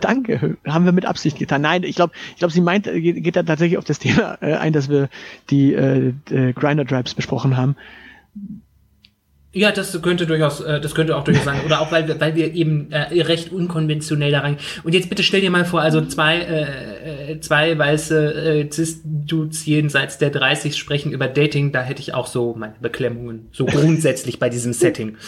Danke, 0.02 0.58
haben 0.68 0.86
wir 0.86 0.92
mit 0.92 1.06
Absicht 1.06 1.38
getan. 1.40 1.62
Nein, 1.62 1.84
ich 1.84 1.96
glaube, 1.96 2.14
ich 2.32 2.38
glaube, 2.38 2.54
sie 2.54 2.62
meint, 2.62 2.88
äh, 2.88 3.00
geht, 3.00 3.24
geht 3.24 3.36
da 3.36 3.44
tatsächlich 3.44 3.78
auf 3.78 3.86
das 3.86 4.00
Thema 4.00 4.38
äh, 4.42 4.56
ein, 4.56 4.74
dass 4.74 4.90
wir 4.90 5.10
die 5.50 5.74
äh, 5.74 6.14
äh, 6.30 6.54
Grinder 6.54 6.86
Tribes 6.86 7.14
besprochen 7.14 7.56
haben. 7.56 7.76
Ja, 9.54 9.72
das 9.72 10.02
könnte 10.02 10.26
durchaus, 10.26 10.62
äh, 10.62 10.80
das 10.80 10.96
könnte 10.96 11.16
auch 11.18 11.26
durchaus 11.26 11.44
sein. 11.44 11.60
Oder 11.66 11.82
auch 11.82 11.92
weil 11.92 12.08
wir, 12.08 12.20
weil 12.22 12.36
wir 12.36 12.54
eben 12.54 12.90
äh, 12.92 13.22
recht 13.22 13.52
unkonventionell 13.52 14.32
da 14.32 14.40
rein. 14.40 14.58
Und 14.84 14.94
jetzt 14.94 15.10
bitte 15.10 15.24
stell 15.24 15.42
dir 15.42 15.52
mal 15.52 15.66
vor, 15.66 15.82
also 15.82 16.06
zwei, 16.06 16.38
äh, 16.38 17.32
äh, 17.34 17.40
zwei 17.42 17.78
weiße 17.78 18.34
äh, 18.34 18.70
Cis-Dudes 18.72 19.66
jenseits 19.66 20.18
der 20.18 20.30
30 20.30 20.78
sprechen 20.78 21.12
über 21.12 21.28
Dating, 21.28 21.74
da 21.74 21.82
hätte 21.82 22.02
ich 22.02 22.14
auch 22.14 22.28
so 22.28 22.56
meine 22.58 22.76
Beklemmungen, 22.80 23.48
so 23.52 23.66
grundsätzlich 23.66 24.40
bei 24.40 24.50
diesem 24.50 24.74
Setting. 24.74 25.18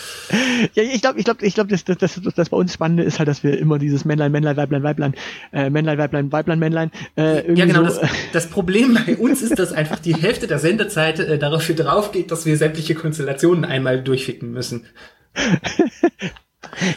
Ja, 0.76 0.84
ich 0.84 1.02
glaube, 1.02 1.20
ich 1.20 1.26
glaube, 1.26 1.46
ich 1.46 1.56
glaube, 1.56 1.70
das, 1.72 1.84
das, 1.84 1.98
das, 1.98 2.22
das 2.36 2.50
bei 2.50 2.58
uns 2.58 2.74
Spannende 2.74 3.04
ist 3.04 3.20
halt, 3.20 3.28
dass 3.28 3.44
wir 3.44 3.58
immer 3.58 3.80
dieses 3.80 4.06
Männlein, 4.06 4.32
Männlein, 4.32 4.56
Weiblein, 4.56 4.84
Weiblein, 4.84 5.14
äh, 5.52 5.70
Männlein, 5.70 5.98
Weiblein, 5.98 6.32
Weiblein, 6.32 6.60
Männlein. 6.60 6.92
Äh, 7.18 7.54
Ja, 7.54 7.66
genau. 7.66 7.80
so, 7.90 8.00
Das, 8.00 8.10
das 8.32 8.48
Problem 8.48 8.98
bei 9.06 9.18
uns 9.18 9.42
ist, 9.42 9.60
dass 9.60 9.74
einfach 9.74 10.00
die 10.00 10.16
Hälfte 10.16 10.48
der 10.48 10.60
Sendezeit 10.60 11.20
äh, 11.20 11.38
dafür 11.38 11.76
drauf 11.76 12.12
geht, 12.12 12.32
dass 12.32 12.46
wir 12.46 12.56
sämtliche 12.56 12.96
Konstellationen 12.96 13.66
einmal 13.66 14.02
durchficken 14.14 14.52
müssen. 14.52 14.88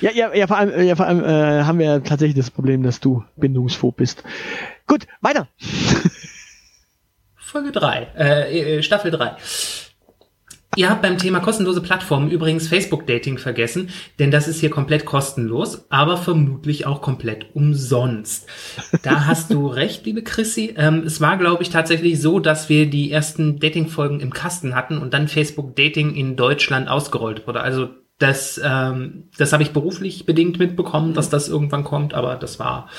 Ja, 0.00 0.10
ja, 0.10 0.32
ja, 0.32 0.46
vor 0.46 0.56
allem, 0.56 0.86
ja, 0.86 0.94
vor 0.94 1.06
allem 1.06 1.22
äh, 1.22 1.64
haben 1.64 1.78
wir 1.78 2.02
tatsächlich 2.02 2.36
das 2.36 2.50
Problem, 2.50 2.82
dass 2.82 3.00
du 3.00 3.24
bindungsphob 3.36 3.96
bist. 3.96 4.22
Gut, 4.86 5.06
weiter. 5.20 5.48
Folge 7.36 7.72
3, 7.72 8.08
äh, 8.16 8.78
äh, 8.78 8.82
Staffel 8.82 9.10
3. 9.10 9.36
Ihr 10.76 10.90
habt 10.90 11.00
beim 11.00 11.16
Thema 11.16 11.40
kostenlose 11.40 11.80
Plattformen 11.80 12.30
übrigens 12.30 12.68
Facebook-Dating 12.68 13.38
vergessen, 13.38 13.88
denn 14.18 14.30
das 14.30 14.46
ist 14.46 14.60
hier 14.60 14.68
komplett 14.68 15.06
kostenlos, 15.06 15.86
aber 15.88 16.18
vermutlich 16.18 16.86
auch 16.86 17.00
komplett 17.00 17.46
umsonst. 17.54 18.46
Da 19.02 19.24
hast 19.24 19.50
du 19.50 19.66
recht, 19.68 20.04
liebe 20.04 20.22
Chrissy. 20.22 20.74
Ähm, 20.76 21.04
es 21.06 21.22
war, 21.22 21.38
glaube 21.38 21.62
ich, 21.62 21.70
tatsächlich 21.70 22.20
so, 22.20 22.40
dass 22.40 22.68
wir 22.68 22.90
die 22.90 23.10
ersten 23.10 23.58
Dating-Folgen 23.58 24.20
im 24.20 24.34
Kasten 24.34 24.74
hatten 24.74 24.98
und 24.98 25.14
dann 25.14 25.28
Facebook-Dating 25.28 26.14
in 26.14 26.36
Deutschland 26.36 26.88
ausgerollt 26.88 27.46
wurde. 27.46 27.62
Also 27.62 27.88
das, 28.18 28.60
ähm, 28.62 29.30
das 29.38 29.54
habe 29.54 29.62
ich 29.62 29.72
beruflich 29.72 30.26
bedingt 30.26 30.58
mitbekommen, 30.58 31.14
dass 31.14 31.30
das 31.30 31.48
irgendwann 31.48 31.84
kommt, 31.84 32.12
aber 32.12 32.36
das 32.36 32.58
war 32.58 32.90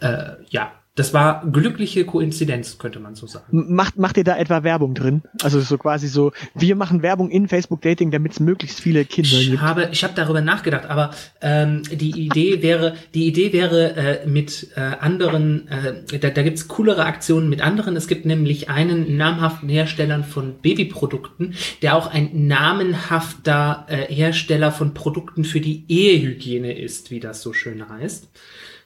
äh, 0.00 0.34
ja 0.50 0.70
das 0.96 1.12
war 1.12 1.44
glückliche 1.50 2.04
Koinzidenz, 2.04 2.78
könnte 2.78 3.00
man 3.00 3.16
so 3.16 3.26
sagen. 3.26 3.74
Macht, 3.74 3.98
macht 3.98 4.16
ihr 4.16 4.22
da 4.22 4.36
etwa 4.36 4.62
Werbung 4.62 4.94
drin? 4.94 5.22
Also 5.42 5.60
so 5.60 5.76
quasi 5.76 6.06
so, 6.06 6.30
wir 6.54 6.76
machen 6.76 7.02
Werbung 7.02 7.30
in 7.30 7.48
Facebook 7.48 7.82
Dating, 7.82 8.12
damit 8.12 8.32
es 8.32 8.40
möglichst 8.40 8.80
viele 8.80 9.04
Kinder 9.04 9.36
ich 9.40 9.50
gibt. 9.50 9.60
Habe, 9.60 9.88
ich 9.90 10.04
habe 10.04 10.14
darüber 10.14 10.40
nachgedacht, 10.40 10.86
aber 10.86 11.10
ähm, 11.40 11.82
die 11.90 12.26
Idee 12.26 12.62
wäre, 12.62 12.94
die 13.12 13.26
Idee 13.26 13.52
wäre 13.52 13.96
äh, 13.96 14.26
mit 14.28 14.68
äh, 14.76 14.80
anderen, 14.80 15.66
äh, 15.66 16.18
da, 16.20 16.30
da 16.30 16.42
gibt 16.42 16.58
es 16.58 16.68
coolere 16.68 17.06
Aktionen 17.06 17.48
mit 17.48 17.60
anderen. 17.60 17.96
Es 17.96 18.06
gibt 18.06 18.24
nämlich 18.24 18.68
einen 18.68 19.16
namhaften 19.16 19.68
Hersteller 19.68 20.22
von 20.22 20.60
Babyprodukten, 20.62 21.54
der 21.82 21.96
auch 21.96 22.06
ein 22.06 22.46
namenhafter 22.46 23.86
äh, 23.88 24.14
Hersteller 24.14 24.70
von 24.70 24.94
Produkten 24.94 25.42
für 25.42 25.60
die 25.60 25.84
Ehehygiene 25.88 26.78
ist, 26.78 27.10
wie 27.10 27.18
das 27.18 27.42
so 27.42 27.52
schön 27.52 27.88
heißt. 27.88 28.28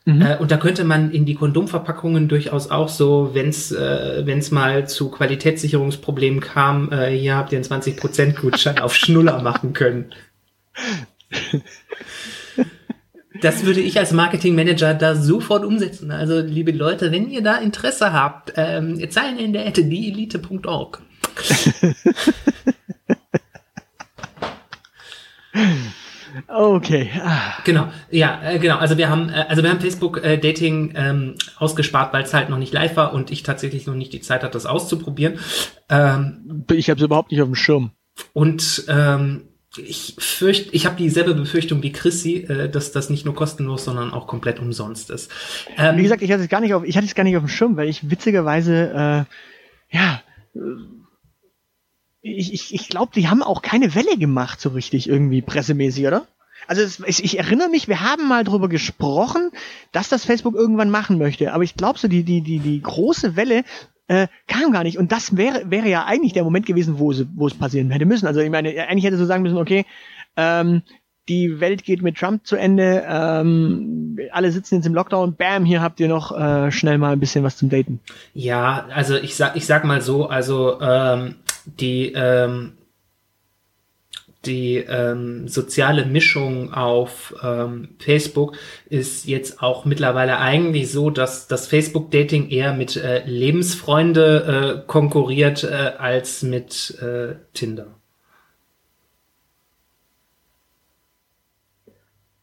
Mhm. 0.09 0.23
Äh, 0.23 0.37
und 0.39 0.51
da 0.51 0.57
könnte 0.57 0.85
man 0.85 1.11
in 1.11 1.27
die 1.27 1.35
Kondomverpackungen 1.35 2.29
durchaus 2.29 2.71
auch 2.71 2.89
so, 2.89 3.33
wenn 3.35 3.51
es 3.51 3.71
äh, 3.73 4.23
wenn's 4.25 4.51
mal 4.51 4.89
zu 4.89 5.11
Qualitätssicherungsproblemen 5.11 6.41
kam, 6.41 6.91
äh, 6.91 7.11
hier 7.11 7.37
habt 7.37 7.53
ihr 7.53 7.59
einen 7.59 7.67
20% 7.67 8.41
Gutschein 8.41 8.79
auf 8.79 8.97
Schnuller 8.97 9.43
machen 9.43 9.75
können. 9.75 10.15
Das 13.43 13.65
würde 13.65 13.81
ich 13.81 13.99
als 13.99 14.13
Marketingmanager 14.13 14.95
da 14.95 15.15
sofort 15.15 15.63
umsetzen. 15.67 16.11
Also, 16.11 16.41
liebe 16.41 16.73
Leute, 16.73 17.13
wenn 17.13 17.29
ihr 17.29 17.43
da 17.43 17.59
Interesse 17.59 18.15
habt, 18.15 18.55
ähm, 18.57 18.99
Zeilen 19.11 19.39
in 19.39 19.53
der 19.53 19.67
Ette, 19.67 19.85
dieelite.org. 19.85 21.03
Okay. 26.47 27.11
Genau, 27.65 27.89
ja, 28.11 28.41
äh, 28.43 28.59
genau. 28.59 28.79
Also 28.79 28.97
wir 28.99 29.09
haben, 29.09 29.29
äh, 29.29 29.45
also 29.49 29.63
wir 29.63 29.71
haben 29.71 29.81
Facebook 29.81 30.23
äh, 30.25 30.39
Dating 30.39 30.93
ähm, 30.97 31.35
ausgespart, 31.59 32.13
weil 32.13 32.25
es 32.25 32.35
halt 32.35 32.49
noch 32.51 32.59
nicht 32.59 32.73
live 32.73 32.97
war 32.97 33.13
und 33.13 33.31
ich 33.31 33.43
tatsächlich 33.43 33.87
noch 33.87 33.95
nicht 33.95 34.13
die 34.13 34.21
Zeit 34.21 34.43
hatte, 34.43 34.53
das 34.53 34.67
auszuprobieren. 34.67 35.39
Ähm, 35.89 36.65
ich 36.73 36.91
habe 36.91 36.99
es 36.99 37.05
überhaupt 37.05 37.31
nicht 37.31 37.41
auf 37.41 37.49
dem 37.49 37.55
Schirm. 37.55 37.91
Und 38.33 38.85
ähm, 38.89 39.43
ich 39.77 40.17
fürchte, 40.19 40.71
ich 40.73 40.87
habe 40.87 40.97
dieselbe 40.97 41.35
Befürchtung 41.35 41.83
wie 41.83 41.93
Chrissy, 41.93 42.37
äh, 42.49 42.69
dass 42.69 42.93
das 42.93 43.11
nicht 43.11 43.25
nur 43.25 43.35
kostenlos, 43.35 43.85
sondern 43.85 44.13
auch 44.13 44.27
komplett 44.27 44.59
umsonst 44.59 45.11
ist. 45.11 45.31
Ähm, 45.77 45.97
wie 45.97 46.03
gesagt, 46.03 46.23
ich 46.23 46.33
hatte 46.33 46.43
es 46.43 46.49
gar 46.49 46.61
nicht 46.61 46.75
auf, 46.75 46.85
ich 46.85 46.97
hatte 46.97 47.07
es 47.07 47.15
gar 47.15 47.25
nicht 47.25 47.37
auf 47.37 47.43
dem 47.43 47.49
Schirm, 47.49 47.77
weil 47.77 47.89
ich 47.89 48.11
witzigerweise, 48.11 49.27
äh, 49.93 49.97
ja, 49.97 50.23
ich, 52.21 52.53
ich, 52.53 52.75
ich 52.75 52.89
glaube, 52.89 53.13
die 53.15 53.29
haben 53.29 53.43
auch 53.43 53.63
keine 53.63 53.95
Welle 53.95 54.17
gemacht, 54.17 54.61
so 54.61 54.71
richtig 54.71 55.09
irgendwie 55.09 55.43
pressemäßig, 55.43 56.07
oder? 56.07 56.27
Also 56.67 56.83
es, 56.83 57.21
ich 57.21 57.39
erinnere 57.39 57.69
mich, 57.69 57.89
wir 57.89 58.01
haben 58.01 58.29
mal 58.29 58.45
drüber 58.45 58.69
gesprochen, 58.69 59.51
dass 59.93 60.09
das 60.09 60.25
Facebook 60.25 60.55
irgendwann 60.55 60.91
machen 60.91 61.17
möchte. 61.17 61.53
Aber 61.53 61.63
ich 61.63 61.77
glaube 61.77 61.99
so, 61.99 62.09
die, 62.09 62.25
die, 62.25 62.43
die, 62.43 62.59
die 62.59 62.83
große 62.83 63.37
Welle 63.37 63.65
äh, 64.09 64.27
kam 64.47 64.73
gar 64.73 64.83
nicht. 64.83 64.99
Und 64.99 65.13
das 65.13 65.37
wäre, 65.37 65.71
wäre 65.71 65.89
ja 65.89 66.05
eigentlich 66.05 66.33
der 66.33 66.45
Moment 66.45 66.67
gewesen, 66.67 66.99
wo 66.99 67.11
es, 67.11 67.25
wo 67.35 67.47
es 67.47 67.55
passieren 67.55 67.91
hätte 67.91 68.07
müssen. 68.07 68.27
Also 68.27 68.41
ich 68.41 68.51
meine, 68.51 68.71
eigentlich 68.89 69.05
hätte 69.05 69.17
so 69.17 69.25
sagen 69.25 69.43
müssen, 69.43 69.57
okay, 69.57 69.87
ähm, 70.37 70.83
die 71.29 71.61
Welt 71.61 71.85
geht 71.85 72.03
mit 72.03 72.17
Trump 72.17 72.47
zu 72.47 72.57
Ende, 72.57 73.05
ähm, 73.07 74.19
alle 74.33 74.51
sitzen 74.51 74.77
jetzt 74.77 74.87
im 74.87 74.95
Lockdown, 74.95 75.37
bam, 75.37 75.65
hier 75.65 75.83
habt 75.83 76.01
ihr 76.01 76.09
noch 76.09 76.37
äh, 76.37 76.73
schnell 76.73 76.97
mal 76.99 77.13
ein 77.13 77.21
bisschen 77.21 77.45
was 77.45 77.59
zum 77.59 77.69
Daten. 77.69 78.01
Ja, 78.33 78.87
also 78.95 79.17
ich 79.17 79.37
sag, 79.37 79.55
ich 79.55 79.67
sag 79.67 79.85
mal 79.85 80.01
so, 80.01 80.27
also 80.27 80.81
ähm, 80.81 81.35
die 81.77 82.13
ähm, 82.15 82.79
die 84.45 84.77
ähm, 84.77 85.49
soziale 85.49 86.05
Mischung 86.07 86.73
auf 86.73 87.35
ähm, 87.43 87.89
Facebook 87.99 88.57
ist 88.89 89.27
jetzt 89.27 89.63
auch 89.63 89.85
mittlerweile 89.85 90.39
eigentlich 90.39 90.91
so, 90.93 91.11
dass 91.11 91.49
das 91.49 91.67
Facebook-Dating 91.67 92.49
eher 92.49 92.73
mit 92.73 92.97
äh, 92.97 93.25
Lebensfreunde 93.27 94.83
äh, 94.85 94.87
konkurriert 94.87 95.65
äh, 95.65 95.93
als 95.99 96.43
mit 96.43 96.99
äh, 97.01 97.35
Tinder. 97.53 97.89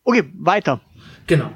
Okay, 0.03 0.23
weiter. 0.37 0.81
Genau. 1.25 1.49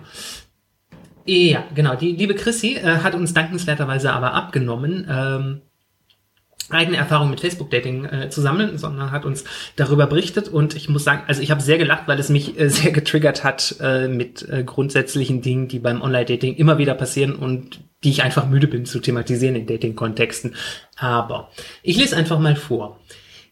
Ja, 1.26 1.64
genau. 1.76 1.96
Die 1.96 2.14
liebe 2.14 2.34
Chrissy 2.34 2.76
äh, 2.76 3.00
hat 3.04 3.14
uns 3.14 3.34
dankenswerterweise 3.34 4.12
aber 4.12 4.34
abgenommen. 4.34 5.06
Ähm, 5.08 5.62
eigene 6.72 6.98
Erfahrung 6.98 7.30
mit 7.30 7.40
Facebook-Dating 7.40 8.06
äh, 8.06 8.30
zu 8.30 8.42
sammeln, 8.42 8.78
sondern 8.78 9.12
hat 9.12 9.26
uns 9.26 9.44
darüber 9.76 10.08
berichtet 10.08 10.48
und 10.48 10.76
ich 10.76 10.90
muss 10.90 11.04
sagen, 11.04 11.24
also 11.28 11.42
ich 11.42 11.52
habe 11.52 11.62
sehr 11.62 11.78
gelacht, 11.78 12.08
weil 12.08 12.20
es 12.20 12.30
mich 12.30 12.60
äh, 12.60 12.70
sehr 12.70 12.92
getriggert 12.92 13.44
hat 13.44 13.76
äh, 13.82 14.08
mit 14.08 14.48
äh, 14.50 14.64
grundsätzlichen 14.64 15.42
Dingen, 15.42 15.68
die 15.68 15.80
beim 15.80 16.02
Online-Dating 16.02 16.56
immer 16.56 16.78
wieder 16.78 16.94
passieren 16.94 17.36
und 17.36 17.80
die 18.04 18.12
ich 18.12 18.24
einfach 18.24 18.48
müde 18.48 18.68
bin 18.68 18.86
zu 18.86 19.00
thematisieren 19.00 19.56
in 19.56 19.68
Dating-Kontexten. 19.68 20.56
Aber 20.98 21.52
ich 21.84 21.98
lese 21.98 22.16
einfach 22.16 22.40
mal 22.40 22.56
vor. 22.56 23.00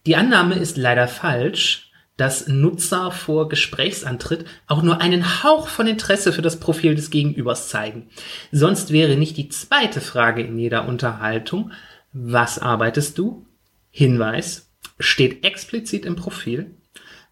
Die 0.06 0.16
Annahme 0.16 0.56
ist 0.56 0.78
leider 0.78 1.08
falsch, 1.08 1.88
dass 2.18 2.48
Nutzer 2.48 3.12
vor 3.12 3.48
Gesprächsantritt 3.48 4.46
auch 4.66 4.82
nur 4.82 5.02
einen 5.02 5.44
Hauch 5.44 5.68
von 5.68 5.88
Interesse 5.88 6.34
für 6.34 6.42
das 6.42 6.60
Profil 6.60 6.96
des 6.96 7.12
Gegenübers 7.12 7.70
zeigen. 7.70 8.10
Sonst 8.52 8.92
wäre 8.92 9.16
nicht 9.16 9.38
die 9.38 9.50
zweite 9.50 10.02
Frage 10.02 10.42
in 10.42 10.58
jeder 10.58 10.88
Unterhaltung, 10.88 11.72
was 12.20 12.60
arbeitest 12.60 13.18
du? 13.18 13.46
Hinweis 13.92 14.72
steht 15.00 15.44
explizit 15.46 16.06
im 16.06 16.16
Profil. 16.16 16.76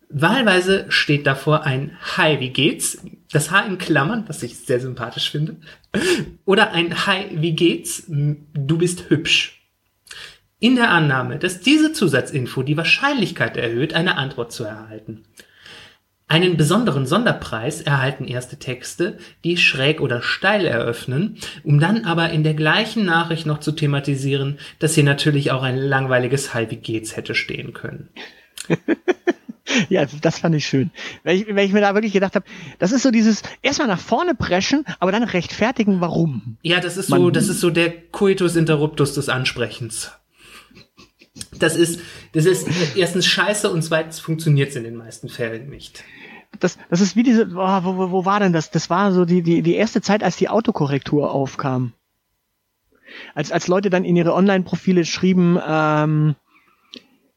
Wahlweise 0.10 0.86
steht 0.90 1.26
davor 1.26 1.64
ein 1.64 1.98
Hi, 2.16 2.40
wie 2.40 2.52
geht's? 2.52 3.00
Das 3.32 3.52
H 3.52 3.62
in 3.66 3.78
Klammern, 3.78 4.26
was 4.28 4.44
ich 4.44 4.58
sehr 4.58 4.80
sympathisch 4.80 5.32
finde. 5.32 5.58
Oder 6.46 6.72
ein 6.72 7.08
Hi, 7.08 7.26
wie 7.32 7.54
geht's? 7.54 8.04
Du 8.08 8.78
bist 8.78 9.10
hübsch. 9.10 9.64
In 10.60 10.76
der 10.76 10.92
Annahme, 10.92 11.40
dass 11.40 11.60
diese 11.60 11.92
Zusatzinfo 11.92 12.64
die 12.64 12.78
Wahrscheinlichkeit 12.78 13.58
erhöht, 13.58 13.94
eine 13.94 14.18
Antwort 14.18 14.52
zu 14.52 14.64
erhalten. 14.64 15.24
Einen 16.28 16.58
besonderen 16.58 17.06
Sonderpreis 17.06 17.82
erhalten 17.82 18.26
erste 18.26 18.58
Texte, 18.58 19.20
die 19.44 19.58
schräg 19.58 20.02
oder 20.02 20.24
steil 20.24 20.66
eröffnen, 20.66 21.38
um 21.64 21.80
dann 21.80 22.04
aber 22.06 22.32
in 22.32 22.44
der 22.44 22.56
gleichen 22.56 23.06
Nachricht 23.06 23.46
noch 23.46 23.60
zu 23.60 23.72
thematisieren, 23.72 24.58
dass 24.80 24.96
hier 24.96 25.04
natürlich 25.04 25.52
auch 25.52 25.62
ein 25.62 25.78
langweiliges 25.78 26.56
Hi, 26.56 26.72
wie 26.72 26.78
geht's 26.78 27.16
hätte 27.16 27.36
stehen 27.36 27.74
können. 27.74 28.10
ja, 29.90 30.08
das 30.22 30.40
fand 30.40 30.56
ich 30.56 30.66
schön. 30.66 30.90
Weil 31.24 31.38
ich, 31.38 31.48
weil 31.48 31.68
ich 31.68 31.74
mir 31.74 31.82
da 31.82 31.94
wirklich 31.94 32.14
gedacht 32.14 32.34
habe, 32.34 32.46
das 32.80 32.92
ist 32.92 33.04
so 33.04 33.12
dieses 33.12 33.44
erstmal 33.62 33.88
nach 33.88 34.00
vorne 34.00 34.34
preschen, 34.34 34.84
aber 35.00 35.12
dann 35.12 35.24
rechtfertigen, 35.24 36.02
warum. 36.02 36.58
Ja, 36.64 36.80
das 36.80 36.98
ist 36.98 37.08
so, 37.08 37.30
das 37.30 37.50
ist 37.50 37.60
so 37.60 37.70
der 37.70 37.92
Coitus 38.10 38.56
interruptus 38.56 39.14
des 39.14 39.30
Ansprechens. 39.30 40.12
Das 41.60 41.76
ist, 41.76 42.00
das 42.34 42.46
ist 42.46 42.68
erstens 42.96 43.26
scheiße 43.26 43.70
und 43.70 43.82
zweitens 43.82 44.20
funktioniert 44.20 44.70
es 44.70 44.76
in 44.76 44.84
den 44.84 44.96
meisten 44.96 45.30
Fällen 45.30 45.70
nicht. 45.70 46.04
Das, 46.60 46.78
das 46.90 47.02
ist 47.02 47.16
wie 47.16 47.24
diese, 47.24 47.48
oh, 47.54 47.84
wo, 47.84 48.12
wo 48.12 48.26
war 48.26 48.40
denn 48.40 48.54
das? 48.54 48.72
Das 48.72 48.90
war 48.90 49.12
so 49.12 49.26
die, 49.26 49.42
die, 49.42 49.62
die 49.62 49.76
erste 49.76 50.02
Zeit, 50.02 50.24
als 50.24 50.38
die 50.38 50.48
Autokorrektur 50.48 51.32
aufkam. 51.32 51.92
Als, 53.34 53.52
als 53.52 53.68
Leute 53.68 53.90
dann 53.90 54.06
in 54.06 54.16
ihre 54.16 54.34
Online-Profile 54.34 55.06
schrieben, 55.06 55.60
ähm, 55.66 56.36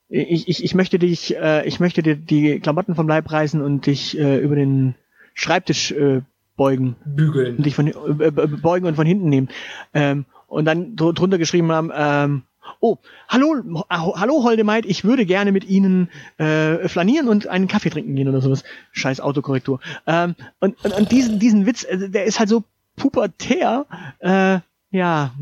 ich, 0.09 0.49
ich, 0.49 0.65
ich 0.65 0.75
möchte 0.75 0.99
dich, 0.99 1.37
äh, 1.37 1.67
ich 1.67 1.81
möchte 1.81 2.03
dir 2.03 2.17
die 2.17 2.61
Klamotten 2.61 2.95
vom 2.95 3.09
Leib 3.09 3.31
reißen 3.31 3.61
und 3.61 3.87
dich 3.87 4.19
äh, 4.19 4.39
über 4.39 4.57
den 4.57 4.95
Schreibtisch 5.35 5.93
äh, 5.93 6.23
beugen. 6.57 6.97
Bügeln. 7.05 7.57
Und 7.57 7.67
dich 7.67 7.75
von 7.75 7.87
äh, 7.87 8.27
äh 8.27 8.31
beugen 8.31 8.87
und 8.87 8.95
von 8.95 9.07
hinten 9.07 9.29
nehmen. 9.29 9.49
Ähm, 9.93 10.25
und 10.47 10.65
dann 10.65 10.97
drunter 10.97 11.39
geschrieben 11.39 11.71
haben, 11.73 11.93
ähm, 11.95 12.43
Oh, 12.81 12.99
hallo, 13.29 13.85
hallo 13.91 14.43
Holdemeit, 14.43 14.87
ich 14.87 15.05
würde 15.05 15.27
gerne 15.27 15.53
mit 15.53 15.64
Ihnen 15.64 16.09
äh, 16.39 16.89
flanieren 16.89 17.29
und 17.29 17.47
einen 17.47 17.69
Kaffee 17.69 17.91
trinken 17.91 18.14
gehen 18.14 18.29
oder 18.29 18.41
sowas. 18.41 18.64
Scheiß 18.93 19.21
Autokorrektur. 19.21 19.81
Ähm, 20.07 20.35
und, 20.61 20.83
und, 20.85 20.93
und 20.93 21.12
diesen, 21.12 21.39
diesen 21.39 21.66
Witz, 21.66 21.85
äh, 21.85 22.09
der 22.09 22.25
ist 22.25 22.39
halt 22.39 22.49
so 22.49 22.64
pubertär. 22.97 23.87
Äh, 24.21 24.61
ja, 24.91 25.35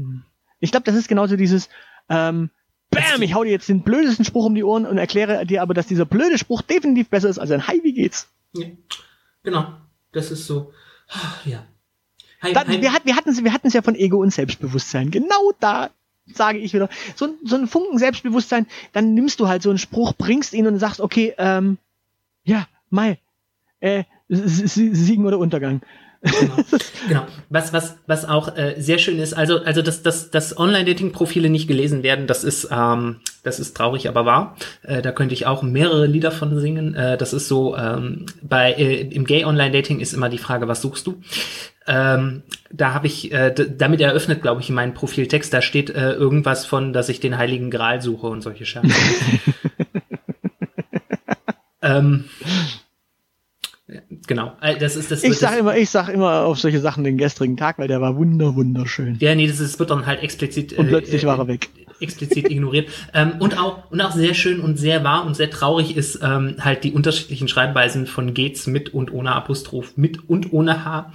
ich 0.61 0.71
glaube, 0.71 0.85
das 0.85 0.95
ist 0.95 1.09
genauso 1.09 1.37
dieses 1.37 1.69
ähm, 2.09 2.51
Bam, 2.91 3.23
ich 3.23 3.35
hau 3.35 3.45
dir 3.45 3.51
jetzt 3.51 3.69
den 3.69 3.83
blödesten 3.83 4.25
Spruch 4.25 4.47
um 4.47 4.55
die 4.55 4.65
Ohren 4.65 4.87
und 4.87 4.97
erkläre 4.97 5.45
dir 5.45 5.63
aber, 5.63 5.75
dass 5.75 5.87
dieser 5.87 6.05
blöde 6.05 6.39
Spruch 6.39 6.63
definitiv 6.63 7.09
besser 7.09 7.29
ist 7.29 7.39
als 7.39 7.51
ein 7.51 7.67
Hi, 7.67 7.81
wie 7.83 7.93
geht's? 7.93 8.29
Ja, 8.53 8.69
genau, 9.43 9.75
das 10.13 10.31
ist 10.31 10.47
so, 10.47 10.73
ja. 11.45 11.67
Hi, 12.43 12.53
da, 12.53 12.67
hi. 12.67 12.81
Wir, 12.81 12.93
hat, 12.93 13.05
wir 13.05 13.17
hatten 13.17 13.31
es 13.31 13.43
wir 13.43 13.53
ja 13.53 13.83
von 13.83 13.95
Ego 13.95 14.19
und 14.23 14.33
Selbstbewusstsein. 14.33 15.11
Genau 15.11 15.53
da 15.59 15.91
sage 16.33 16.59
ich 16.59 16.75
wieder. 16.75 16.89
So, 17.15 17.35
so 17.45 17.57
ein 17.57 17.67
Funken 17.67 17.99
Selbstbewusstsein, 17.99 18.67
dann 18.93 19.15
nimmst 19.15 19.41
du 19.41 19.49
halt 19.49 19.63
so 19.63 19.71
einen 19.71 19.79
Spruch, 19.79 20.13
bringst 20.15 20.53
ihn 20.53 20.67
und 20.67 20.79
sagst, 20.79 21.01
okay, 21.01 21.35
ähm, 21.39 21.79
ja, 22.45 22.67
Mai, 22.91 23.19
äh, 23.81 24.05
Siegen 24.29 25.27
oder 25.27 25.39
Untergang. 25.39 25.83
Genau. 26.23 26.57
genau. 27.09 27.27
Was, 27.51 27.73
was, 27.73 27.97
was 28.07 28.25
auch 28.25 28.57
äh, 28.57 28.75
sehr 28.79 28.99
schön 28.99 29.19
ist, 29.19 29.35
also, 29.35 29.59
also 29.63 29.83
dass, 29.83 30.03
dass, 30.03 30.31
dass 30.31 30.59
Online-Dating-Profile 30.59 31.49
nicht 31.49 31.69
gelesen 31.69 32.03
werden, 32.03 32.27
das 32.27 32.43
ist, 32.43 32.69
ähm, 32.71 33.21
das 33.43 33.61
ist 33.61 33.77
traurig, 33.77 34.09
aber 34.09 34.25
wahr. 34.25 34.57
Äh, 34.83 35.03
da 35.03 35.13
könnte 35.13 35.35
ich 35.35 35.47
auch 35.47 35.63
mehrere 35.63 36.07
Lieder 36.07 36.33
von 36.33 36.59
singen. 36.59 36.95
Äh, 36.95 37.17
das 37.17 37.33
ist 37.33 37.49
so, 37.49 37.77
ähm, 37.77 38.27
bei 38.43 38.73
äh, 38.73 39.03
im 39.03 39.25
Gay-Online-Dating 39.25 40.01
ist 40.01 40.15
immer 40.15 40.29
die 40.29 40.39
Frage, 40.39 40.69
was 40.69 40.83
suchst 40.83 41.07
du? 41.07 41.21
Ähm, 41.89 42.43
da 42.73 42.95
habe 42.95 43.07
ich, 43.07 43.33
äh, 43.33 43.55
damit 43.55 44.01
eröffnet, 44.01 44.43
glaube 44.43 44.61
ich, 44.61 44.69
in 44.69 44.75
meinem 44.75 44.95
Profiltext, 44.95 45.53
da 45.53 45.63
steht 45.63 45.91
äh, 45.91 46.13
irgendwas 46.13 46.67
von, 46.67 46.93
dass 46.93 47.09
ich 47.09 47.21
den 47.21 47.39
Heiligen 47.39 47.71
Gral 47.71 48.03
suche 48.03 48.27
und 48.27 48.41
solche 48.41 48.67
Scherze. 48.67 48.89
ähm, 51.83 52.25
genau. 54.27 54.53
Äh, 54.61 54.79
das 54.79 54.97
ist 54.97 55.13
das. 55.13 55.23
Ich 55.23 55.39
sag 55.39 55.59
immer, 55.59 55.77
ich 55.77 55.91
sag 55.91 56.09
immer 56.09 56.41
auf 56.41 56.59
solche 56.59 56.81
Sachen 56.81 57.05
den 57.05 57.19
gestrigen 57.19 57.57
Tag, 57.57 57.79
weil 57.79 57.89
der 57.89 58.01
war 58.01 58.17
wunder 58.17 58.57
wunderschön. 58.57 59.17
Ja, 59.21 59.35
nee, 59.35 59.47
das, 59.47 59.61
ist, 59.61 59.79
wird 59.79 59.91
dann 59.91 60.07
halt 60.07 60.23
explizit. 60.23 60.73
Und 60.73 60.89
plötzlich 60.89 61.23
äh, 61.23 61.27
war 61.27 61.39
er 61.39 61.47
weg 61.47 61.69
explizit 62.01 62.51
ignoriert. 62.51 62.89
Ähm, 63.15 63.35
und 63.39 63.59
auch 63.59 63.91
und 63.91 64.01
auch 64.01 64.13
sehr 64.13 64.35
schön 64.35 64.61
und 64.61 64.79
sehr 64.79 65.05
wahr 65.05 65.27
und 65.27 65.35
sehr 65.35 65.51
traurig 65.51 65.97
ist 65.97 66.21
ähm, 66.23 66.57
halt 66.61 66.85
die 66.85 66.93
unterschiedlichen 66.93 67.49
Schreibweisen 67.49 68.07
von 68.07 68.35
geht's 68.35 68.67
mit 68.67 68.93
und 68.95 69.13
ohne 69.13 69.33
Apostroph, 69.33 69.97
mit 69.97 70.29
und 70.29 70.53
ohne 70.53 70.85
H. 70.85 71.13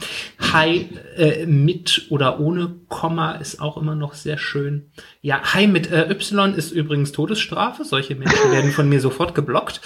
Hi 0.51 0.89
äh, 1.17 1.45
mit 1.45 2.07
oder 2.09 2.39
ohne 2.39 2.75
Komma 2.87 3.33
ist 3.33 3.61
auch 3.61 3.77
immer 3.77 3.95
noch 3.95 4.13
sehr 4.13 4.37
schön. 4.37 4.91
Ja, 5.21 5.41
Hi 5.53 5.67
mit 5.67 5.91
äh, 5.91 6.09
Y 6.09 6.53
ist 6.53 6.71
übrigens 6.71 7.11
Todesstrafe. 7.11 7.83
Solche 7.83 8.15
Menschen 8.15 8.51
werden 8.51 8.71
von 8.71 8.89
mir 8.89 8.99
sofort 8.99 9.35
geblockt. 9.35 9.81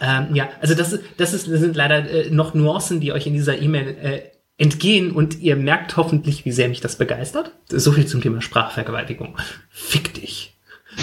Ähm, 0.00 0.34
ja, 0.34 0.48
also 0.60 0.74
das, 0.74 0.98
das, 1.16 1.34
ist, 1.34 1.50
das 1.50 1.60
sind 1.60 1.76
leider 1.76 2.08
äh, 2.08 2.30
noch 2.30 2.54
Nuancen, 2.54 3.00
die 3.00 3.12
euch 3.12 3.26
in 3.26 3.34
dieser 3.34 3.60
E-Mail 3.60 3.96
äh, 4.02 4.20
entgehen 4.60 5.10
und 5.10 5.40
ihr 5.40 5.56
merkt 5.56 5.96
hoffentlich, 5.96 6.44
wie 6.44 6.52
sehr 6.52 6.68
mich 6.68 6.80
das 6.80 6.96
begeistert. 6.96 7.52
So 7.68 7.92
viel 7.92 8.06
zum 8.06 8.20
Thema 8.20 8.42
Sprachvergewaltigung. 8.42 9.36
Fick 9.70 10.14
dich. 10.14 10.54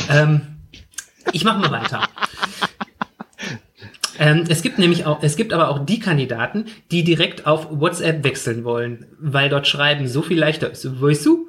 Ähm, 0.10 0.41
ich 1.34 1.43
mache 1.43 1.60
mal 1.60 1.72
weiter. 1.72 2.08
Ähm, 4.20 4.45
es 4.47 4.62
gibt 4.62 4.78
nämlich 4.78 5.05
auch, 5.05 5.24
es 5.24 5.36
gibt 5.36 5.53
aber 5.53 5.70
auch 5.70 5.86
die 5.86 5.99
Kandidaten, 5.99 6.66
die 6.91 7.03
direkt 7.03 7.45
auf 7.45 7.68
WhatsApp 7.72 8.24
wechseln 8.24 8.64
wollen, 8.64 9.08
weil 9.20 9.49
dort 9.49 9.68
Schreiben 9.68 10.08
so 10.08 10.22
viel 10.22 10.39
leichter 10.39 10.72
ist. 10.72 11.01
Weißt 11.01 11.26
du? 11.26 11.47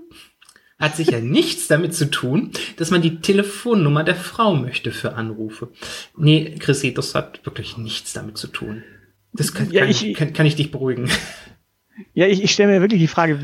Hat 0.78 0.96
sicher 0.96 1.20
nichts 1.22 1.68
damit 1.68 1.94
zu 1.94 2.10
tun, 2.10 2.52
dass 2.76 2.90
man 2.90 3.02
die 3.02 3.20
Telefonnummer 3.20 4.04
der 4.04 4.16
Frau 4.16 4.54
möchte 4.54 4.92
für 4.92 5.14
Anrufe. 5.14 5.68
Nee, 6.16 6.56
Chrissy, 6.58 6.94
das 6.94 7.14
hat 7.14 7.44
wirklich 7.44 7.76
nichts 7.76 8.14
damit 8.14 8.38
zu 8.38 8.48
tun. 8.48 8.82
Das 9.34 9.52
kann, 9.52 9.70
ja, 9.70 9.82
kann, 9.82 9.90
ich, 9.90 10.14
kann, 10.14 10.32
kann 10.32 10.46
ich 10.46 10.56
dich 10.56 10.70
beruhigen. 10.70 11.10
Ja, 12.14 12.26
ich, 12.26 12.42
ich 12.42 12.52
stelle 12.52 12.72
mir 12.72 12.80
wirklich 12.80 13.00
die 13.00 13.08
Frage, 13.08 13.38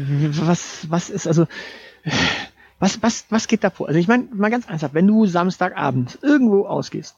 was, 0.47 0.91
was 0.91 1.11
ist, 1.11 1.27
also, 1.27 1.47
was, 2.79 3.03
was, 3.03 3.25
was 3.31 3.49
geht 3.49 3.65
da 3.65 3.71
vor? 3.71 3.89
Also 3.89 3.99
ich 3.99 4.09
meine, 4.09 4.29
mal 4.33 4.51
ganz 4.51 4.69
ernsthaft, 4.69 4.95
wenn 4.95 5.07
du 5.07 5.27
Samstagabend 5.27 6.19
irgendwo 6.23 6.67
ausgehst 6.67 7.17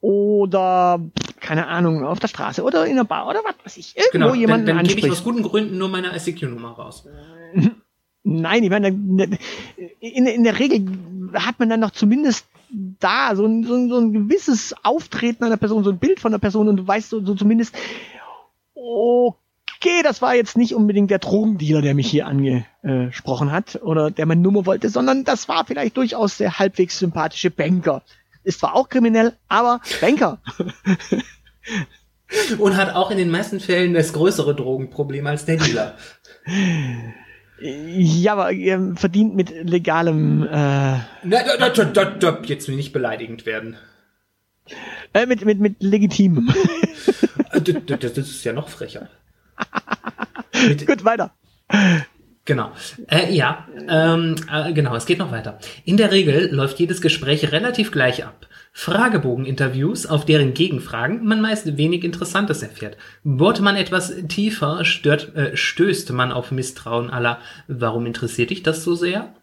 oder, 0.00 1.00
keine 1.40 1.66
Ahnung, 1.66 2.04
auf 2.04 2.20
der 2.20 2.28
Straße 2.28 2.62
oder 2.62 2.86
in 2.86 2.96
der 2.96 3.04
Bar 3.04 3.28
oder 3.28 3.40
was 3.44 3.54
weiß 3.64 3.76
ich, 3.78 3.96
irgendwo 3.96 4.12
genau, 4.12 4.34
jemanden 4.34 4.66
dann, 4.66 4.76
dann 4.76 4.86
ansprichst. 4.86 5.04
gebe 5.04 5.12
ich 5.12 5.18
aus 5.18 5.24
guten 5.24 5.42
Gründen 5.42 5.78
nur 5.78 5.88
meine 5.88 6.14
ICQ-Nummer 6.14 6.70
raus. 6.70 7.04
Nein, 8.22 8.62
ich 8.62 8.70
meine, 8.70 8.88
in, 8.88 10.26
in 10.26 10.44
der 10.44 10.58
Regel 10.58 10.86
hat 11.34 11.58
man 11.58 11.70
dann 11.70 11.80
noch 11.80 11.92
zumindest 11.92 12.46
da 12.70 13.34
so 13.34 13.46
ein, 13.46 13.64
so 13.64 13.74
ein, 13.74 13.88
so 13.88 13.98
ein 13.98 14.12
gewisses 14.12 14.74
Auftreten 14.82 15.44
einer 15.44 15.56
Person, 15.56 15.82
so 15.82 15.90
ein 15.90 15.98
Bild 15.98 16.20
von 16.20 16.32
der 16.32 16.38
Person 16.38 16.68
und 16.68 16.76
du 16.76 16.86
weißt 16.86 17.08
so, 17.08 17.24
so 17.24 17.34
zumindest, 17.34 17.74
okay, 18.74 19.36
okay, 19.80 20.02
das 20.02 20.20
war 20.22 20.34
jetzt 20.34 20.56
nicht 20.56 20.74
unbedingt 20.74 21.10
der 21.10 21.18
Drogendealer, 21.18 21.82
der 21.82 21.94
mich 21.94 22.10
hier 22.10 22.26
angesprochen 22.26 23.52
hat 23.52 23.80
oder 23.82 24.10
der 24.10 24.26
meine 24.26 24.40
Nummer 24.40 24.66
wollte, 24.66 24.88
sondern 24.88 25.24
das 25.24 25.48
war 25.48 25.64
vielleicht 25.64 25.96
durchaus 25.96 26.38
der 26.38 26.58
halbwegs 26.58 26.98
sympathische 26.98 27.50
Banker. 27.50 28.02
Ist 28.42 28.60
zwar 28.60 28.74
auch 28.74 28.88
kriminell, 28.88 29.34
aber 29.48 29.80
Banker. 30.00 30.40
Und 32.58 32.76
hat 32.76 32.94
auch 32.94 33.10
in 33.10 33.18
den 33.18 33.30
meisten 33.30 33.58
Fällen 33.58 33.94
das 33.94 34.12
größere 34.12 34.54
Drogenproblem 34.54 35.26
als 35.26 35.46
der 35.46 35.56
Dealer. 35.56 35.96
Ja, 37.60 38.34
aber 38.34 38.52
er 38.52 38.94
verdient 38.96 39.34
mit 39.34 39.50
legalem. 39.64 40.42
Äh, 40.42 40.46
na, 40.46 41.06
na, 41.24 41.42
na, 41.58 41.72
na, 41.94 42.16
na, 42.20 42.38
jetzt 42.44 42.68
will 42.68 42.76
nicht 42.76 42.92
beleidigend 42.92 43.46
werden. 43.46 43.76
Äh, 45.14 45.26
mit, 45.26 45.44
mit, 45.44 45.58
mit 45.58 45.82
legitimem. 45.82 46.52
das, 47.52 47.98
das 47.98 48.18
ist 48.18 48.44
ja 48.44 48.52
noch 48.52 48.68
frecher. 48.68 49.08
Gut, 50.86 51.04
weiter. 51.04 51.32
Genau. 52.48 52.72
Äh, 53.08 53.34
ja, 53.34 53.68
ähm, 53.88 54.34
äh, 54.50 54.72
genau, 54.72 54.96
es 54.96 55.04
geht 55.04 55.18
noch 55.18 55.32
weiter. 55.32 55.58
In 55.84 55.98
der 55.98 56.10
Regel 56.10 56.48
läuft 56.50 56.80
jedes 56.80 57.02
Gespräch 57.02 57.52
relativ 57.52 57.92
gleich 57.92 58.24
ab. 58.24 58.46
Fragebogeninterviews, 58.72 60.06
auf 60.06 60.24
deren 60.24 60.54
Gegenfragen 60.54 61.26
man 61.26 61.42
meist 61.42 61.76
wenig 61.76 62.04
Interessantes 62.04 62.62
erfährt. 62.62 62.96
Bohrt 63.22 63.60
man 63.60 63.76
etwas 63.76 64.14
tiefer, 64.28 64.84
stört, 64.86 65.34
äh, 65.36 65.56
stößt 65.56 66.12
man 66.12 66.32
auf 66.32 66.50
Misstrauen 66.50 67.10
aller, 67.10 67.38
warum 67.66 68.06
interessiert 68.06 68.48
dich 68.48 68.62
das 68.62 68.82
so 68.82 68.94
sehr? 68.94 69.34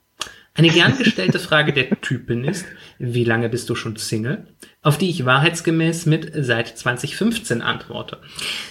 Eine 0.57 0.69
gern 0.69 0.97
gestellte 0.97 1.37
Frage 1.37 1.73
der 1.73 1.89
Typen 1.99 2.45
ist, 2.45 2.65
wie 2.97 3.25
lange 3.25 3.49
bist 3.49 3.69
du 3.69 3.75
schon 3.75 3.97
Single? 3.97 4.47
Auf 4.81 4.97
die 4.97 5.09
ich 5.09 5.25
wahrheitsgemäß 5.25 6.05
mit 6.05 6.31
seit 6.33 6.69
2015 6.77 7.61
antworte. 7.61 8.19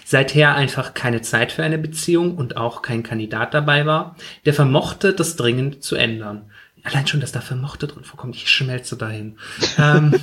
Seither 0.02 0.54
einfach 0.54 0.94
keine 0.94 1.20
Zeit 1.20 1.52
für 1.52 1.62
eine 1.62 1.76
Beziehung 1.76 2.36
und 2.36 2.56
auch 2.56 2.80
kein 2.80 3.02
Kandidat 3.02 3.52
dabei 3.52 3.84
war, 3.84 4.16
der 4.46 4.54
vermochte, 4.54 5.12
das 5.12 5.36
dringend 5.36 5.82
zu 5.84 5.94
ändern. 5.96 6.50
Allein 6.84 7.06
schon, 7.06 7.20
dass 7.20 7.32
da 7.32 7.42
vermochte 7.42 7.86
drin 7.86 8.04
vorkommt, 8.04 8.36
ich 8.36 8.48
schmelze 8.48 8.96
dahin. 8.96 9.38
ähm, 9.78 10.14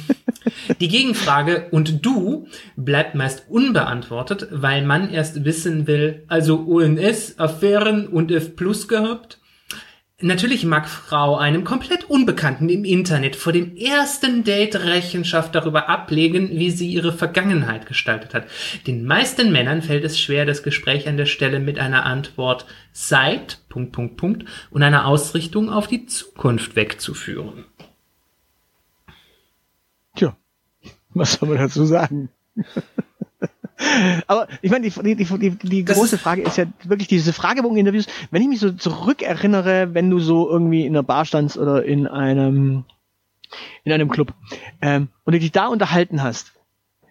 die 0.80 0.88
Gegenfrage 0.88 1.68
und 1.70 2.04
du 2.04 2.48
bleibt 2.76 3.14
meist 3.14 3.46
unbeantwortet, 3.50 4.48
weil 4.50 4.84
man 4.84 5.12
erst 5.12 5.46
wissen 5.46 5.86
will, 5.86 6.24
also 6.28 6.66
ONS, 6.68 7.38
Affären 7.38 8.08
und 8.08 8.32
F 8.32 8.56
Plus 8.56 8.88
gehabt? 8.88 9.41
Natürlich 10.24 10.66
mag 10.66 10.88
Frau 10.88 11.38
einem 11.38 11.64
komplett 11.64 12.04
Unbekannten 12.10 12.70
im 12.70 12.86
Internet 12.86 13.36
vor 13.36 13.54
dem 13.54 13.76
ersten 13.76 14.44
Date 14.44 14.76
Rechenschaft 14.76 15.56
darüber 15.56 15.90
ablegen, 15.90 16.52
wie 16.52 16.70
sie 16.70 16.92
ihre 16.92 17.12
Vergangenheit 17.12 17.88
gestaltet 17.88 18.34
hat. 18.34 18.48
Den 18.86 19.06
meisten 19.06 19.52
Männern 19.52 19.82
fällt 19.82 20.04
es 20.04 20.20
schwer, 20.20 20.46
das 20.46 20.64
Gespräch 20.64 21.08
an 21.08 21.18
der 21.18 21.26
Stelle 21.26 21.60
mit 21.60 21.80
einer 21.80 22.06
Antwort 22.06 22.66
seit 22.92 23.68
Punkt, 23.68 23.94
Punkt, 23.94 24.18
Punkt 24.18 24.46
und 24.70 24.84
einer 24.84 25.08
Ausrichtung 25.08 25.70
auf 25.70 25.88
die 25.88 26.06
Zukunft 26.06 26.76
wegzuführen. 26.76 27.66
Tja, 30.16 30.38
was 31.14 31.34
soll 31.34 31.50
man 31.50 31.58
dazu 31.58 31.86
sagen? 31.86 32.30
Aber 34.28 34.48
ich 34.62 34.72
meine, 34.72 34.90
die, 34.90 35.16
die, 35.16 35.26
die, 35.26 35.50
die 35.52 35.86
große 35.86 36.18
Frage 36.18 36.42
ist 36.42 36.58
ja 36.58 36.66
wirklich 36.84 37.08
diese 37.08 37.34
Fragebogen-Interviews. 37.34 38.08
Wenn 38.30 38.42
ich 38.42 38.48
mich 38.48 38.60
so 38.60 38.72
zurückerinnere, 38.72 39.94
wenn 39.94 40.10
du 40.10 40.20
so 40.20 40.50
irgendwie 40.50 40.86
in 40.86 40.94
einer 40.94 41.04
Bar 41.04 41.26
standst 41.26 41.58
oder 41.58 41.84
in 41.84 42.08
einem 42.08 42.86
in 43.84 43.92
einem 43.92 44.10
Club 44.10 44.34
ähm, 44.82 45.10
und 45.26 45.34
du 45.34 45.40
dich 45.40 45.52
da 45.52 45.68
unterhalten 45.68 46.24
hast, 46.24 46.54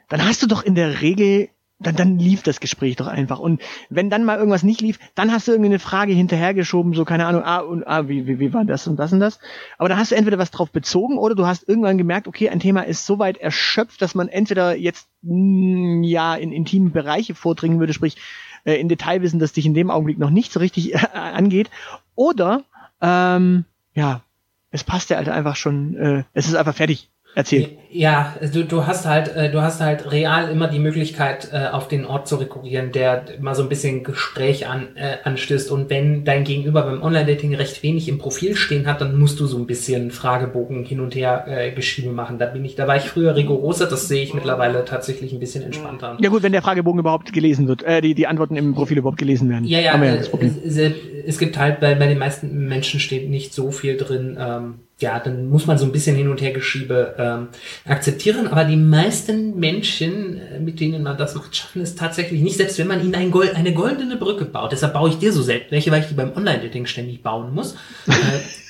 dann 0.09 0.25
hast 0.25 0.43
du 0.43 0.47
doch 0.47 0.63
in 0.63 0.75
der 0.75 1.03
Regel 1.03 1.49
dann, 1.81 1.97
dann 1.97 2.19
lief 2.19 2.43
das 2.43 2.61
Gespräch 2.61 2.97
doch 2.97 3.07
einfach. 3.07 3.39
Und 3.39 3.61
wenn 3.89 4.11
dann 4.11 4.25
mal 4.25 4.39
irgendwas 4.39 4.63
nicht 4.63 4.83
lief, 4.83 4.99
dann 5.15 5.33
hast 5.33 5.49
du 5.49 5.53
irgendwie 5.53 5.71
eine 5.71 5.79
Frage 5.79 6.13
hinterhergeschoben, 6.13 6.93
so 6.93 7.05
keine 7.05 7.27
Ahnung, 7.27 7.43
ah, 7.43 7.61
und 7.61 7.87
ah, 7.87 8.07
wie, 8.07 8.27
wie, 8.27 8.39
wie 8.39 8.53
war 8.53 8.65
das 8.65 8.87
und 8.87 8.97
das 8.97 9.13
und 9.13 9.21
das. 9.21 9.39
Aber 9.79 9.89
da 9.89 9.97
hast 9.97 10.11
du 10.13 10.15
entweder 10.15 10.39
was 10.39 10.51
drauf 10.51 10.71
bezogen 10.71 11.17
oder 11.19 11.35
du 11.35 11.47
hast 11.47 11.67
irgendwann 11.67 11.99
gemerkt, 11.99 12.29
okay, 12.29 12.51
ein 12.51 12.61
Thema 12.61 12.83
ist 12.83 13.07
so 13.07 13.19
weit 13.19 13.39
erschöpft, 13.39 14.03
dass 14.03 14.15
man 14.15 14.29
entweder 14.29 14.77
jetzt 14.77 15.09
mh, 15.23 16.01
mm, 16.01 16.03
ja 16.03 16.35
in 16.35 16.53
intimen 16.53 16.93
Bereiche 16.93 17.35
vordringen 17.35 17.81
würde, 17.81 17.95
sprich 17.95 18.17
äh, 18.65 18.75
in 18.75 18.89
Detailwissen, 18.89 19.41
das 19.41 19.53
dich 19.53 19.65
in 19.65 19.75
dem 19.75 19.91
Augenblick 19.91 20.19
noch 20.19 20.31
nicht 20.31 20.53
so 20.53 20.61
richtig 20.61 20.95
äh, 20.95 20.99
angeht, 21.15 21.71
oder 22.15 22.65
ähm, 23.01 23.65
ja, 23.95 24.23
es 24.71 24.85
passt 24.85 25.09
ja 25.09 25.17
halt 25.17 25.31
einfach 25.31 25.57
schon, 25.57 25.97
äh, 25.97 26.25
es 26.35 26.47
ist 26.47 26.55
einfach 26.55 26.75
fertig. 26.75 27.11
Erzähl. 27.35 27.79
Ja, 27.93 28.35
du, 28.53 28.65
du 28.65 28.87
hast 28.87 29.07
halt, 29.07 29.35
äh, 29.35 29.51
du 29.51 29.63
hast 29.63 29.81
halt 29.81 30.13
real 30.13 30.49
immer 30.51 30.69
die 30.69 30.79
Möglichkeit, 30.79 31.49
äh, 31.53 31.67
auf 31.69 31.89
den 31.89 32.05
Ort 32.05 32.29
zu 32.29 32.37
rekurrieren, 32.37 32.93
der 32.93 33.25
mal 33.41 33.55
so 33.55 33.63
ein 33.63 33.69
bisschen 33.69 34.05
Gespräch 34.05 34.69
an, 34.69 34.89
äh, 34.95 35.17
anstößt. 35.25 35.71
Und 35.71 35.91
wenn 35.91 36.25
dein 36.25 36.45
Gegenüber 36.45 36.83
beim 36.83 37.03
Online-Dating 37.03 37.55
recht 37.55 37.83
wenig 37.83 38.09
im 38.09 38.19
Profil 38.19 38.55
stehen 38.55 38.87
hat, 38.87 39.01
dann 39.01 39.19
musst 39.19 39.41
du 39.41 39.47
so 39.47 39.59
ein 39.59 39.67
bisschen 39.67 40.13
Fragebogen 40.13 40.85
hin 40.85 41.01
und 41.01 41.15
her 41.17 41.45
äh, 41.49 41.73
Geschiebe 41.73 42.11
machen. 42.11 42.39
Da 42.39 42.47
bin 42.47 42.65
ich, 42.65 42.77
da 42.77 42.87
war 42.87 42.97
ich 42.97 43.05
früher 43.05 43.35
rigoroser, 43.35 43.87
das 43.87 44.07
sehe 44.07 44.23
ich 44.23 44.35
mittlerweile 44.35 44.85
tatsächlich 44.85 45.33
ein 45.33 45.41
bisschen 45.41 45.65
entspannter. 45.65 46.17
Ja 46.21 46.31
gut, 46.31 46.45
wenn 46.45 46.53
der 46.53 46.63
Fragebogen 46.63 47.01
überhaupt 47.01 47.33
gelesen 47.33 47.67
wird, 47.67 47.83
äh, 47.83 48.01
die, 48.01 48.15
die 48.15 48.29
Antworten 48.29 48.57
im 48.57 48.75
Profil 48.75 48.99
überhaupt 48.99 49.19
gelesen 49.19 49.51
werden. 49.51 49.65
Ja, 49.65 49.81
ja, 49.81 50.01
äh, 50.01 50.23
se 50.65 50.95
es 51.27 51.39
gibt 51.39 51.59
halt, 51.59 51.81
bei, 51.81 51.95
bei 51.95 52.07
den 52.07 52.19
meisten 52.19 52.67
Menschen 52.67 52.99
steht 52.99 53.29
nicht 53.29 53.53
so 53.53 53.71
viel 53.73 53.97
drin, 53.97 54.39
ähm, 54.41 54.75
ja, 55.01 55.19
dann 55.19 55.49
muss 55.49 55.67
man 55.67 55.79
so 55.79 55.85
ein 55.85 55.93
bisschen 55.93 56.17
hin 56.17 56.29
und 56.29 56.41
her 56.41 56.53
geschiebe 56.53 57.15
ähm, 57.19 57.49
akzeptieren, 57.85 58.47
aber 58.49 58.65
die 58.65 58.77
meisten 58.77 59.59
Menschen, 59.59 60.39
äh, 60.39 60.61
mit 60.61 60.81
denen 60.81 61.03
man 61.03 61.17
das 61.17 61.35
macht, 61.35 61.57
schaffen 61.57 61.83
es 61.83 61.95
tatsächlich 61.95 62.41
nicht, 62.41 62.57
selbst 62.57 62.79
wenn 62.79 62.87
man 62.87 63.03
ihnen 63.03 63.15
ein 63.15 63.31
Gold, 63.31 63.55
eine 63.55 63.73
goldene 63.73 64.17
Brücke 64.17 64.45
baut. 64.45 64.73
Deshalb 64.73 64.93
baue 64.93 65.11
ich 65.11 65.19
dir 65.19 65.33
so 65.33 65.43
selten 65.43 65.71
welche, 65.71 65.91
weil 65.91 66.03
ich 66.03 66.09
die 66.09 66.15
beim 66.15 66.37
Online-Dating 66.37 66.87
ständig 66.87 67.23
bauen 67.23 67.55
muss, 67.55 67.75
äh, 68.07 68.13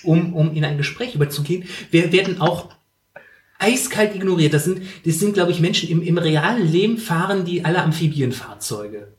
um, 0.05 0.35
um 0.35 0.55
in 0.55 0.64
ein 0.64 0.78
Gespräch 0.78 1.14
überzugehen. 1.14 1.64
Wir 1.91 2.12
werden 2.12 2.41
auch 2.41 2.70
eiskalt 3.59 4.14
ignoriert. 4.14 4.55
Das 4.55 4.64
sind, 4.64 4.83
das 5.05 5.18
sind, 5.18 5.35
glaube 5.35 5.51
ich, 5.51 5.61
Menschen 5.61 5.89
im, 5.89 6.03
im 6.03 6.18
realen 6.18 6.70
Leben 6.70 6.99
fahren 6.99 7.45
die 7.45 7.64
alle 7.64 7.83
Amphibienfahrzeuge. 7.83 9.16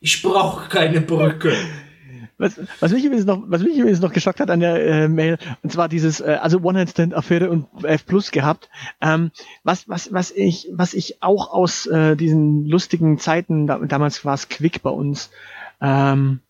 Ich 0.00 0.22
brauche 0.22 0.68
keine 0.68 1.00
Brücke. 1.00 1.52
Was, 2.38 2.58
was, 2.78 2.92
mich 2.92 3.04
übrigens 3.04 3.26
noch, 3.26 3.42
was 3.46 3.62
mich 3.62 3.76
übrigens 3.76 4.00
noch 4.00 4.12
geschockt 4.12 4.38
hat 4.38 4.50
an 4.50 4.60
der 4.60 4.86
äh, 4.86 5.08
Mail, 5.08 5.38
und 5.62 5.72
zwar 5.72 5.88
dieses, 5.88 6.20
äh, 6.20 6.38
also 6.40 6.60
One-Night-Stand-Affäre 6.60 7.50
und 7.50 7.66
F 7.82 8.06
Plus 8.06 8.30
gehabt, 8.30 8.70
ähm, 9.00 9.32
was, 9.64 9.88
was, 9.88 10.12
was 10.12 10.30
ich, 10.30 10.68
was 10.72 10.94
ich 10.94 11.20
auch 11.20 11.52
aus 11.52 11.86
äh, 11.86 12.14
diesen 12.16 12.64
lustigen 12.64 13.18
Zeiten, 13.18 13.66
da, 13.66 13.78
damals 13.78 14.24
war 14.24 14.34
es 14.34 14.48
Quick 14.48 14.82
bei 14.82 14.90
uns, 14.90 15.30
ähm, 15.80 16.40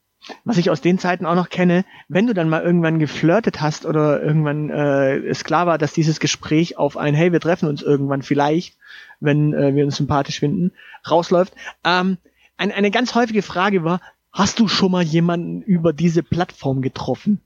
was 0.44 0.58
ich 0.58 0.68
aus 0.68 0.82
den 0.82 0.98
Zeiten 0.98 1.24
auch 1.24 1.34
noch 1.34 1.48
kenne, 1.48 1.86
wenn 2.08 2.26
du 2.26 2.34
dann 2.34 2.50
mal 2.50 2.62
irgendwann 2.62 2.98
geflirtet 2.98 3.62
hast 3.62 3.86
oder 3.86 4.22
irgendwann 4.22 4.68
äh, 4.68 5.16
es 5.16 5.42
klar 5.42 5.66
war, 5.66 5.78
dass 5.78 5.94
dieses 5.94 6.20
Gespräch 6.20 6.76
auf 6.76 6.98
ein 6.98 7.14
Hey, 7.14 7.32
wir 7.32 7.40
treffen 7.40 7.68
uns 7.68 7.82
irgendwann 7.82 8.22
vielleicht, 8.22 8.76
wenn 9.20 9.54
äh, 9.54 9.74
wir 9.74 9.84
uns 9.84 9.96
sympathisch 9.96 10.40
finden, 10.40 10.72
rausläuft, 11.08 11.54
ähm, 11.84 12.18
ein, 12.58 12.72
eine 12.72 12.90
ganz 12.90 13.14
häufige 13.14 13.42
Frage 13.42 13.84
war, 13.84 14.00
hast 14.32 14.60
du 14.60 14.68
schon 14.68 14.92
mal 14.92 15.02
jemanden 15.02 15.62
über 15.62 15.92
diese 15.92 16.22
Plattform 16.22 16.82
getroffen? 16.82 17.40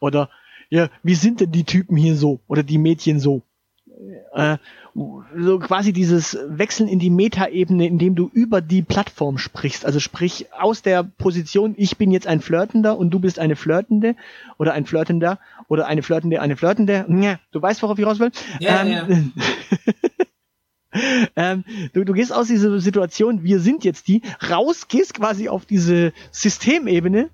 Oder, 0.00 0.30
ja, 0.68 0.88
wie 1.02 1.14
sind 1.14 1.40
denn 1.40 1.52
die 1.52 1.64
Typen 1.64 1.96
hier 1.96 2.16
so? 2.16 2.40
Oder 2.48 2.62
die 2.62 2.78
Mädchen 2.78 3.20
so? 3.20 3.42
Äh, 4.34 4.58
so 5.36 5.58
quasi 5.58 5.92
dieses 5.92 6.38
Wechseln 6.48 6.88
in 6.88 6.98
die 6.98 7.10
Metaebene, 7.10 7.86
indem 7.86 8.14
du 8.14 8.30
über 8.32 8.60
die 8.60 8.82
Plattform 8.82 9.38
sprichst. 9.38 9.84
Also 9.84 10.00
sprich 10.00 10.46
aus 10.52 10.82
der 10.82 11.02
Position, 11.02 11.74
ich 11.76 11.96
bin 11.96 12.10
jetzt 12.10 12.26
ein 12.26 12.40
Flirtender 12.40 12.96
und 12.96 13.10
du 13.10 13.18
bist 13.18 13.38
eine 13.38 13.56
Flirtende 13.56 14.16
oder 14.58 14.72
ein 14.72 14.86
Flirtender 14.86 15.38
oder 15.68 15.86
eine 15.86 16.02
Flirtende, 16.02 16.40
eine 16.40 16.56
Flirtende. 16.56 17.06
Ja, 17.08 17.38
du 17.52 17.60
weißt, 17.60 17.82
worauf 17.82 17.98
ich 17.98 18.06
raus 18.06 18.20
will? 18.20 18.30
Ja, 18.60 18.82
ähm, 18.82 19.32
ja. 19.34 19.42
ähm, 21.36 21.64
du, 21.92 22.04
du 22.04 22.12
gehst 22.12 22.32
aus 22.32 22.48
dieser 22.48 22.78
Situation, 22.80 23.42
wir 23.42 23.60
sind 23.60 23.84
jetzt 23.84 24.08
die, 24.08 24.22
raus, 24.50 24.88
gehst 24.88 25.14
quasi 25.14 25.48
auf 25.48 25.66
diese 25.66 26.12
Systemebene 26.30 27.30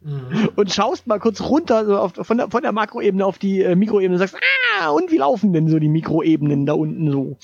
mhm. 0.00 0.50
und 0.56 0.72
schaust 0.72 1.06
mal 1.06 1.18
kurz 1.18 1.40
runter 1.40 1.86
so 1.86 1.98
auf, 1.98 2.12
von, 2.14 2.38
der, 2.38 2.50
von 2.50 2.62
der 2.62 2.72
Makroebene 2.72 3.24
auf 3.24 3.38
die 3.38 3.62
äh, 3.62 3.74
Mikroebene 3.74 4.14
und 4.14 4.18
sagst, 4.18 4.36
ah, 4.80 4.90
und 4.90 5.10
wie 5.10 5.18
laufen 5.18 5.52
denn 5.52 5.68
so 5.68 5.78
die 5.78 5.88
Mikroebenen 5.88 6.66
da 6.66 6.74
unten 6.74 7.10
so? 7.10 7.36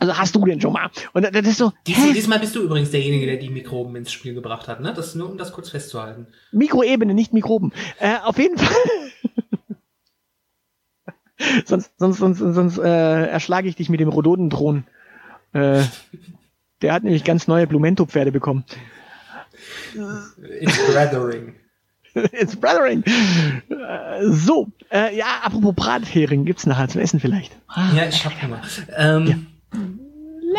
Also 0.00 0.16
hast 0.16 0.34
du 0.34 0.44
denn 0.46 0.60
schon 0.60 0.72
mal? 0.72 0.90
Und 1.12 1.24
das 1.30 1.46
ist 1.46 1.58
so. 1.58 1.72
Dies, 1.86 2.12
diesmal 2.14 2.38
bist 2.38 2.56
du 2.56 2.62
übrigens 2.62 2.90
derjenige, 2.90 3.26
der 3.26 3.36
die 3.36 3.50
Mikroben 3.50 3.94
ins 3.96 4.10
Spiel 4.10 4.32
gebracht 4.32 4.66
hat, 4.66 4.80
ne? 4.80 4.94
Das 4.94 5.14
nur 5.14 5.30
um 5.30 5.36
das 5.36 5.52
kurz 5.52 5.68
festzuhalten. 5.68 6.26
Mikroebene, 6.52 7.12
nicht 7.12 7.34
Mikroben. 7.34 7.72
Äh, 7.98 8.16
auf 8.24 8.38
jeden 8.38 8.56
Fall. 8.56 8.74
Sonst 11.64 11.92
sonst, 11.98 12.18
sonst, 12.18 12.38
sonst 12.38 12.78
äh, 12.78 13.26
erschlage 13.26 13.68
ich 13.68 13.76
dich 13.76 13.88
mit 13.88 14.00
dem 14.00 14.08
Rhododendron. 14.08 14.84
Äh, 15.52 15.82
der 16.82 16.92
hat 16.92 17.02
nämlich 17.02 17.24
ganz 17.24 17.48
neue 17.48 17.66
Blumento-Pferde 17.66 18.32
bekommen. 18.32 18.64
It's 20.60 20.78
Brothering. 20.86 21.54
It's 22.32 22.56
Brothering. 22.56 23.04
Äh, 23.04 24.26
so, 24.30 24.68
äh, 24.90 25.16
ja, 25.16 25.40
apropos 25.42 25.74
Brathering, 25.74 26.44
gibt's 26.44 26.66
nachher 26.66 26.88
zum 26.88 27.00
Essen 27.00 27.20
vielleicht? 27.20 27.56
Ah, 27.68 27.90
ja, 27.94 28.06
ich 28.08 28.24
hab 28.24 28.42
Hunger. 28.42 28.62
Ähm, 28.96 29.26
ja 29.26 29.36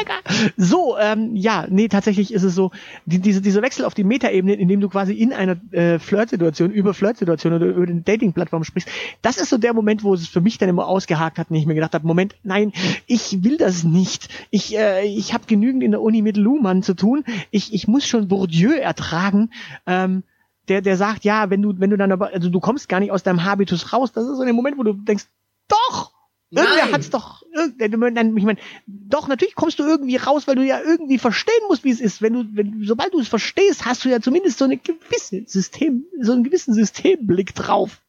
lecker. 0.01 0.51
So, 0.57 0.97
ähm, 0.99 1.35
ja, 1.35 1.65
nee, 1.69 1.87
tatsächlich 1.87 2.33
ist 2.33 2.43
es 2.43 2.55
so, 2.55 2.71
die, 3.05 3.19
diese, 3.19 3.41
dieser 3.41 3.61
Wechsel 3.61 3.85
auf 3.85 3.93
die 3.93 4.03
Metaebene, 4.03 4.53
in 4.53 4.67
dem 4.67 4.81
du 4.81 4.89
quasi 4.89 5.13
in 5.13 5.33
einer 5.33 5.57
äh, 5.71 5.99
Flirtsituation, 5.99 6.71
über 6.71 6.93
Flirtsituation 6.93 7.53
oder 7.53 7.67
über 7.67 7.83
eine 7.83 8.01
Dating-Plattform 8.01 8.63
sprichst, 8.63 8.89
das 9.21 9.37
ist 9.37 9.49
so 9.49 9.57
der 9.57 9.73
Moment, 9.73 10.03
wo 10.03 10.13
es 10.13 10.27
für 10.27 10.41
mich 10.41 10.57
dann 10.57 10.69
immer 10.69 10.87
ausgehakt 10.87 11.37
hat 11.37 11.49
und 11.49 11.55
ich 11.55 11.65
mir 11.65 11.75
gedacht 11.75 11.93
habe, 11.93 12.05
Moment, 12.05 12.35
nein, 12.43 12.73
ich 13.07 13.43
will 13.43 13.57
das 13.57 13.83
nicht. 13.83 14.29
Ich, 14.49 14.77
äh, 14.77 15.05
ich 15.05 15.33
habe 15.33 15.45
genügend 15.47 15.83
in 15.83 15.91
der 15.91 16.01
Uni 16.01 16.21
mit 16.21 16.37
Luhmann 16.37 16.83
zu 16.83 16.95
tun. 16.95 17.23
Ich, 17.51 17.73
ich 17.73 17.87
muss 17.87 18.05
schon 18.05 18.27
Bourdieu 18.27 18.73
ertragen. 18.73 19.51
Ähm, 19.85 20.23
der, 20.67 20.81
der 20.81 20.95
sagt, 20.95 21.25
ja, 21.25 21.49
wenn 21.49 21.61
du, 21.61 21.79
wenn 21.79 21.89
du 21.89 21.97
dann 21.97 22.11
aber, 22.11 22.33
also 22.33 22.49
du 22.49 22.59
kommst 22.59 22.87
gar 22.87 22.99
nicht 22.99 23.11
aus 23.11 23.23
deinem 23.23 23.43
Habitus 23.43 23.93
raus, 23.93 24.11
das 24.11 24.25
ist 24.25 24.37
so 24.37 24.43
der 24.43 24.53
Moment, 24.53 24.77
wo 24.77 24.83
du 24.83 24.93
denkst, 24.93 25.25
doch, 25.67 26.11
Irgendwer 26.53 26.91
hat's 26.91 27.09
doch, 27.09 27.43
ich 27.43 28.43
meine, 28.43 28.59
doch, 28.85 29.29
natürlich 29.29 29.55
kommst 29.55 29.79
du 29.79 29.83
irgendwie 29.83 30.17
raus, 30.17 30.47
weil 30.47 30.55
du 30.55 30.65
ja 30.65 30.81
irgendwie 30.81 31.17
verstehen 31.17 31.63
musst, 31.69 31.85
wie 31.85 31.91
es 31.91 32.01
ist. 32.01 32.21
Wenn 32.21 32.33
du, 32.33 32.45
wenn, 32.51 32.83
sobald 32.85 33.13
du 33.13 33.21
es 33.21 33.29
verstehst, 33.29 33.85
hast 33.85 34.03
du 34.03 34.09
ja 34.09 34.19
zumindest 34.19 34.57
so 34.57 34.65
eine 34.65 34.77
gewisse 34.77 35.43
System, 35.47 36.05
so 36.19 36.33
einen 36.33 36.43
gewissen 36.43 36.73
Systemblick 36.73 37.55
drauf. 37.55 38.01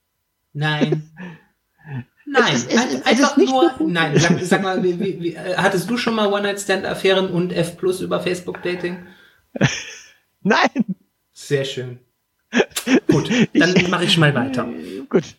Nein. 0.53 1.11
Nein, 2.25 2.55
es 2.55 2.65
ist, 2.65 2.73
es, 2.73 2.95
es 2.95 3.05
einfach 3.05 3.37
nur, 3.37 3.75
nein, 3.81 4.19
sag, 4.19 4.41
sag 4.41 4.63
mal, 4.63 4.83
wie, 4.83 4.99
wie, 4.99 5.21
wie, 5.21 5.39
hattest 5.39 5.91
du 5.91 5.99
schon 5.99 6.15
mal 6.15 6.33
One-Night-Stand-Affären 6.33 7.29
und 7.29 7.53
F 7.53 7.77
Plus 7.77 8.01
über 8.01 8.21
Facebook-Dating? 8.21 9.07
Nein. 10.43 10.97
Sehr 11.33 11.65
schön. 11.65 11.99
Gut, 13.11 13.29
dann 13.53 13.75
mache 13.91 14.05
ich 14.05 14.17
mal 14.17 14.35
weiter. 14.35 14.67
Gut 15.11 15.35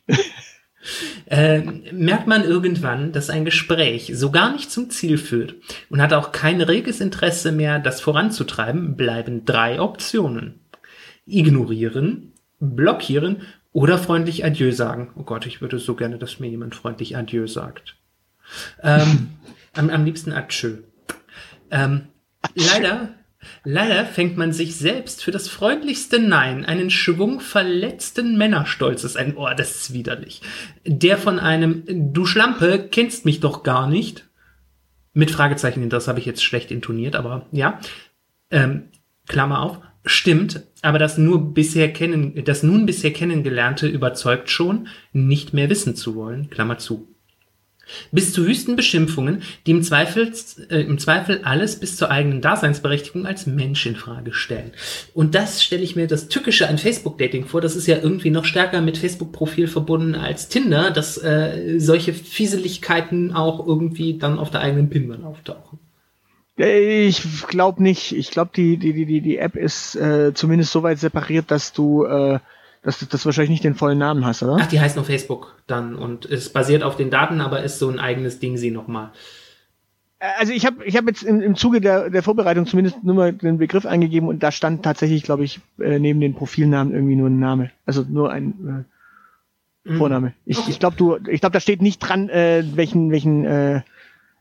äh, 1.25 1.59
merkt 1.91 2.27
man 2.27 2.43
irgendwann, 2.43 3.11
dass 3.11 3.29
ein 3.29 3.45
Gespräch 3.45 4.11
so 4.15 4.31
gar 4.31 4.51
nicht 4.51 4.71
zum 4.71 4.89
Ziel 4.89 5.17
führt 5.17 5.55
und 5.89 6.01
hat 6.01 6.13
auch 6.13 6.31
kein 6.31 6.61
reges 6.61 7.01
Interesse 7.01 7.51
mehr, 7.51 7.79
das 7.79 8.01
voranzutreiben, 8.01 8.95
bleiben 8.95 9.45
drei 9.45 9.79
Optionen. 9.79 10.59
Ignorieren, 11.25 12.33
blockieren 12.59 13.43
oder 13.71 13.97
freundlich 13.97 14.45
Adieu 14.45 14.71
sagen. 14.71 15.11
Oh 15.15 15.23
Gott, 15.23 15.45
ich 15.45 15.61
würde 15.61 15.79
so 15.79 15.95
gerne, 15.95 16.17
dass 16.17 16.39
mir 16.39 16.49
jemand 16.49 16.75
freundlich 16.75 17.17
Adieu 17.17 17.47
sagt. 17.47 17.95
Ähm, 18.81 19.29
am, 19.73 19.89
am 19.89 20.05
liebsten 20.05 20.31
Adieu. 20.31 20.77
Ähm, 21.71 22.07
leider 22.55 23.09
Leider 23.63 24.05
fängt 24.05 24.37
man 24.37 24.53
sich 24.53 24.75
selbst 24.75 25.23
für 25.23 25.31
das 25.31 25.47
freundlichste 25.47 26.19
Nein, 26.19 26.65
einen 26.65 26.89
Schwung 26.89 27.39
verletzten 27.39 28.37
Männerstolzes 28.37 29.15
ein. 29.15 29.35
Oh, 29.35 29.47
das 29.55 29.75
ist 29.75 29.93
widerlich. 29.93 30.41
Der 30.85 31.17
von 31.17 31.39
einem 31.39 31.83
Du 32.13 32.25
Schlampe 32.25 32.87
kennst 32.89 33.25
mich 33.25 33.39
doch 33.39 33.63
gar 33.63 33.87
nicht. 33.87 34.29
Mit 35.13 35.31
Fragezeichen, 35.31 35.89
das 35.89 36.07
habe 36.07 36.19
ich 36.19 36.25
jetzt 36.25 36.43
schlecht 36.43 36.71
intoniert, 36.71 37.15
aber 37.15 37.47
ja. 37.51 37.79
Ähm, 38.49 38.89
Klammer 39.27 39.61
auf. 39.61 39.79
Stimmt, 40.05 40.63
aber 40.81 40.99
das 40.99 41.17
nur 41.17 41.53
bisher 41.53 41.93
kennen, 41.93 42.43
das 42.43 42.61
nun 42.61 42.85
bisher 42.85 43.13
kennengelernte 43.13 43.87
überzeugt 43.87 44.49
schon, 44.49 44.87
nicht 45.13 45.53
mehr 45.53 45.69
wissen 45.69 45.95
zu 45.95 46.15
wollen. 46.15 46.49
Klammer 46.49 46.77
zu. 46.77 47.12
Bis 48.11 48.33
zu 48.33 48.45
wüsten 48.45 48.75
Beschimpfungen, 48.75 49.41
die 49.65 49.71
im 49.71 49.83
Zweifel, 49.83 50.31
äh, 50.69 50.81
im 50.81 50.97
Zweifel 50.97 51.41
alles 51.43 51.79
bis 51.79 51.97
zur 51.97 52.11
eigenen 52.11 52.41
Daseinsberechtigung 52.41 53.25
als 53.25 53.45
Mensch 53.45 53.85
in 53.85 53.95
Frage 53.95 54.33
stellen. 54.33 54.71
Und 55.13 55.35
das 55.35 55.63
stelle 55.63 55.83
ich 55.83 55.95
mir 55.95 56.07
das 56.07 56.27
Tückische 56.27 56.67
an 56.67 56.77
Facebook-Dating 56.77 57.45
vor. 57.45 57.61
Das 57.61 57.75
ist 57.75 57.87
ja 57.87 57.97
irgendwie 57.97 58.29
noch 58.29 58.45
stärker 58.45 58.81
mit 58.81 58.97
Facebook-Profil 58.97 59.67
verbunden 59.67 60.15
als 60.15 60.47
Tinder, 60.47 60.91
dass 60.91 61.17
äh, 61.17 61.79
solche 61.79 62.13
Fieseligkeiten 62.13 63.33
auch 63.33 63.65
irgendwie 63.65 64.17
dann 64.17 64.39
auf 64.39 64.51
der 64.51 64.61
eigenen 64.61 64.89
Pinwand 64.89 65.23
auftauchen. 65.23 65.79
Ich 66.55 67.47
glaube 67.47 67.81
nicht. 67.81 68.11
Ich 68.11 68.29
glaube, 68.29 68.51
die, 68.55 68.77
die, 68.77 69.05
die, 69.05 69.21
die 69.21 69.37
App 69.37 69.55
ist 69.55 69.95
äh, 69.95 70.33
zumindest 70.33 70.71
so 70.71 70.83
weit 70.83 70.99
separiert, 70.99 71.49
dass 71.49 71.73
du 71.73 72.05
äh, 72.05 72.39
dass 72.83 72.99
du 72.99 73.05
das 73.05 73.25
wahrscheinlich 73.25 73.49
nicht 73.49 73.63
den 73.63 73.75
vollen 73.75 73.97
Namen 73.97 74.25
hast, 74.25 74.43
oder? 74.43 74.57
Ach, 74.59 74.67
die 74.67 74.79
heißt 74.79 74.95
nur 74.95 75.05
Facebook 75.05 75.55
dann 75.67 75.95
und 75.95 76.25
es 76.25 76.51
basiert 76.51 76.83
auf 76.83 76.97
den 76.97 77.09
Daten, 77.09 77.41
aber 77.41 77.63
ist 77.63 77.79
so 77.79 77.89
ein 77.89 77.99
eigenes 77.99 78.39
Ding 78.39 78.57
sie 78.57 78.71
nochmal. 78.71 79.11
Also 80.37 80.53
ich 80.53 80.65
habe 80.65 80.85
ich 80.85 80.95
hab 80.95 81.05
jetzt 81.05 81.23
im, 81.23 81.41
im 81.41 81.55
Zuge 81.55 81.81
der, 81.81 82.09
der 82.09 82.23
Vorbereitung 82.23 82.65
zumindest 82.65 83.03
nur 83.03 83.15
mal 83.15 83.33
den 83.33 83.57
Begriff 83.57 83.85
eingegeben 83.85 84.29
und 84.29 84.43
da 84.43 84.51
stand 84.51 84.83
tatsächlich, 84.83 85.23
glaube 85.23 85.43
ich, 85.43 85.59
äh, 85.79 85.99
neben 85.99 86.21
den 86.21 86.33
Profilnamen 86.33 86.93
irgendwie 86.93 87.15
nur 87.15 87.29
ein 87.29 87.39
Name. 87.39 87.71
Also 87.85 88.05
nur 88.07 88.31
ein 88.31 88.85
äh, 89.85 89.89
mhm. 89.89 89.97
Vorname. 89.97 90.33
Ich, 90.45 90.59
okay. 90.59 90.71
ich 90.71 90.79
glaube, 90.79 90.95
du, 90.95 91.17
ich 91.29 91.41
glaube, 91.41 91.53
da 91.53 91.59
steht 91.59 91.81
nicht 91.81 91.99
dran, 91.99 92.29
äh, 92.29 92.63
welchen, 92.75 93.11
welchen 93.11 93.45
äh, 93.45 93.81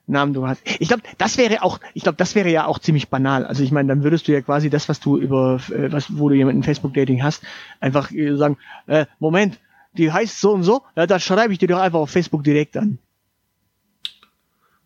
Namen 0.07 0.35
du 0.35 0.47
hast. 0.47 0.63
Ich 0.81 0.89
glaube, 0.89 1.03
das 1.19 1.39
wäre 1.39 1.63
auch, 1.63 1.79
ich 1.95 2.03
glaube, 2.03 2.17
das 2.17 2.35
wäre 2.35 2.51
ja 2.51 2.67
auch 2.67 2.79
ziemlich 2.79 3.09
banal. 3.09 3.47
Also 3.47 3.63
ich 3.63 3.71
meine, 3.71 3.89
dann 3.89 4.03
würdest 4.03 4.27
du 4.29 4.33
ja 4.33 4.41
quasi 4.41 4.69
das, 4.69 4.89
was 4.89 5.01
du 5.01 5.17
über, 5.17 5.61
äh, 5.71 5.93
was, 5.93 6.19
wo 6.19 6.29
du 6.29 6.35
jemanden 6.35 6.63
Facebook-Dating 6.63 7.23
hast, 7.23 7.43
einfach 7.81 8.11
äh, 8.11 8.37
sagen, 8.37 8.59
äh, 8.87 9.07
Moment, 9.19 9.59
die 9.97 10.11
heißt 10.11 10.41
so 10.41 10.53
und 10.53 10.65
so, 10.65 10.83
ja, 10.97 11.07
das 11.07 11.23
schreibe 11.23 11.53
ich 11.53 11.59
dir 11.59 11.69
doch 11.69 11.79
einfach 11.79 12.01
auf 12.01 12.11
Facebook 12.11 12.45
direkt 12.45 12.77
an. 12.77 12.99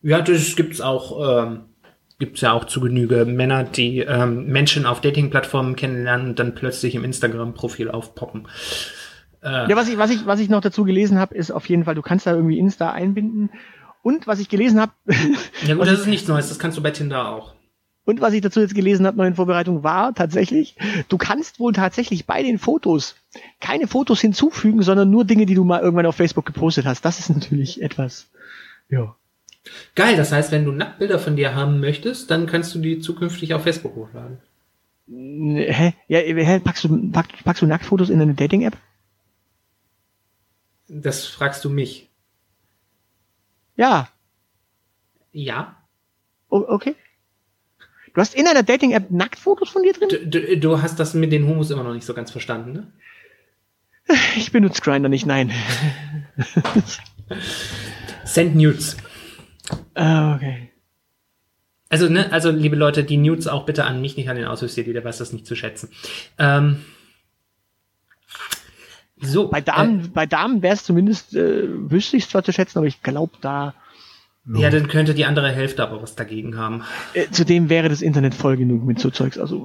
Ja, 0.03 0.21
das 0.21 0.55
gibt's 0.55 0.81
auch. 0.81 1.45
Ähm, 1.45 1.65
gibt's 2.19 2.41
ja 2.41 2.53
auch 2.53 2.65
zu 2.65 2.81
Genüge 2.81 3.25
Männer, 3.25 3.65
die 3.65 3.99
ähm, 3.99 4.47
Menschen 4.47 4.87
auf 4.87 5.01
Dating-Plattformen 5.01 5.77
kennenlernen 5.77 6.29
und 6.29 6.39
dann 6.39 6.55
plötzlich 6.55 6.95
im 6.95 7.05
Instagram-Profil 7.05 7.91
aufpoppen. 7.91 8.49
Äh, 9.43 9.69
ja, 9.69 9.77
was 9.77 9.89
ich, 9.89 9.99
was 9.99 10.11
ich, 10.11 10.27
was 10.27 10.41
ich 10.41 10.49
noch 10.49 10.63
dazu 10.63 10.85
gelesen 10.85 11.19
habe, 11.19 11.35
ist 11.35 11.51
auf 11.51 11.69
jeden 11.69 11.85
Fall, 11.85 11.95
du 11.95 12.03
kannst 12.03 12.27
da 12.27 12.35
irgendwie 12.35 12.59
Insta 12.59 12.91
einbinden. 12.91 13.51
Und 14.07 14.29
was 14.29 14.39
ich 14.39 14.49
gelesen 14.49 14.81
habe. 14.81 14.93
ja 15.67 15.75
gut, 15.75 15.85
das 15.89 15.99
ist 15.99 16.07
nichts 16.07 16.29
Neues, 16.29 16.49
das 16.49 16.61
kannst 16.61 16.79
du 16.79 16.83
bei 16.83 16.93
Tinder 16.93 17.29
auch. 17.29 17.55
Und 18.05 18.21
was 18.21 18.35
ich 18.35 18.41
dazu 18.41 18.61
jetzt 18.61 18.77
gelesen 18.77 19.05
habe, 19.05 19.17
noch 19.17 19.25
in 19.25 19.35
Vorbereitung, 19.35 19.83
war 19.83 20.15
tatsächlich, 20.15 20.77
du 21.09 21.19
kannst 21.19 21.59
wohl 21.59 21.73
tatsächlich 21.73 22.25
bei 22.25 22.45
den 22.45 22.61
Fotos 22.61 23.17
keine 23.59 23.89
Fotos 23.89 24.21
hinzufügen, 24.21 24.83
sondern 24.83 25.11
nur 25.11 25.25
Dinge, 25.25 25.45
die 25.45 25.57
du 25.57 25.65
mal 25.65 25.81
irgendwann 25.81 26.07
auf 26.07 26.15
Facebook 26.15 26.47
gepostet 26.47 26.87
hast. 26.87 27.05
Das 27.05 27.19
ist 27.19 27.31
natürlich 27.31 27.83
etwas, 27.83 28.29
ja. 28.91 29.17
Geil, 29.97 30.17
das 30.17 30.31
heißt, 30.31 30.53
wenn 30.53 30.65
du 30.65 30.71
Nacktbilder 30.71 31.19
von 31.19 31.35
dir 31.35 31.57
haben 31.57 31.81
möchtest, 31.81 32.31
dann 32.31 32.47
kannst 32.47 32.77
du 32.77 32.79
die 32.79 33.01
zukünftig 33.01 33.55
auf 33.55 33.65
Facebook 33.65 33.97
hochladen. 33.97 34.39
Hä? 35.09 35.95
Ja, 36.07 36.21
hä? 36.21 36.61
Packst 36.61 36.85
du, 36.85 37.11
pack, 37.11 37.27
packst 37.43 37.61
du 37.61 37.67
Nacktfotos 37.67 38.11
in 38.11 38.23
eine 38.23 38.35
Dating-App? 38.35 38.77
Das 40.87 41.27
fragst 41.27 41.65
du 41.65 41.71
mich. 41.71 42.06
Ja. 43.77 44.09
Ja. 45.33 45.77
O 46.49 46.65
okay. 46.69 46.95
Du 48.15 48.21
hast 48.21 48.35
in 48.35 48.47
einer 48.47 48.63
Dating-App 48.63 49.11
Nacktfotos 49.11 49.69
von 49.69 49.83
dir 49.83 49.93
drin? 49.93 50.09
Du, 50.09 50.27
du, 50.27 50.59
du, 50.59 50.81
hast 50.81 50.99
das 50.99 51.13
mit 51.13 51.33
den 51.33 51.47
Homos 51.47 51.71
immer 51.71 51.83
noch 51.83 51.93
nicht 51.93 52.07
so 52.07 52.15
ganz 52.15 52.31
verstanden, 52.31 52.73
ne? 52.73 52.93
Ich 54.37 54.53
benutze 54.53 54.81
Grinder 54.81 55.09
nicht, 55.09 55.27
nein. 55.27 55.53
Send 58.25 58.57
Nudes. 58.57 58.97
Ah, 59.95 60.37
okay. 60.37 60.71
Also, 61.89 62.09
ne, 62.09 62.33
also, 62.33 62.51
liebe 62.51 62.77
Leute, 62.77 63.05
die 63.05 63.17
Nudes 63.17 63.49
auch 63.49 63.67
bitte 63.67 63.85
an 63.85 64.01
mich, 64.01 64.17
nicht 64.17 64.29
an 64.29 64.37
den 64.37 64.47
Aushilfsjedi, 64.47 64.93
der 64.93 65.05
weiß 65.05 65.19
das 65.19 65.33
nicht 65.33 65.47
zu 65.47 65.55
schätzen. 65.55 65.91
Ähm, 66.39 66.85
so. 69.21 69.49
Bei 69.49 69.61
Damen, 69.61 70.05
äh, 70.05 70.09
bei 70.09 70.27
Damen 70.27 70.63
wäre 70.63 70.75
es 70.75 70.85
zumindest, 70.85 71.35
äh, 71.35 71.65
wüsste 71.69 72.17
ich 72.17 72.25
es 72.25 72.31
zwar 72.31 72.45
zu 72.45 72.53
schätzen, 72.53 72.79
aber 72.79 72.87
ich 72.87 73.03
glaube 73.03 73.33
da. 73.41 73.75
No. 74.45 74.61
Ja, 74.61 74.71
dann 74.71 74.87
könnte 74.87 75.15
die 75.15 75.25
andere 75.25 75.51
Hälfte 75.51 75.83
aber 75.83 76.01
was 76.03 76.15
dagegen 76.15 76.57
haben. 76.57 76.83
Äh, 77.15 77.27
zudem 77.31 77.69
wäre 77.69 77.89
das 77.89 78.03
Internet 78.03 78.35
voll 78.35 78.57
genug 78.57 78.85
mit 78.85 79.01
so 79.01 79.11
Zeugs, 79.11 79.39
also. 79.39 79.59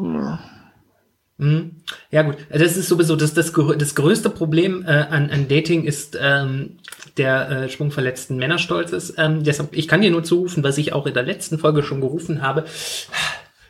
Mhm. 1.37 1.71
Ja 2.11 2.21
gut, 2.21 2.37
das 2.49 2.77
ist 2.77 2.87
sowieso 2.87 3.15
das, 3.15 3.33
das, 3.33 3.51
das 3.51 3.95
größte 3.95 4.29
Problem 4.29 4.85
äh, 4.85 4.91
an, 4.91 5.29
an 5.31 5.47
Dating 5.47 5.83
ist 5.83 6.17
ähm, 6.21 6.77
der 7.17 7.49
äh, 7.49 7.69
schwungverletzten 7.69 8.37
Männerstolzes. 8.37 9.15
Ähm, 9.17 9.43
deshalb, 9.43 9.75
ich 9.75 9.87
kann 9.87 10.01
dir 10.01 10.11
nur 10.11 10.23
zurufen, 10.23 10.63
was 10.63 10.77
ich 10.77 10.93
auch 10.93 11.07
in 11.07 11.13
der 11.13 11.23
letzten 11.23 11.57
Folge 11.57 11.83
schon 11.83 11.99
gerufen 11.99 12.41
habe. 12.41 12.65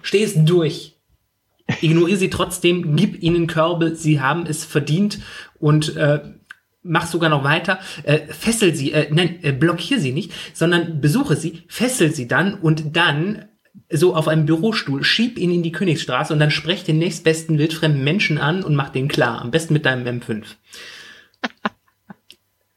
Steh 0.02 0.24
es 0.24 0.34
durch. 0.36 0.98
Ignoriere 1.82 2.18
sie 2.18 2.30
trotzdem, 2.30 2.96
gib 2.96 3.22
ihnen 3.22 3.48
Körbe, 3.48 3.96
sie 3.96 4.20
haben 4.20 4.46
es 4.46 4.66
verdient 4.66 5.20
und 5.60 5.96
äh, 5.96 6.22
mach 6.84 7.06
sogar 7.06 7.30
noch 7.30 7.44
weiter, 7.44 7.80
äh, 8.04 8.20
fessel 8.28 8.76
sie, 8.76 8.92
äh, 8.92 9.08
nein, 9.12 9.40
äh, 9.44 9.52
blockier 9.52 10.00
sie 10.00 10.12
nicht, 10.12 10.32
sondern 10.54 11.02
besuche 11.02 11.36
sie, 11.36 11.64
fessel 11.68 12.14
sie 12.14 12.28
dann 12.28 12.56
und 12.56 12.96
dann 12.96 13.46
so 13.90 14.16
auf 14.16 14.28
einem 14.28 14.46
Bürostuhl, 14.46 15.04
schieb 15.04 15.38
ihn 15.38 15.52
in 15.52 15.64
die 15.64 15.72
Königsstraße 15.72 16.34
und 16.34 16.40
dann 16.40 16.52
sprech 16.52 16.84
den 16.84 16.98
nächstbesten 16.98 17.58
wildfremden 17.58 18.04
Menschen 18.04 18.38
an 18.38 18.64
und 18.64 18.76
mach 18.76 18.90
den 18.90 19.08
klar. 19.08 19.42
Am 19.42 19.52
besten 19.52 19.74
mit 19.74 19.86
deinem 19.86 20.22
M5. 20.22 20.44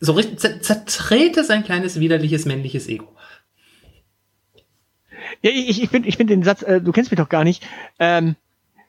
so 0.01 0.13
richtig, 0.13 0.41
zertrete 0.63 1.45
sein 1.45 1.65
kleines 1.65 1.99
widerliches 1.99 2.45
männliches 2.45 2.89
Ego. 2.89 3.15
Ja, 5.43 5.51
ich, 5.51 5.83
ich 5.83 5.89
finde 5.89 6.09
ich 6.09 6.17
find 6.17 6.31
den 6.31 6.43
Satz, 6.43 6.63
äh, 6.63 6.81
du 6.81 6.93
kennst 6.93 7.11
mich 7.11 7.19
doch 7.19 7.29
gar 7.29 7.45
nicht. 7.45 7.67
Ähm, 7.99 8.37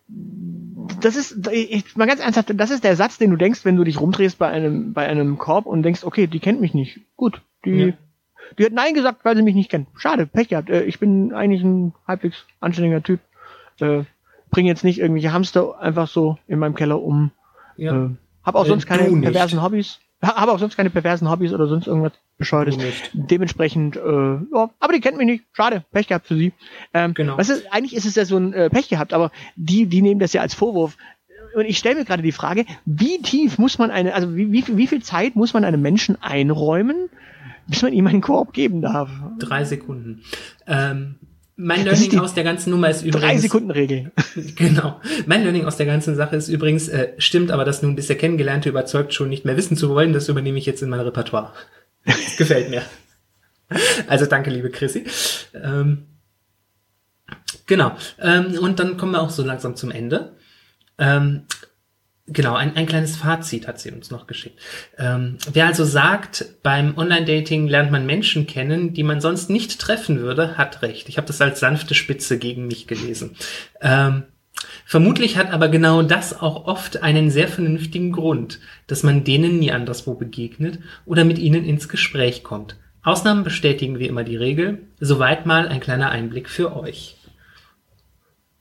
das 0.08 1.16
ist, 1.16 1.48
ich, 1.52 1.96
mal 1.96 2.08
ganz 2.08 2.22
ernsthaft, 2.22 2.52
das 2.54 2.72
ist 2.72 2.84
der 2.84 2.96
Satz, 2.96 3.18
den 3.18 3.32
du 3.32 3.38
denkst, 3.38 3.66
wenn 3.66 3.76
du 3.76 3.84
dich 3.84 4.00
rumdrehst 4.00 4.38
bei 4.38 4.48
einem, 4.48 4.94
bei 4.94 5.08
einem 5.08 5.38
Korb 5.38 5.66
und 5.66 5.84
denkst, 5.84 6.04
okay, 6.04 6.28
die 6.28 6.40
kennt 6.40 6.62
mich 6.62 6.74
nicht. 6.74 7.00
Gut, 7.16 7.42
die, 7.66 7.72
ja. 7.72 7.94
die 8.58 8.66
hat 8.66 8.74
Nein 8.74 8.94
gesagt, 8.94 9.26
weil 9.26 9.36
sie 9.36 9.42
mich 9.42 9.56
nicht 9.56 9.70
kennt. 9.70 9.88
Schade, 9.96 10.26
Pech 10.26 10.50
gehabt. 10.50 10.70
Äh, 10.70 10.84
ich 10.84 11.00
bin 11.00 11.34
eigentlich 11.34 11.64
ein 11.64 11.94
halbwegs 12.08 12.46
anständiger 12.60 13.02
Typ. 13.02 13.20
Äh, 13.80 14.04
bring 14.52 14.68
jetzt 14.68 14.84
nicht 14.84 15.00
irgendwelche 15.00 15.34
Hamster 15.34 15.80
einfach 15.80 16.08
so 16.08 16.38
in 16.48 16.60
meinem 16.60 16.76
Keller 16.76 17.02
um. 17.02 17.32
Ja. 17.78 18.06
Äh, 18.06 18.10
hab 18.44 18.56
auch 18.56 18.66
sonst 18.66 18.86
keine 18.86 19.10
perversen 19.22 19.64
Hobbys. 19.64 20.00
Habe 20.22 20.52
auch 20.52 20.60
sonst 20.60 20.78
keine 20.78 20.90
perversen 20.90 21.30
Hobbys 21.30 21.54
oder 21.54 21.68
sonst 21.68 21.88
irgendwas 21.88 22.14
Bescheuertes. 22.38 22.78
Dementsprechend, 23.14 23.96
äh, 23.96 24.00
ja, 24.00 24.70
aber 24.80 24.94
die 24.94 25.02
kennt 25.02 25.18
mich 25.18 25.26
nicht. 25.26 25.44
Schade, 25.54 25.84
Pech 25.92 26.08
gehabt 26.08 26.28
für 26.28 26.36
sie. 26.36 26.54
Ähm, 26.94 27.14
genau. 27.14 27.38
Was 27.38 27.50
ist, 27.50 27.72
eigentlich 27.72 27.96
ist 27.96 28.06
es 28.06 28.16
ja 28.16 28.26
so 28.26 28.38
ein 28.38 28.54
äh, 28.54 28.70
Pech 28.70 28.90
gehabt, 28.90 29.14
aber 29.14 29.32
die, 29.56 29.86
die 29.86 30.02
nehmen 30.02 30.20
das 30.20 30.34
ja 30.34 30.42
als 30.42 30.54
Vorwurf. 30.54 30.98
Und 31.56 31.66
ich 31.66 31.78
stelle 31.78 31.96
mir 31.96 32.06
gerade 32.06 32.24
die 32.24 32.34
Frage, 32.34 32.66
wie 32.86 33.22
tief 33.22 33.58
muss 33.58 33.78
man 33.78 33.92
eine, 33.92 34.14
also 34.14 34.36
wie, 34.36 34.52
wie, 34.52 34.66
wie 34.76 34.88
viel 34.88 35.02
Zeit 35.02 35.36
muss 35.36 35.54
man 35.54 35.64
einem 35.64 35.82
Menschen 35.82 36.22
einräumen, 36.22 37.10
bis 37.68 37.82
man 37.82 37.94
ihm 37.94 38.08
einen 38.08 38.22
Korb 38.22 38.52
geben 38.52 38.82
darf? 38.82 39.10
Drei 39.40 39.64
Sekunden. 39.64 40.24
Ähm, 40.68 41.16
mein 41.58 41.86
Learning 41.86 42.20
aus 42.20 42.34
der 42.34 42.44
ganzen 42.44 42.70
Nummer 42.70 42.90
ist 42.90 43.02
übrigens. 43.02 43.22
Drei 43.22 43.38
Sekunden 43.38 43.72
Regel. 43.72 44.12
Genau. 44.56 45.00
Mein 45.26 45.44
Learning 45.44 45.66
aus 45.66 45.78
der 45.78 45.86
ganzen 45.86 46.16
Sache 46.16 46.36
ist 46.36 46.50
übrigens, 46.50 46.90
äh, 46.90 47.14
stimmt, 47.18 47.52
aber 47.52 47.64
das 47.64 47.82
nun 47.82 47.96
bisher 47.96 48.18
Kennengelernte 48.18 48.68
überzeugt 48.70 49.14
schon 49.14 49.30
nicht 49.30 49.46
mehr 49.46 49.56
wissen 49.56 49.78
zu 49.78 49.90
wollen, 49.90 50.12
das 50.12 50.28
übernehme 50.28 50.58
ich 50.58 50.66
jetzt 50.66 50.82
in 50.82 50.90
mein 50.90 51.00
Repertoire. 51.00 51.54
Das 52.06 52.36
gefällt 52.38 52.70
mir. 52.70 52.84
Also 54.08 54.26
danke, 54.26 54.50
liebe 54.50 54.70
Chrissy. 54.70 55.06
Ähm, 55.54 56.06
genau. 57.66 57.96
Ähm, 58.20 58.58
und 58.60 58.80
dann 58.80 58.98
kommen 58.98 59.14
wir 59.14 59.22
auch 59.22 59.30
so 59.30 59.44
langsam 59.44 59.76
zum 59.76 59.92
Ende. 59.92 60.34
Ähm, 60.98 61.44
Genau, 62.28 62.56
ein, 62.56 62.76
ein 62.76 62.88
kleines 62.88 63.16
Fazit 63.18 63.68
hat 63.68 63.80
sie 63.80 63.92
uns 63.92 64.10
noch 64.10 64.26
geschickt. 64.26 64.60
Ähm, 64.98 65.38
wer 65.52 65.68
also 65.68 65.86
sagt, 65.86 66.46
beim 66.64 66.98
Online-Dating 66.98 67.68
lernt 67.68 67.92
man 67.92 68.08
Menschen 68.08 68.48
kennen, 68.48 68.94
die 68.94 69.04
man 69.04 69.22
sonst 69.22 69.52
nicht 69.52 69.80
treffen 69.80 70.20
würde, 70.20 70.58
hat 70.58 70.82
recht. 70.82 71.08
Ich 71.08 71.18
habe 71.18 71.28
das 71.28 71.40
als 71.40 71.60
sanfte 71.60 71.94
Spitze 71.94 72.40
gegen 72.40 72.66
mich 72.66 72.88
gelesen. 72.88 73.36
Ähm, 73.80 74.24
vermutlich 74.86 75.38
hat 75.38 75.52
aber 75.52 75.70
genau 75.70 76.02
das 76.02 76.40
auch 76.40 76.66
oft 76.66 77.04
einen 77.04 77.30
sehr 77.30 77.48
vernünftigen 77.48 78.12
Grund, 78.12 78.60
dass 78.88 79.04
man 79.04 79.24
denen 79.24 79.60
nie 79.60 79.72
anderswo 79.72 80.16
begegnet 80.16 80.80
oder 81.06 81.26
mit 81.26 81.38
ihnen 81.38 81.64
ins 81.64 81.90
Gespräch 81.90 82.44
kommt. 82.44 82.76
Ausnahmen 83.04 83.44
bestätigen 83.44 84.00
wie 84.00 84.08
immer 84.08 84.24
die 84.24 84.38
Regel. 84.38 84.88
Soweit 85.00 85.46
mal 85.46 85.68
ein 85.68 85.80
kleiner 85.80 86.10
Einblick 86.10 86.50
für 86.50 86.76
euch. 86.76 87.18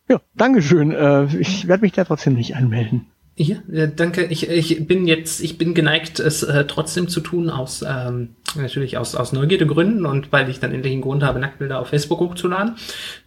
Ja, 0.07 0.21
Dankeschön. 0.35 0.91
Äh, 0.91 1.35
ich 1.39 1.67
werde 1.67 1.81
mich 1.81 1.93
da 1.93 2.05
trotzdem 2.05 2.35
nicht 2.35 2.57
anmelden. 2.57 3.07
Ja, 3.37 3.57
danke. 3.89 4.26
Ich, 4.26 4.49
ich 4.49 4.87
bin 4.87 5.07
jetzt, 5.07 5.41
ich 5.41 5.59
bin 5.59 5.74
geneigt, 5.74 6.20
es 6.20 6.45
äh, 6.45 6.66
trotzdem 6.66 7.09
zu 7.09 7.20
tun, 7.20 7.51
aus 7.51 7.85
ähm, 7.87 8.37
natürlich 8.55 8.97
aus, 8.97 9.16
aus 9.16 9.32
Neugierdegründen 9.32 10.07
und 10.07 10.30
weil 10.30 10.49
ich 10.49 10.61
dann 10.61 10.72
endlich 10.72 10.93
einen 10.93 11.03
Grund 11.03 11.24
habe, 11.24 11.41
Nacktbilder 11.41 11.80
auf 11.80 11.89
Facebook 11.89 12.20
hochzuladen. 12.20 12.76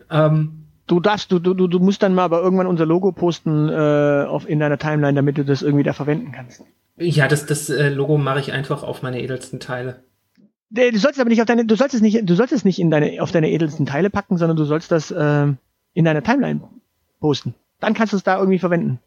Ähm, 0.09 0.63
du 0.87 1.01
darfst, 1.01 1.31
du, 1.31 1.39
du, 1.39 1.53
du 1.53 1.79
musst 1.79 2.03
dann 2.03 2.15
mal 2.15 2.23
aber 2.23 2.41
irgendwann 2.41 2.67
unser 2.67 2.85
Logo 2.85 3.11
posten 3.11 3.67
äh, 3.67 4.25
auf, 4.27 4.47
in 4.47 4.59
deiner 4.59 4.77
Timeline, 4.77 5.15
damit 5.15 5.37
du 5.37 5.43
das 5.43 5.61
irgendwie 5.61 5.83
da 5.83 5.91
verwenden 5.91 6.31
kannst. 6.31 6.63
Ja, 6.95 7.27
das, 7.27 7.45
das 7.45 7.69
äh, 7.69 7.89
Logo 7.89 8.17
mache 8.17 8.39
ich 8.39 8.53
einfach 8.53 8.83
auf 8.83 9.01
meine 9.01 9.21
edelsten 9.21 9.59
Teile. 9.59 10.03
Du 10.69 10.97
sollst 10.97 11.19
aber 11.19 11.29
nicht 11.29 11.41
auf 11.41 11.47
deine, 11.47 11.65
du 11.65 11.75
sollst 11.75 11.95
es 11.95 12.01
nicht, 12.01 12.29
du 12.29 12.35
sollst 12.35 12.53
es 12.53 12.65
nicht 12.65 12.79
in 12.79 12.91
deine, 12.91 13.21
auf 13.21 13.31
deine 13.31 13.51
edelsten 13.51 13.85
Teile 13.85 14.09
packen, 14.09 14.37
sondern 14.37 14.57
du 14.57 14.65
sollst 14.65 14.91
das 14.91 15.11
äh, 15.11 15.47
in 15.93 16.05
deiner 16.05 16.23
Timeline 16.23 16.61
posten. 17.19 17.55
Dann 17.79 17.93
kannst 17.93 18.13
du 18.13 18.17
es 18.17 18.23
da 18.23 18.37
irgendwie 18.37 18.59
verwenden. 18.59 18.99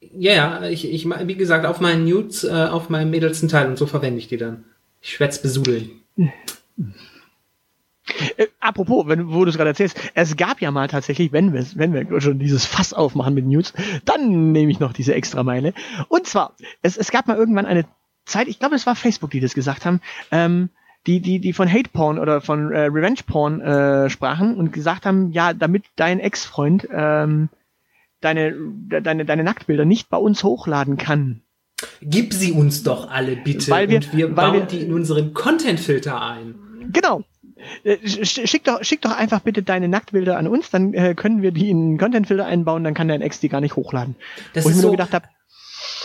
Ja, 0.00 0.32
ja, 0.32 0.62
ich, 0.64 0.90
ich, 0.90 1.04
wie 1.04 1.36
gesagt, 1.36 1.66
auf 1.66 1.80
meinen 1.80 2.04
Nudes, 2.04 2.44
äh, 2.44 2.50
auf 2.50 2.88
meinem 2.88 3.10
mittelsten 3.10 3.48
Teil 3.48 3.68
und 3.68 3.76
so 3.76 3.86
verwende 3.86 4.18
ich 4.18 4.28
die 4.28 4.38
dann. 4.38 4.64
Ich 5.02 5.20
es 5.20 5.42
besudeln. 5.42 5.90
Äh, 8.36 8.46
apropos, 8.60 9.06
wenn, 9.06 9.30
wo 9.32 9.44
du 9.44 9.50
es 9.50 9.56
gerade 9.56 9.70
erzählst, 9.70 9.98
es 10.14 10.36
gab 10.36 10.60
ja 10.60 10.70
mal 10.70 10.88
tatsächlich, 10.88 11.32
wenn 11.32 11.52
wir, 11.52 11.64
wenn 11.74 11.92
wir 11.92 12.20
schon 12.20 12.38
dieses 12.38 12.64
Fass 12.64 12.92
aufmachen 12.92 13.34
mit 13.34 13.46
Nudes, 13.46 13.72
dann 14.04 14.52
nehme 14.52 14.72
ich 14.72 14.80
noch 14.80 14.92
diese 14.92 15.14
extra 15.14 15.42
Meile. 15.42 15.74
Und 16.08 16.26
zwar, 16.26 16.54
es, 16.82 16.96
es 16.96 17.10
gab 17.10 17.26
mal 17.26 17.36
irgendwann 17.36 17.66
eine 17.66 17.84
Zeit, 18.24 18.48
ich 18.48 18.58
glaube, 18.58 18.76
es 18.76 18.86
war 18.86 18.96
Facebook, 18.96 19.30
die 19.30 19.40
das 19.40 19.54
gesagt 19.54 19.84
haben, 19.84 20.00
ähm, 20.30 20.70
die, 21.06 21.20
die, 21.20 21.38
die 21.38 21.52
von 21.52 21.70
Hate 21.70 21.90
Porn 21.90 22.18
oder 22.18 22.40
von 22.40 22.72
äh, 22.72 22.82
Revenge 22.82 23.20
Porn 23.26 23.60
äh, 23.60 24.10
sprachen 24.10 24.56
und 24.56 24.72
gesagt 24.72 25.06
haben, 25.06 25.32
ja, 25.32 25.54
damit 25.54 25.84
dein 25.96 26.20
Ex-Freund 26.20 26.88
ähm, 26.92 27.48
deine, 28.20 28.54
deine, 29.02 29.24
deine 29.24 29.44
Nacktbilder 29.44 29.84
nicht 29.84 30.08
bei 30.08 30.16
uns 30.16 30.44
hochladen 30.44 30.96
kann. 30.96 31.42
Gib 32.02 32.34
sie 32.34 32.52
uns 32.52 32.82
doch 32.82 33.10
alle 33.10 33.36
bitte 33.36 33.70
weil 33.70 33.88
wir, 33.88 33.96
und 33.96 34.16
wir 34.16 34.28
bauen 34.28 34.54
wir, 34.54 34.60
die 34.62 34.80
in 34.80 34.92
unseren 34.92 35.32
Content-Filter 35.32 36.20
ein. 36.20 36.54
Genau. 36.92 37.24
Äh, 37.84 37.98
schick 38.06 38.64
doch, 38.64 38.82
schick 38.82 39.02
doch 39.02 39.16
einfach 39.16 39.40
bitte 39.40 39.62
deine 39.62 39.88
Nacktbilder 39.88 40.38
an 40.38 40.46
uns, 40.46 40.70
dann 40.70 40.94
äh, 40.94 41.14
können 41.14 41.42
wir 41.42 41.52
die 41.52 41.70
in 41.70 41.78
einen 41.78 41.98
Content-Filter 41.98 42.46
einbauen, 42.46 42.84
dann 42.84 42.94
kann 42.94 43.08
dein 43.08 43.20
Ex 43.20 43.40
die 43.40 43.48
gar 43.48 43.60
nicht 43.60 43.76
hochladen. 43.76 44.16
Das 44.54 44.64
Wo 44.64 44.70
ich 44.70 44.76
mir 44.76 44.80
so, 44.80 44.88
nur 44.88 44.96
gedacht 44.96 45.12
habe, 45.12 45.26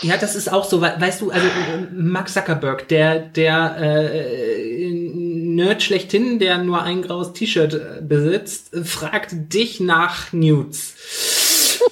ja, 0.01 0.17
das 0.17 0.35
ist 0.35 0.51
auch 0.51 0.65
so, 0.65 0.81
weißt 0.81 1.21
du, 1.21 1.31
also 1.31 1.47
Mark 1.93 2.29
Zuckerberg, 2.29 2.87
der, 2.89 3.19
der 3.19 3.77
äh, 3.79 4.91
Nerd 5.13 5.83
schlechthin, 5.83 6.37
der 6.37 6.57
nur 6.57 6.83
ein 6.83 7.01
graues 7.01 7.33
T-Shirt 7.33 7.73
äh, 7.73 8.01
besitzt, 8.01 8.73
äh, 8.73 8.83
fragt 8.83 9.53
dich 9.53 9.79
nach 9.79 10.33
Nudes. 10.33 10.95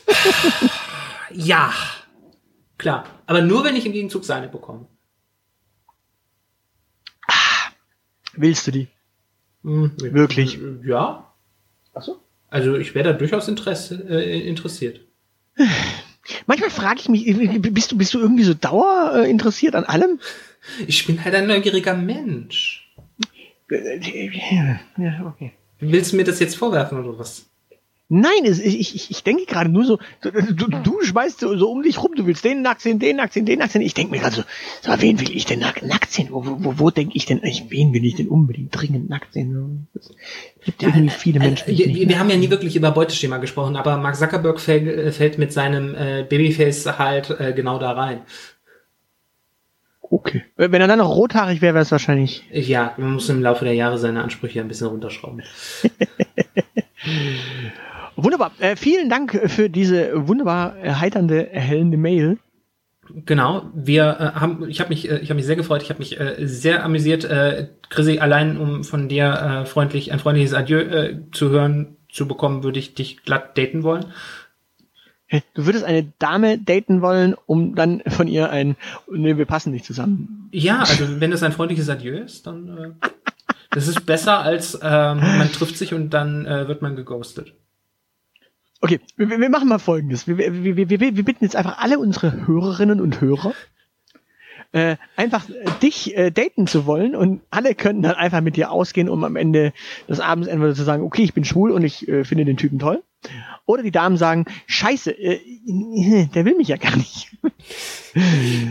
ja. 1.31 1.73
Klar. 2.77 3.05
Aber 3.25 3.41
nur, 3.41 3.63
wenn 3.63 3.75
ich 3.75 3.85
im 3.85 3.93
Gegenzug 3.93 4.25
seine 4.25 4.47
bekomme. 4.47 4.87
Willst 8.35 8.67
du 8.67 8.71
die? 8.71 8.87
Hm, 9.63 9.91
Wirklich? 9.97 10.59
Ja. 10.83 11.33
Achso. 11.93 12.19
Also 12.49 12.75
ich 12.75 12.93
wäre 12.95 13.11
da 13.11 13.17
durchaus 13.17 13.47
Interesse, 13.47 14.03
äh, 14.09 14.47
interessiert. 14.47 15.01
Manchmal 16.45 16.69
frage 16.69 16.99
ich 16.99 17.09
mich, 17.09 17.25
bist 17.61 17.91
du, 17.91 17.97
bist 17.97 18.13
du 18.13 18.19
irgendwie 18.19 18.43
so 18.43 18.53
dauer 18.53 19.13
äh, 19.15 19.29
interessiert 19.29 19.75
an 19.75 19.83
allem? 19.85 20.19
Ich 20.87 21.05
bin 21.05 21.23
halt 21.23 21.35
ein 21.35 21.47
neugieriger 21.47 21.95
Mensch. 21.95 22.93
Ja, 23.69 25.25
okay. 25.25 25.53
Willst 25.79 26.11
du 26.11 26.15
mir 26.15 26.23
das 26.23 26.39
jetzt 26.39 26.55
vorwerfen 26.55 26.99
oder 27.03 27.17
was? 27.17 27.45
Nein, 28.09 28.45
es, 28.45 28.59
ich, 28.59 28.95
ich, 28.95 29.11
ich 29.11 29.23
denke 29.23 29.45
gerade 29.45 29.69
nur 29.69 29.85
so, 29.85 29.97
du, 30.21 30.67
du, 30.67 31.01
schmeißt 31.01 31.39
so, 31.39 31.57
so 31.57 31.71
um 31.71 31.83
dich 31.83 32.03
rum, 32.03 32.13
du 32.15 32.27
willst 32.27 32.43
den 32.43 32.61
nackt 32.61 32.81
sehen, 32.81 32.99
den 32.99 33.15
nackt 33.15 33.33
sehen, 33.33 33.45
den 33.45 33.59
nackt 33.59 33.71
sehen. 33.71 33.81
Ich 33.81 33.93
denke 33.93 34.11
mir 34.11 34.19
gerade 34.19 34.35
so, 34.35 34.43
so, 34.81 34.91
wen 35.01 35.19
will 35.19 35.35
ich 35.35 35.45
denn 35.45 35.59
nackt, 35.59 35.83
nackt 35.83 36.11
sehen? 36.11 36.27
Wo, 36.29 36.43
wo, 36.45 36.79
wo 36.79 36.89
denke 36.91 37.15
ich 37.15 37.25
denn, 37.25 37.41
ich, 37.43 37.71
wen 37.71 37.93
will 37.93 38.05
ich 38.05 38.15
denn 38.15 38.27
unbedingt 38.27 38.75
dringend 38.75 39.09
nackt 39.09 39.33
sehen? 39.33 39.87
Es 39.95 40.11
gibt 40.65 40.83
ja, 40.83 40.89
irgendwie 40.89 41.09
viele 41.09 41.39
Menschen. 41.39 41.69
Äh, 41.69 41.77
wir, 41.77 42.09
wir 42.09 42.19
haben 42.19 42.29
ja 42.29 42.35
nie 42.35 42.49
wirklich 42.49 42.75
über 42.75 42.91
Beuteschema 42.91 43.37
gesprochen, 43.37 43.77
aber 43.77 43.97
Mark 43.97 44.17
Zuckerberg 44.17 44.59
fällt, 44.59 44.85
äh, 44.85 45.11
fällt 45.11 45.37
mit 45.37 45.53
seinem 45.53 45.95
äh, 45.95 46.23
Babyface 46.27 46.99
halt 46.99 47.29
äh, 47.39 47.53
genau 47.53 47.79
da 47.79 47.93
rein. 47.93 48.21
Okay. 50.01 50.43
Wenn 50.57 50.81
er 50.81 50.87
dann 50.87 50.99
noch 50.99 51.15
rothaarig 51.15 51.61
wäre, 51.61 51.73
wäre 51.73 51.81
es 51.81 51.91
wahrscheinlich. 51.91 52.43
Ja, 52.51 52.93
man 52.97 53.13
muss 53.13 53.29
im 53.29 53.41
Laufe 53.41 53.65
der 53.65 53.73
Jahre 53.73 53.97
seine 53.97 54.23
Ansprüche 54.23 54.59
ein 54.59 54.67
bisschen 54.67 54.87
runterschrauben. 54.87 55.41
Wunderbar. 58.15 58.51
Äh, 58.59 58.75
vielen 58.75 59.09
Dank 59.09 59.39
für 59.47 59.69
diese 59.69 60.27
wunderbar 60.27 60.77
erheiternde, 60.77 61.51
erhellende 61.51 61.97
Mail. 61.97 62.37
Genau, 63.25 63.69
wir 63.73 64.03
äh, 64.19 64.39
haben, 64.39 64.69
ich 64.69 64.79
habe 64.79 64.89
mich, 64.89 65.09
äh, 65.09 65.19
ich 65.19 65.29
habe 65.29 65.35
mich 65.35 65.45
sehr 65.45 65.55
gefreut, 65.55 65.83
ich 65.83 65.89
habe 65.89 65.99
mich 65.99 66.19
äh, 66.19 66.35
sehr 66.47 66.83
amüsiert, 66.83 67.25
äh, 67.25 67.67
Chrissy, 67.89 68.19
allein 68.19 68.57
um 68.57 68.83
von 68.83 69.09
dir 69.09 69.25
äh, 69.25 69.65
freundlich 69.65 70.11
ein 70.11 70.19
freundliches 70.19 70.53
Adieu 70.53 70.79
äh, 70.79 71.19
zu 71.31 71.49
hören 71.49 71.97
zu 72.09 72.27
bekommen, 72.27 72.63
würde 72.63 72.79
ich 72.79 72.93
dich 72.93 73.23
glatt 73.23 73.57
daten 73.57 73.83
wollen. 73.83 74.05
Du 75.55 75.65
würdest 75.65 75.83
eine 75.83 76.13
Dame 76.19 76.59
daten 76.59 77.01
wollen, 77.01 77.35
um 77.47 77.73
dann 77.73 78.03
von 78.07 78.27
ihr 78.27 78.51
ein, 78.51 78.75
nee, 79.11 79.35
wir 79.35 79.47
passen 79.47 79.71
nicht 79.71 79.83
zusammen. 79.83 80.47
Ja, 80.51 80.79
also 80.79 81.19
wenn 81.19 81.31
das 81.31 81.41
ein 81.41 81.51
freundliches 81.51 81.89
Adieu 81.89 82.17
ist, 82.17 82.45
dann 82.45 82.77
äh, 82.77 83.07
das 83.71 83.87
ist 83.87 84.05
besser 84.05 84.39
als 84.39 84.75
ähm, 84.75 85.19
man 85.19 85.51
trifft 85.51 85.77
sich 85.77 85.93
und 85.93 86.11
dann 86.11 86.45
äh, 86.45 86.67
wird 86.67 86.83
man 86.83 86.95
geghostet. 86.95 87.55
Okay, 88.83 88.99
wir, 89.15 89.29
wir 89.29 89.49
machen 89.49 89.69
mal 89.69 89.79
folgendes. 89.79 90.27
Wir, 90.27 90.37
wir, 90.37 90.75
wir, 90.75 90.89
wir, 90.89 91.23
bitten 91.23 91.45
jetzt 91.45 91.55
einfach 91.55 91.77
alle 91.77 91.99
unsere 91.99 92.45
Hörerinnen 92.45 92.99
und 92.99 93.21
Hörer, 93.21 93.53
äh, 94.73 94.97
einfach 95.15 95.45
dich 95.81 96.17
äh, 96.17 96.31
daten 96.31 96.67
zu 96.67 96.85
wollen 96.85 97.15
und 97.15 97.39
alle 97.49 97.75
könnten 97.75 98.01
dann 98.01 98.15
einfach 98.15 98.41
mit 98.41 98.57
dir 98.57 98.71
ausgehen, 98.71 99.07
um 99.07 99.23
am 99.23 99.37
Ende 99.37 99.71
des 100.09 100.19
Abends 100.19 100.49
entweder 100.49 100.75
zu 100.75 100.83
sagen, 100.83 101.03
okay, 101.03 101.23
ich 101.23 101.33
bin 101.33 101.45
schwul 101.45 101.71
und 101.71 101.85
ich 101.85 102.09
äh, 102.09 102.25
finde 102.25 102.43
den 102.43 102.57
Typen 102.57 102.77
toll. 102.77 103.01
Oder 103.65 103.83
die 103.83 103.91
Damen 103.91 104.17
sagen, 104.17 104.47
scheiße, 104.67 105.11
äh, 105.11 105.39
der 106.35 106.43
will 106.43 106.57
mich 106.57 106.67
ja 106.67 106.75
gar 106.75 106.97
nicht. 106.97 107.29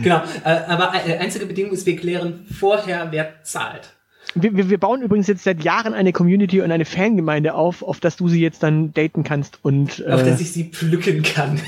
genau, 0.03 0.21
äh, 0.45 0.49
aber 0.67 0.91
äh, 1.07 1.17
einzige 1.17 1.47
Bedingung 1.47 1.71
ist, 1.71 1.87
wir 1.87 1.95
klären 1.95 2.45
vorher, 2.45 3.07
wer 3.09 3.41
zahlt 3.41 3.95
wir, 4.35 4.69
wir, 4.69 4.77
bauen 4.77 5.01
übrigens 5.01 5.27
jetzt 5.27 5.43
seit 5.43 5.63
Jahren 5.63 5.93
eine 5.93 6.11
Community 6.11 6.61
und 6.61 6.71
eine 6.71 6.85
Fangemeinde 6.85 7.53
auf, 7.53 7.83
auf 7.83 7.99
dass 7.99 8.15
du 8.15 8.27
sie 8.27 8.41
jetzt 8.41 8.63
dann 8.63 8.93
daten 8.93 9.23
kannst 9.23 9.59
und 9.63 9.99
äh, 9.99 10.11
auf 10.11 10.23
dass 10.23 10.41
ich 10.41 10.51
sie 10.51 10.65
pflücken 10.65 11.23
kann. 11.23 11.59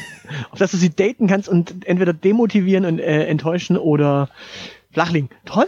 Auf 0.49 0.59
dass 0.59 0.71
du 0.71 0.77
sie 0.77 0.89
daten 0.89 1.27
kannst 1.27 1.47
und 1.47 1.85
entweder 1.85 2.13
demotivieren 2.13 2.85
und 2.85 2.99
äh, 2.99 3.25
enttäuschen 3.25 3.77
oder 3.77 4.29
flachlegen. 4.91 5.29
Toll. 5.45 5.67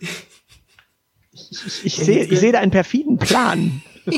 Ich, 0.00 1.52
ich, 1.52 1.86
ich 1.86 1.96
sehe 1.96 2.24
ich 2.24 2.40
seh 2.40 2.52
da 2.52 2.60
einen 2.60 2.72
perfiden 2.72 3.18
Plan. 3.18 3.82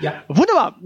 ja. 0.00 0.24
Wunderbar. 0.28 0.78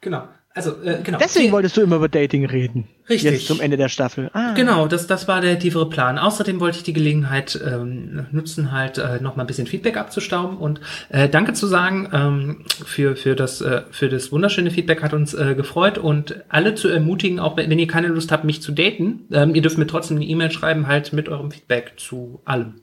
Genau. 0.00 0.28
Also, 0.56 0.70
äh, 0.84 1.00
genau. 1.02 1.18
Deswegen 1.18 1.50
wolltest 1.50 1.76
du 1.76 1.80
immer 1.80 1.96
über 1.96 2.08
Dating 2.08 2.46
reden. 2.46 2.86
Richtig. 3.08 3.32
Jetzt 3.32 3.46
zum 3.48 3.60
Ende 3.60 3.76
der 3.76 3.88
Staffel. 3.88 4.30
Ah. 4.34 4.54
Genau, 4.54 4.86
das, 4.86 5.08
das 5.08 5.26
war 5.26 5.40
der 5.40 5.58
tiefere 5.58 5.88
Plan. 5.88 6.16
Außerdem 6.16 6.60
wollte 6.60 6.78
ich 6.78 6.84
die 6.84 6.92
Gelegenheit 6.92 7.60
ähm, 7.66 8.26
nutzen, 8.30 8.70
halt 8.70 8.98
äh, 8.98 9.20
noch 9.20 9.34
mal 9.34 9.42
ein 9.42 9.46
bisschen 9.48 9.66
Feedback 9.66 9.96
abzustauben 9.96 10.56
und 10.56 10.80
äh, 11.08 11.28
Danke 11.28 11.54
zu 11.54 11.66
sagen 11.66 12.08
ähm, 12.12 12.64
für, 12.86 13.16
für, 13.16 13.34
das, 13.34 13.62
äh, 13.62 13.82
für 13.90 14.08
das 14.08 14.30
wunderschöne 14.30 14.70
Feedback, 14.70 15.02
hat 15.02 15.12
uns 15.12 15.34
äh, 15.34 15.56
gefreut 15.56 15.98
und 15.98 16.44
alle 16.48 16.76
zu 16.76 16.86
ermutigen, 16.88 17.40
auch 17.40 17.56
wenn 17.56 17.76
ihr 17.76 17.88
keine 17.88 18.06
Lust 18.06 18.30
habt, 18.30 18.44
mich 18.44 18.62
zu 18.62 18.70
daten, 18.70 19.26
ähm, 19.32 19.56
ihr 19.56 19.62
dürft 19.62 19.76
mir 19.76 19.88
trotzdem 19.88 20.18
eine 20.18 20.26
E-Mail 20.26 20.52
schreiben, 20.52 20.86
halt 20.86 21.12
mit 21.12 21.28
eurem 21.28 21.50
Feedback 21.50 21.94
zu 21.96 22.40
allem. 22.44 22.74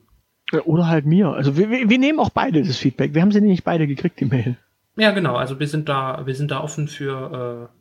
Oder 0.66 0.88
halt 0.88 1.06
mir. 1.06 1.28
Also 1.28 1.56
wir, 1.56 1.70
wir, 1.70 1.88
wir 1.88 1.98
nehmen 1.98 2.18
auch 2.18 2.28
beide 2.28 2.62
das 2.62 2.76
Feedback. 2.76 3.14
Wir 3.14 3.22
haben 3.22 3.32
sie 3.32 3.40
nicht 3.40 3.64
beide 3.64 3.86
gekriegt, 3.86 4.20
die 4.20 4.26
Mail. 4.26 4.58
Ja, 4.96 5.10
genau. 5.12 5.36
Also 5.36 5.58
wir 5.58 5.68
sind 5.68 5.88
da, 5.88 6.22
wir 6.26 6.34
sind 6.34 6.50
da 6.50 6.60
offen 6.60 6.88
für. 6.88 7.68
Äh, 7.70 7.76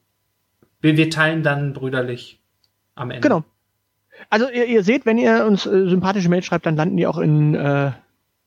wir, 0.82 0.98
wir 0.98 1.10
teilen 1.10 1.44
dann 1.44 1.74
brüderlich 1.74 2.40
am 2.96 3.12
Ende. 3.12 3.28
Genau. 3.28 3.44
Also 4.30 4.50
ihr, 4.50 4.66
ihr 4.66 4.84
seht, 4.84 5.06
wenn 5.06 5.18
ihr 5.18 5.46
uns 5.46 5.66
äh, 5.66 5.88
sympathische 5.90 6.30
Mails 6.30 6.46
schreibt, 6.46 6.66
dann 6.66 6.76
landen 6.76 6.98
die 6.98 7.08
auch 7.08 7.18
in 7.18 7.56
äh, 7.56 7.92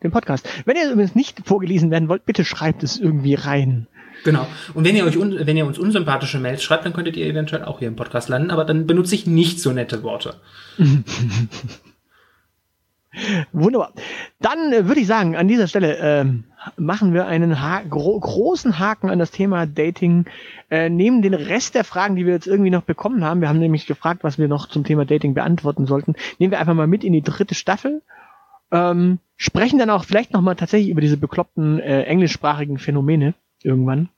dem 0.03 0.11
Podcast. 0.11 0.49
Wenn 0.65 0.77
ihr 0.77 0.91
übrigens 0.91 1.15
nicht 1.15 1.47
vorgelesen 1.47 1.91
werden 1.91 2.09
wollt, 2.09 2.27
bitte 2.27 2.45
schreibt 2.45 2.83
es 2.83 2.99
irgendwie 2.99 3.35
rein. 3.35 3.87
Genau. 4.25 4.47
Und 4.73 4.85
wenn 4.85 4.97
ihr 4.97 5.05
euch 5.05 5.17
un 5.19 5.47
wenn 5.47 5.57
ihr 5.57 5.67
uns 5.67 5.79
unsympathische 5.79 6.39
Mails 6.39 6.62
schreibt, 6.62 6.87
dann 6.87 6.93
könntet 6.93 7.17
ihr 7.17 7.27
eventuell 7.27 7.65
auch 7.65 7.81
hier 7.81 7.89
im 7.89 7.97
Podcast 7.97 8.29
landen, 8.29 8.51
aber 8.51 8.65
dann 8.65 8.87
benutze 8.87 9.15
ich 9.15 9.27
nicht 9.27 9.61
so 9.61 9.73
nette 9.73 10.03
Worte. 10.03 10.37
Wunderbar. 13.53 13.93
Dann 14.41 14.73
äh, 14.73 14.89
würde 14.89 15.01
ich 15.01 15.07
sagen, 15.07 15.37
an 15.37 15.49
dieser 15.49 15.69
Stelle 15.69 15.99
ähm, 15.99 16.45
machen 16.77 17.12
wir 17.12 17.27
einen 17.27 17.61
ha 17.61 17.83
gro 17.83 18.19
großen 18.19 18.79
Haken 18.79 19.11
an 19.11 19.19
das 19.19 19.31
Thema 19.31 19.67
Dating. 19.67 20.27
Äh, 20.71 20.89
nehmen 20.89 21.23
den 21.23 21.35
Rest 21.35 21.75
der 21.75 21.85
Fragen, 21.85 22.17
die 22.17 22.27
wir 22.27 22.33
jetzt 22.33 22.47
irgendwie 22.47 22.71
noch 22.71 22.83
bekommen 22.83 23.25
haben, 23.25 23.41
wir 23.41 23.49
haben 23.49 23.59
nämlich 23.59 23.87
gefragt, 23.87 24.25
was 24.25 24.39
wir 24.39 24.49
noch 24.49 24.69
zum 24.69 24.85
Thema 24.85 25.05
Dating 25.05 25.35
beantworten 25.35 25.87
sollten, 25.87 26.15
nehmen 26.39 26.51
wir 26.51 26.59
einfach 26.59 26.75
mal 26.75 26.87
mit 26.87 27.05
in 27.05 27.12
die 27.12 27.23
dritte 27.23 27.55
Staffel. 27.55 28.03
Ähm, 28.71 29.19
sprechen 29.37 29.79
dann 29.79 29.91
auch 29.91 30.05
vielleicht 30.05 30.33
nochmal 30.33 30.57
tatsächlich 30.57 30.91
über 30.91 31.01
diese 31.01 31.17
bekloppten 31.17 31.79
äh, 31.81 32.03
englischsprachigen 32.03 32.79
Phänomene 32.79 33.35
irgendwann. 33.62 34.09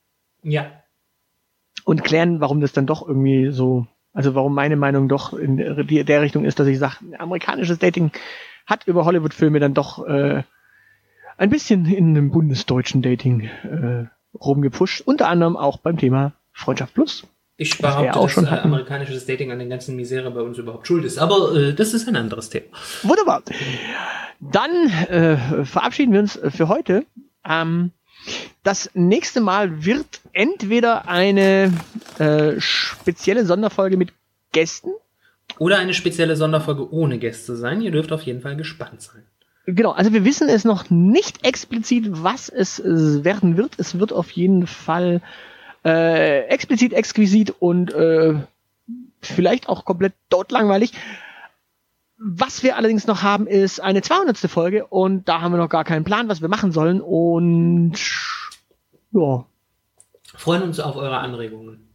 Ja. 0.41 0.71
Und 1.83 2.03
klären, 2.03 2.39
warum 2.39 2.61
das 2.61 2.73
dann 2.73 2.87
doch 2.87 3.07
irgendwie 3.07 3.51
so, 3.51 3.87
also 4.13 4.35
warum 4.35 4.53
meine 4.53 4.75
Meinung 4.75 5.09
doch 5.09 5.33
in 5.33 5.57
der, 5.57 6.21
Richtung 6.21 6.45
ist, 6.45 6.59
dass 6.59 6.67
ich 6.67 6.79
sage, 6.79 6.97
amerikanisches 7.17 7.79
Dating 7.79 8.11
hat 8.65 8.87
über 8.87 9.05
Hollywood-Filme 9.05 9.59
dann 9.59 9.73
doch 9.73 10.05
äh, 10.07 10.43
ein 11.37 11.49
bisschen 11.49 11.85
in 11.85 12.09
einem 12.09 12.31
bundesdeutschen 12.31 13.01
Dating 13.01 13.41
äh, 13.41 14.05
rumgepusht. 14.37 15.01
Unter 15.01 15.29
anderem 15.29 15.55
auch 15.55 15.77
beim 15.77 15.97
Thema 15.97 16.33
Freundschaft 16.51 16.93
Plus. 16.93 17.25
Ich 17.59 17.77
behaupte, 17.79 18.19
auch 18.19 18.29
schon 18.29 18.45
dass 18.45 18.59
äh, 18.59 18.61
amerikanisches 18.61 19.25
Dating 19.25 19.51
an 19.51 19.57
den 19.57 19.69
ganzen 19.69 19.95
Misere 19.95 20.29
bei 20.29 20.41
uns 20.41 20.57
überhaupt 20.57 20.85
schuld 20.85 21.05
ist. 21.05 21.17
Aber 21.17 21.55
äh, 21.55 21.73
das 21.73 21.93
ist 21.93 22.07
ein 22.07 22.15
anderes 22.15 22.49
Thema. 22.49 22.65
Wunderbar. 23.03 23.41
Dann 24.39 24.71
äh, 25.09 25.65
verabschieden 25.65 26.13
wir 26.13 26.19
uns 26.19 26.39
für 26.49 26.67
heute. 26.67 27.05
Ähm, 27.43 27.91
das 28.63 28.91
nächste 28.93 29.41
Mal 29.41 29.85
wird 29.85 30.21
entweder 30.33 31.07
eine 31.07 31.73
äh, 32.19 32.59
spezielle 32.59 33.45
Sonderfolge 33.45 33.97
mit 33.97 34.13
Gästen 34.51 34.91
oder 35.59 35.77
eine 35.77 35.93
spezielle 35.93 36.35
Sonderfolge 36.35 36.91
ohne 36.91 37.17
Gäste 37.17 37.55
sein. 37.55 37.81
Ihr 37.81 37.91
dürft 37.91 38.11
auf 38.11 38.23
jeden 38.23 38.41
Fall 38.41 38.55
gespannt 38.55 39.01
sein. 39.01 39.23
Genau, 39.69 39.91
also 39.91 40.13
wir 40.13 40.23
wissen 40.23 40.47
es 40.47 40.63
noch 40.63 40.89
nicht 40.89 41.45
explizit, 41.45 42.23
was 42.23 42.47
es 42.47 42.81
werden 42.85 43.57
wird. 43.57 43.73
Es 43.77 43.99
wird 43.99 44.13
auf 44.13 44.31
jeden 44.31 44.65
Fall 44.65 45.21
äh, 45.83 46.45
explizit, 46.45 46.93
exquisit 46.93 47.53
und 47.59 47.93
äh, 47.93 48.35
vielleicht 49.19 49.67
auch 49.67 49.83
komplett 49.83 50.13
totlangweilig. 50.29 50.93
Was 52.17 52.63
wir 52.63 52.77
allerdings 52.77 53.07
noch 53.07 53.23
haben, 53.23 53.45
ist 53.45 53.81
eine 53.81 54.01
200. 54.01 54.37
Folge 54.37 54.87
und 54.87 55.27
da 55.27 55.41
haben 55.41 55.51
wir 55.51 55.57
noch 55.57 55.67
gar 55.67 55.83
keinen 55.83 56.05
Plan, 56.05 56.29
was 56.29 56.41
wir 56.41 56.47
machen 56.47 56.71
sollen 56.71 57.01
und 57.01 57.91
ja. 59.11 59.45
Freuen 60.33 60.63
uns 60.63 60.79
auf 60.79 60.95
eure 60.95 61.17
Anregungen. 61.17 61.89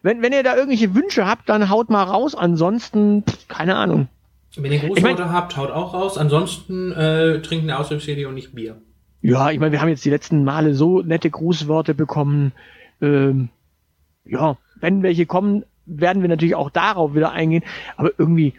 Wenn, 0.00 0.22
wenn 0.22 0.32
ihr 0.32 0.44
da 0.44 0.54
irgendwelche 0.54 0.94
Wünsche 0.94 1.26
habt, 1.26 1.48
dann 1.48 1.70
haut 1.70 1.90
mal 1.90 2.04
raus. 2.04 2.36
Ansonsten, 2.36 3.24
keine 3.48 3.74
Ahnung. 3.74 4.06
Wenn 4.56 4.72
ihr 4.72 4.78
Großvater 4.78 5.10
ich 5.10 5.18
mein, 5.18 5.32
habt, 5.32 5.56
haut 5.56 5.70
auch 5.70 5.94
raus. 5.94 6.18
Ansonsten 6.18 6.92
äh, 6.92 7.40
trinken 7.42 7.70
und 7.70 8.34
nicht 8.34 8.54
Bier. 8.54 8.80
Ja, 9.22 9.50
ich 9.50 9.58
meine, 9.58 9.72
wir 9.72 9.80
haben 9.80 9.88
jetzt 9.88 10.04
die 10.04 10.10
letzten 10.10 10.44
Male 10.44 10.74
so 10.74 11.02
nette 11.02 11.30
Grußworte 11.30 11.94
bekommen. 11.94 12.52
Ähm, 13.00 13.48
ja, 14.24 14.56
wenn 14.80 15.02
welche 15.02 15.26
kommen, 15.26 15.64
werden 15.86 16.22
wir 16.22 16.28
natürlich 16.28 16.54
auch 16.54 16.70
darauf 16.70 17.14
wieder 17.14 17.32
eingehen. 17.32 17.64
Aber 17.96 18.10
irgendwie, 18.18 18.54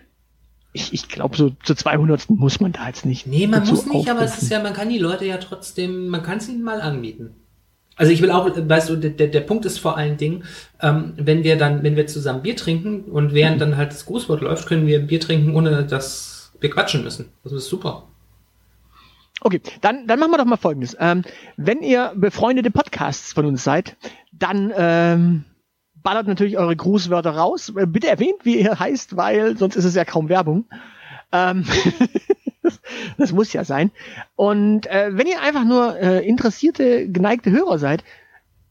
ich, 0.74 0.94
ich 0.94 1.10
glaube, 1.10 1.36
so 1.36 1.52
zu 1.64 1.76
200. 1.76 2.30
muss 2.30 2.60
man 2.60 2.72
da 2.72 2.88
jetzt 2.88 3.06
nicht. 3.06 3.28
Nee, 3.28 3.48
man 3.48 3.68
muss 3.68 3.86
nicht, 3.86 4.10
aber 4.10 4.22
es 4.22 4.42
ist 4.42 4.52
ja, 4.52 4.62
man 4.62 4.74
kann 4.74 4.90
die 4.90 5.00
Leute 5.00 5.26
ja 5.26 5.38
trotzdem, 5.38 6.08
man 6.08 6.24
kann 6.24 6.38
es 6.38 6.50
ihnen 6.50 6.64
mal 6.64 6.82
anbieten. 6.82 7.36
Also 7.98 8.12
ich 8.12 8.22
will 8.22 8.32
auch, 8.32 8.48
weißt 8.56 8.90
du, 8.90 8.96
der, 8.96 9.28
der 9.28 9.42
Punkt 9.42 9.66
ist 9.66 9.80
vor 9.80 9.98
allen 9.98 10.18
Dingen, 10.18 10.44
ähm, 10.82 11.14
wenn 11.18 11.44
wir 11.44 11.58
dann, 11.58 11.84
wenn 11.84 11.96
wir 11.96 12.06
zusammen 12.06 12.44
Bier 12.44 12.56
trinken 12.56 13.06
und 13.06 13.34
während 13.34 13.60
dann 13.60 13.76
halt 13.76 13.92
das 13.92 14.06
Grußwort 14.06 14.42
läuft, 14.42 14.68
können 14.68 14.86
wir 14.86 15.00
Bier 15.00 15.20
trinken, 15.20 15.56
ohne 15.56 15.84
dass 15.84 16.52
wir 16.60 16.70
quatschen 16.70 17.04
müssen. 17.04 17.30
Das 17.44 17.54
ist 17.54 17.68
super. 17.68 18.04
Okay, 19.42 19.62
dann, 19.82 20.08
dann 20.08 20.20
machen 20.20 20.32
wir 20.32 20.38
doch 20.38 20.46
mal 20.46 20.58
Folgendes. 20.58 20.96
Ähm, 21.00 21.24
wenn 21.58 21.82
ihr 21.82 22.14
befreundete 22.16 22.72
Podcasts 22.72 23.34
von 23.34 23.46
uns 23.46 23.64
seid, 23.64 23.96
dann 24.32 24.72
ähm, 24.76 25.46
ballert 25.96 26.28
natürlich 26.28 26.58
eure 26.58 26.76
Grußwörter 26.76 27.32
raus. 27.32 27.74
Äh, 27.76 27.88
bitte 27.88 28.08
erwähnt, 28.08 28.44
wie 28.44 28.60
ihr 28.62 28.80
heißt, 28.80 29.18
weil 29.18 29.58
sonst 29.58 29.76
ist 29.76 29.86
es 29.86 29.96
ja 29.96 30.06
kaum 30.06 30.30
Werbung. 30.30 30.66
Ähm 31.32 31.66
das 33.18 33.32
muss 33.32 33.54
ja 33.54 33.64
sein. 33.64 33.92
Und 34.36 34.88
äh, 34.88 35.10
wenn 35.12 35.28
ihr 35.28 35.42
einfach 35.42 35.64
nur 35.64 35.98
äh, 36.00 36.28
interessierte, 36.28 37.08
geneigte 37.08 37.52
Hörer 37.52 37.80
seid, 37.80 38.04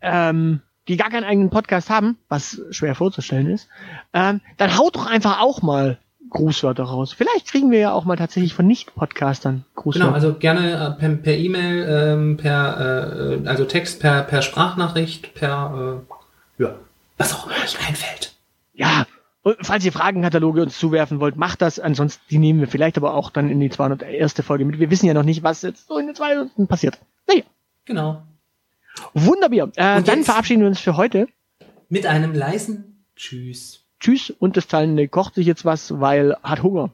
ähm, 0.00 0.60
die 0.88 0.96
gar 0.96 1.10
keinen 1.10 1.24
eigenen 1.24 1.50
Podcast 1.50 1.90
haben, 1.90 2.18
was 2.28 2.60
schwer 2.70 2.94
vorzustellen 2.94 3.50
ist, 3.50 3.68
ähm, 4.12 4.40
dann 4.56 4.78
haut 4.78 4.96
doch 4.96 5.06
einfach 5.06 5.40
auch 5.40 5.62
mal 5.62 5.98
Grußwörter 6.30 6.84
raus. 6.84 7.12
Vielleicht 7.12 7.48
kriegen 7.48 7.70
wir 7.70 7.78
ja 7.78 7.92
auch 7.92 8.04
mal 8.04 8.16
tatsächlich 8.16 8.54
von 8.54 8.66
Nicht-Podcastern 8.66 9.64
Grußwörter. 9.74 10.06
Genau, 10.06 10.14
also 10.14 10.34
gerne 10.34 10.96
äh, 11.00 11.08
per 11.16 11.34
E-Mail, 11.34 11.76
e 11.76 12.12
ähm, 12.12 12.36
per, 12.36 13.40
äh, 13.44 13.48
also 13.48 13.64
Text, 13.64 14.00
per, 14.00 14.22
per 14.22 14.42
Sprachnachricht, 14.42 15.34
per, 15.34 16.02
äh, 16.58 16.62
ja, 16.62 16.74
was 17.18 17.34
auch 17.34 17.46
immer 17.46 17.56
euch 17.56 17.78
einfällt. 17.86 18.34
Ja, 18.74 19.06
und 19.46 19.58
falls 19.64 19.84
ihr 19.84 19.92
Fragenkataloge 19.92 20.60
uns 20.60 20.76
zuwerfen 20.76 21.20
wollt, 21.20 21.36
macht 21.36 21.62
das. 21.62 21.78
Ansonsten, 21.78 22.20
die 22.30 22.38
nehmen 22.38 22.58
wir 22.58 22.66
vielleicht 22.66 22.96
aber 22.96 23.14
auch 23.14 23.30
dann 23.30 23.48
in 23.48 23.60
die 23.60 23.70
201. 23.70 24.34
Folge 24.42 24.64
mit. 24.64 24.80
Wir 24.80 24.90
wissen 24.90 25.06
ja 25.06 25.14
noch 25.14 25.22
nicht, 25.22 25.44
was 25.44 25.62
jetzt 25.62 25.86
so 25.86 25.98
in 25.98 26.06
den 26.06 26.16
200. 26.16 26.66
passiert. 26.66 26.98
Naja. 27.28 27.44
Genau. 27.84 28.24
Wunderbar. 29.14 29.68
Äh, 29.76 30.02
dann 30.02 30.24
verabschieden 30.24 30.62
wir 30.62 30.66
uns 30.66 30.80
für 30.80 30.96
heute. 30.96 31.28
Mit 31.88 32.06
einem 32.06 32.34
leisen 32.34 33.04
Tschüss. 33.14 33.84
Tschüss. 34.00 34.30
Und 34.30 34.56
das 34.56 34.66
Teilende 34.66 35.06
kocht 35.06 35.36
sich 35.36 35.46
jetzt 35.46 35.64
was, 35.64 36.00
weil 36.00 36.36
hat 36.42 36.64
Hunger. 36.64 36.90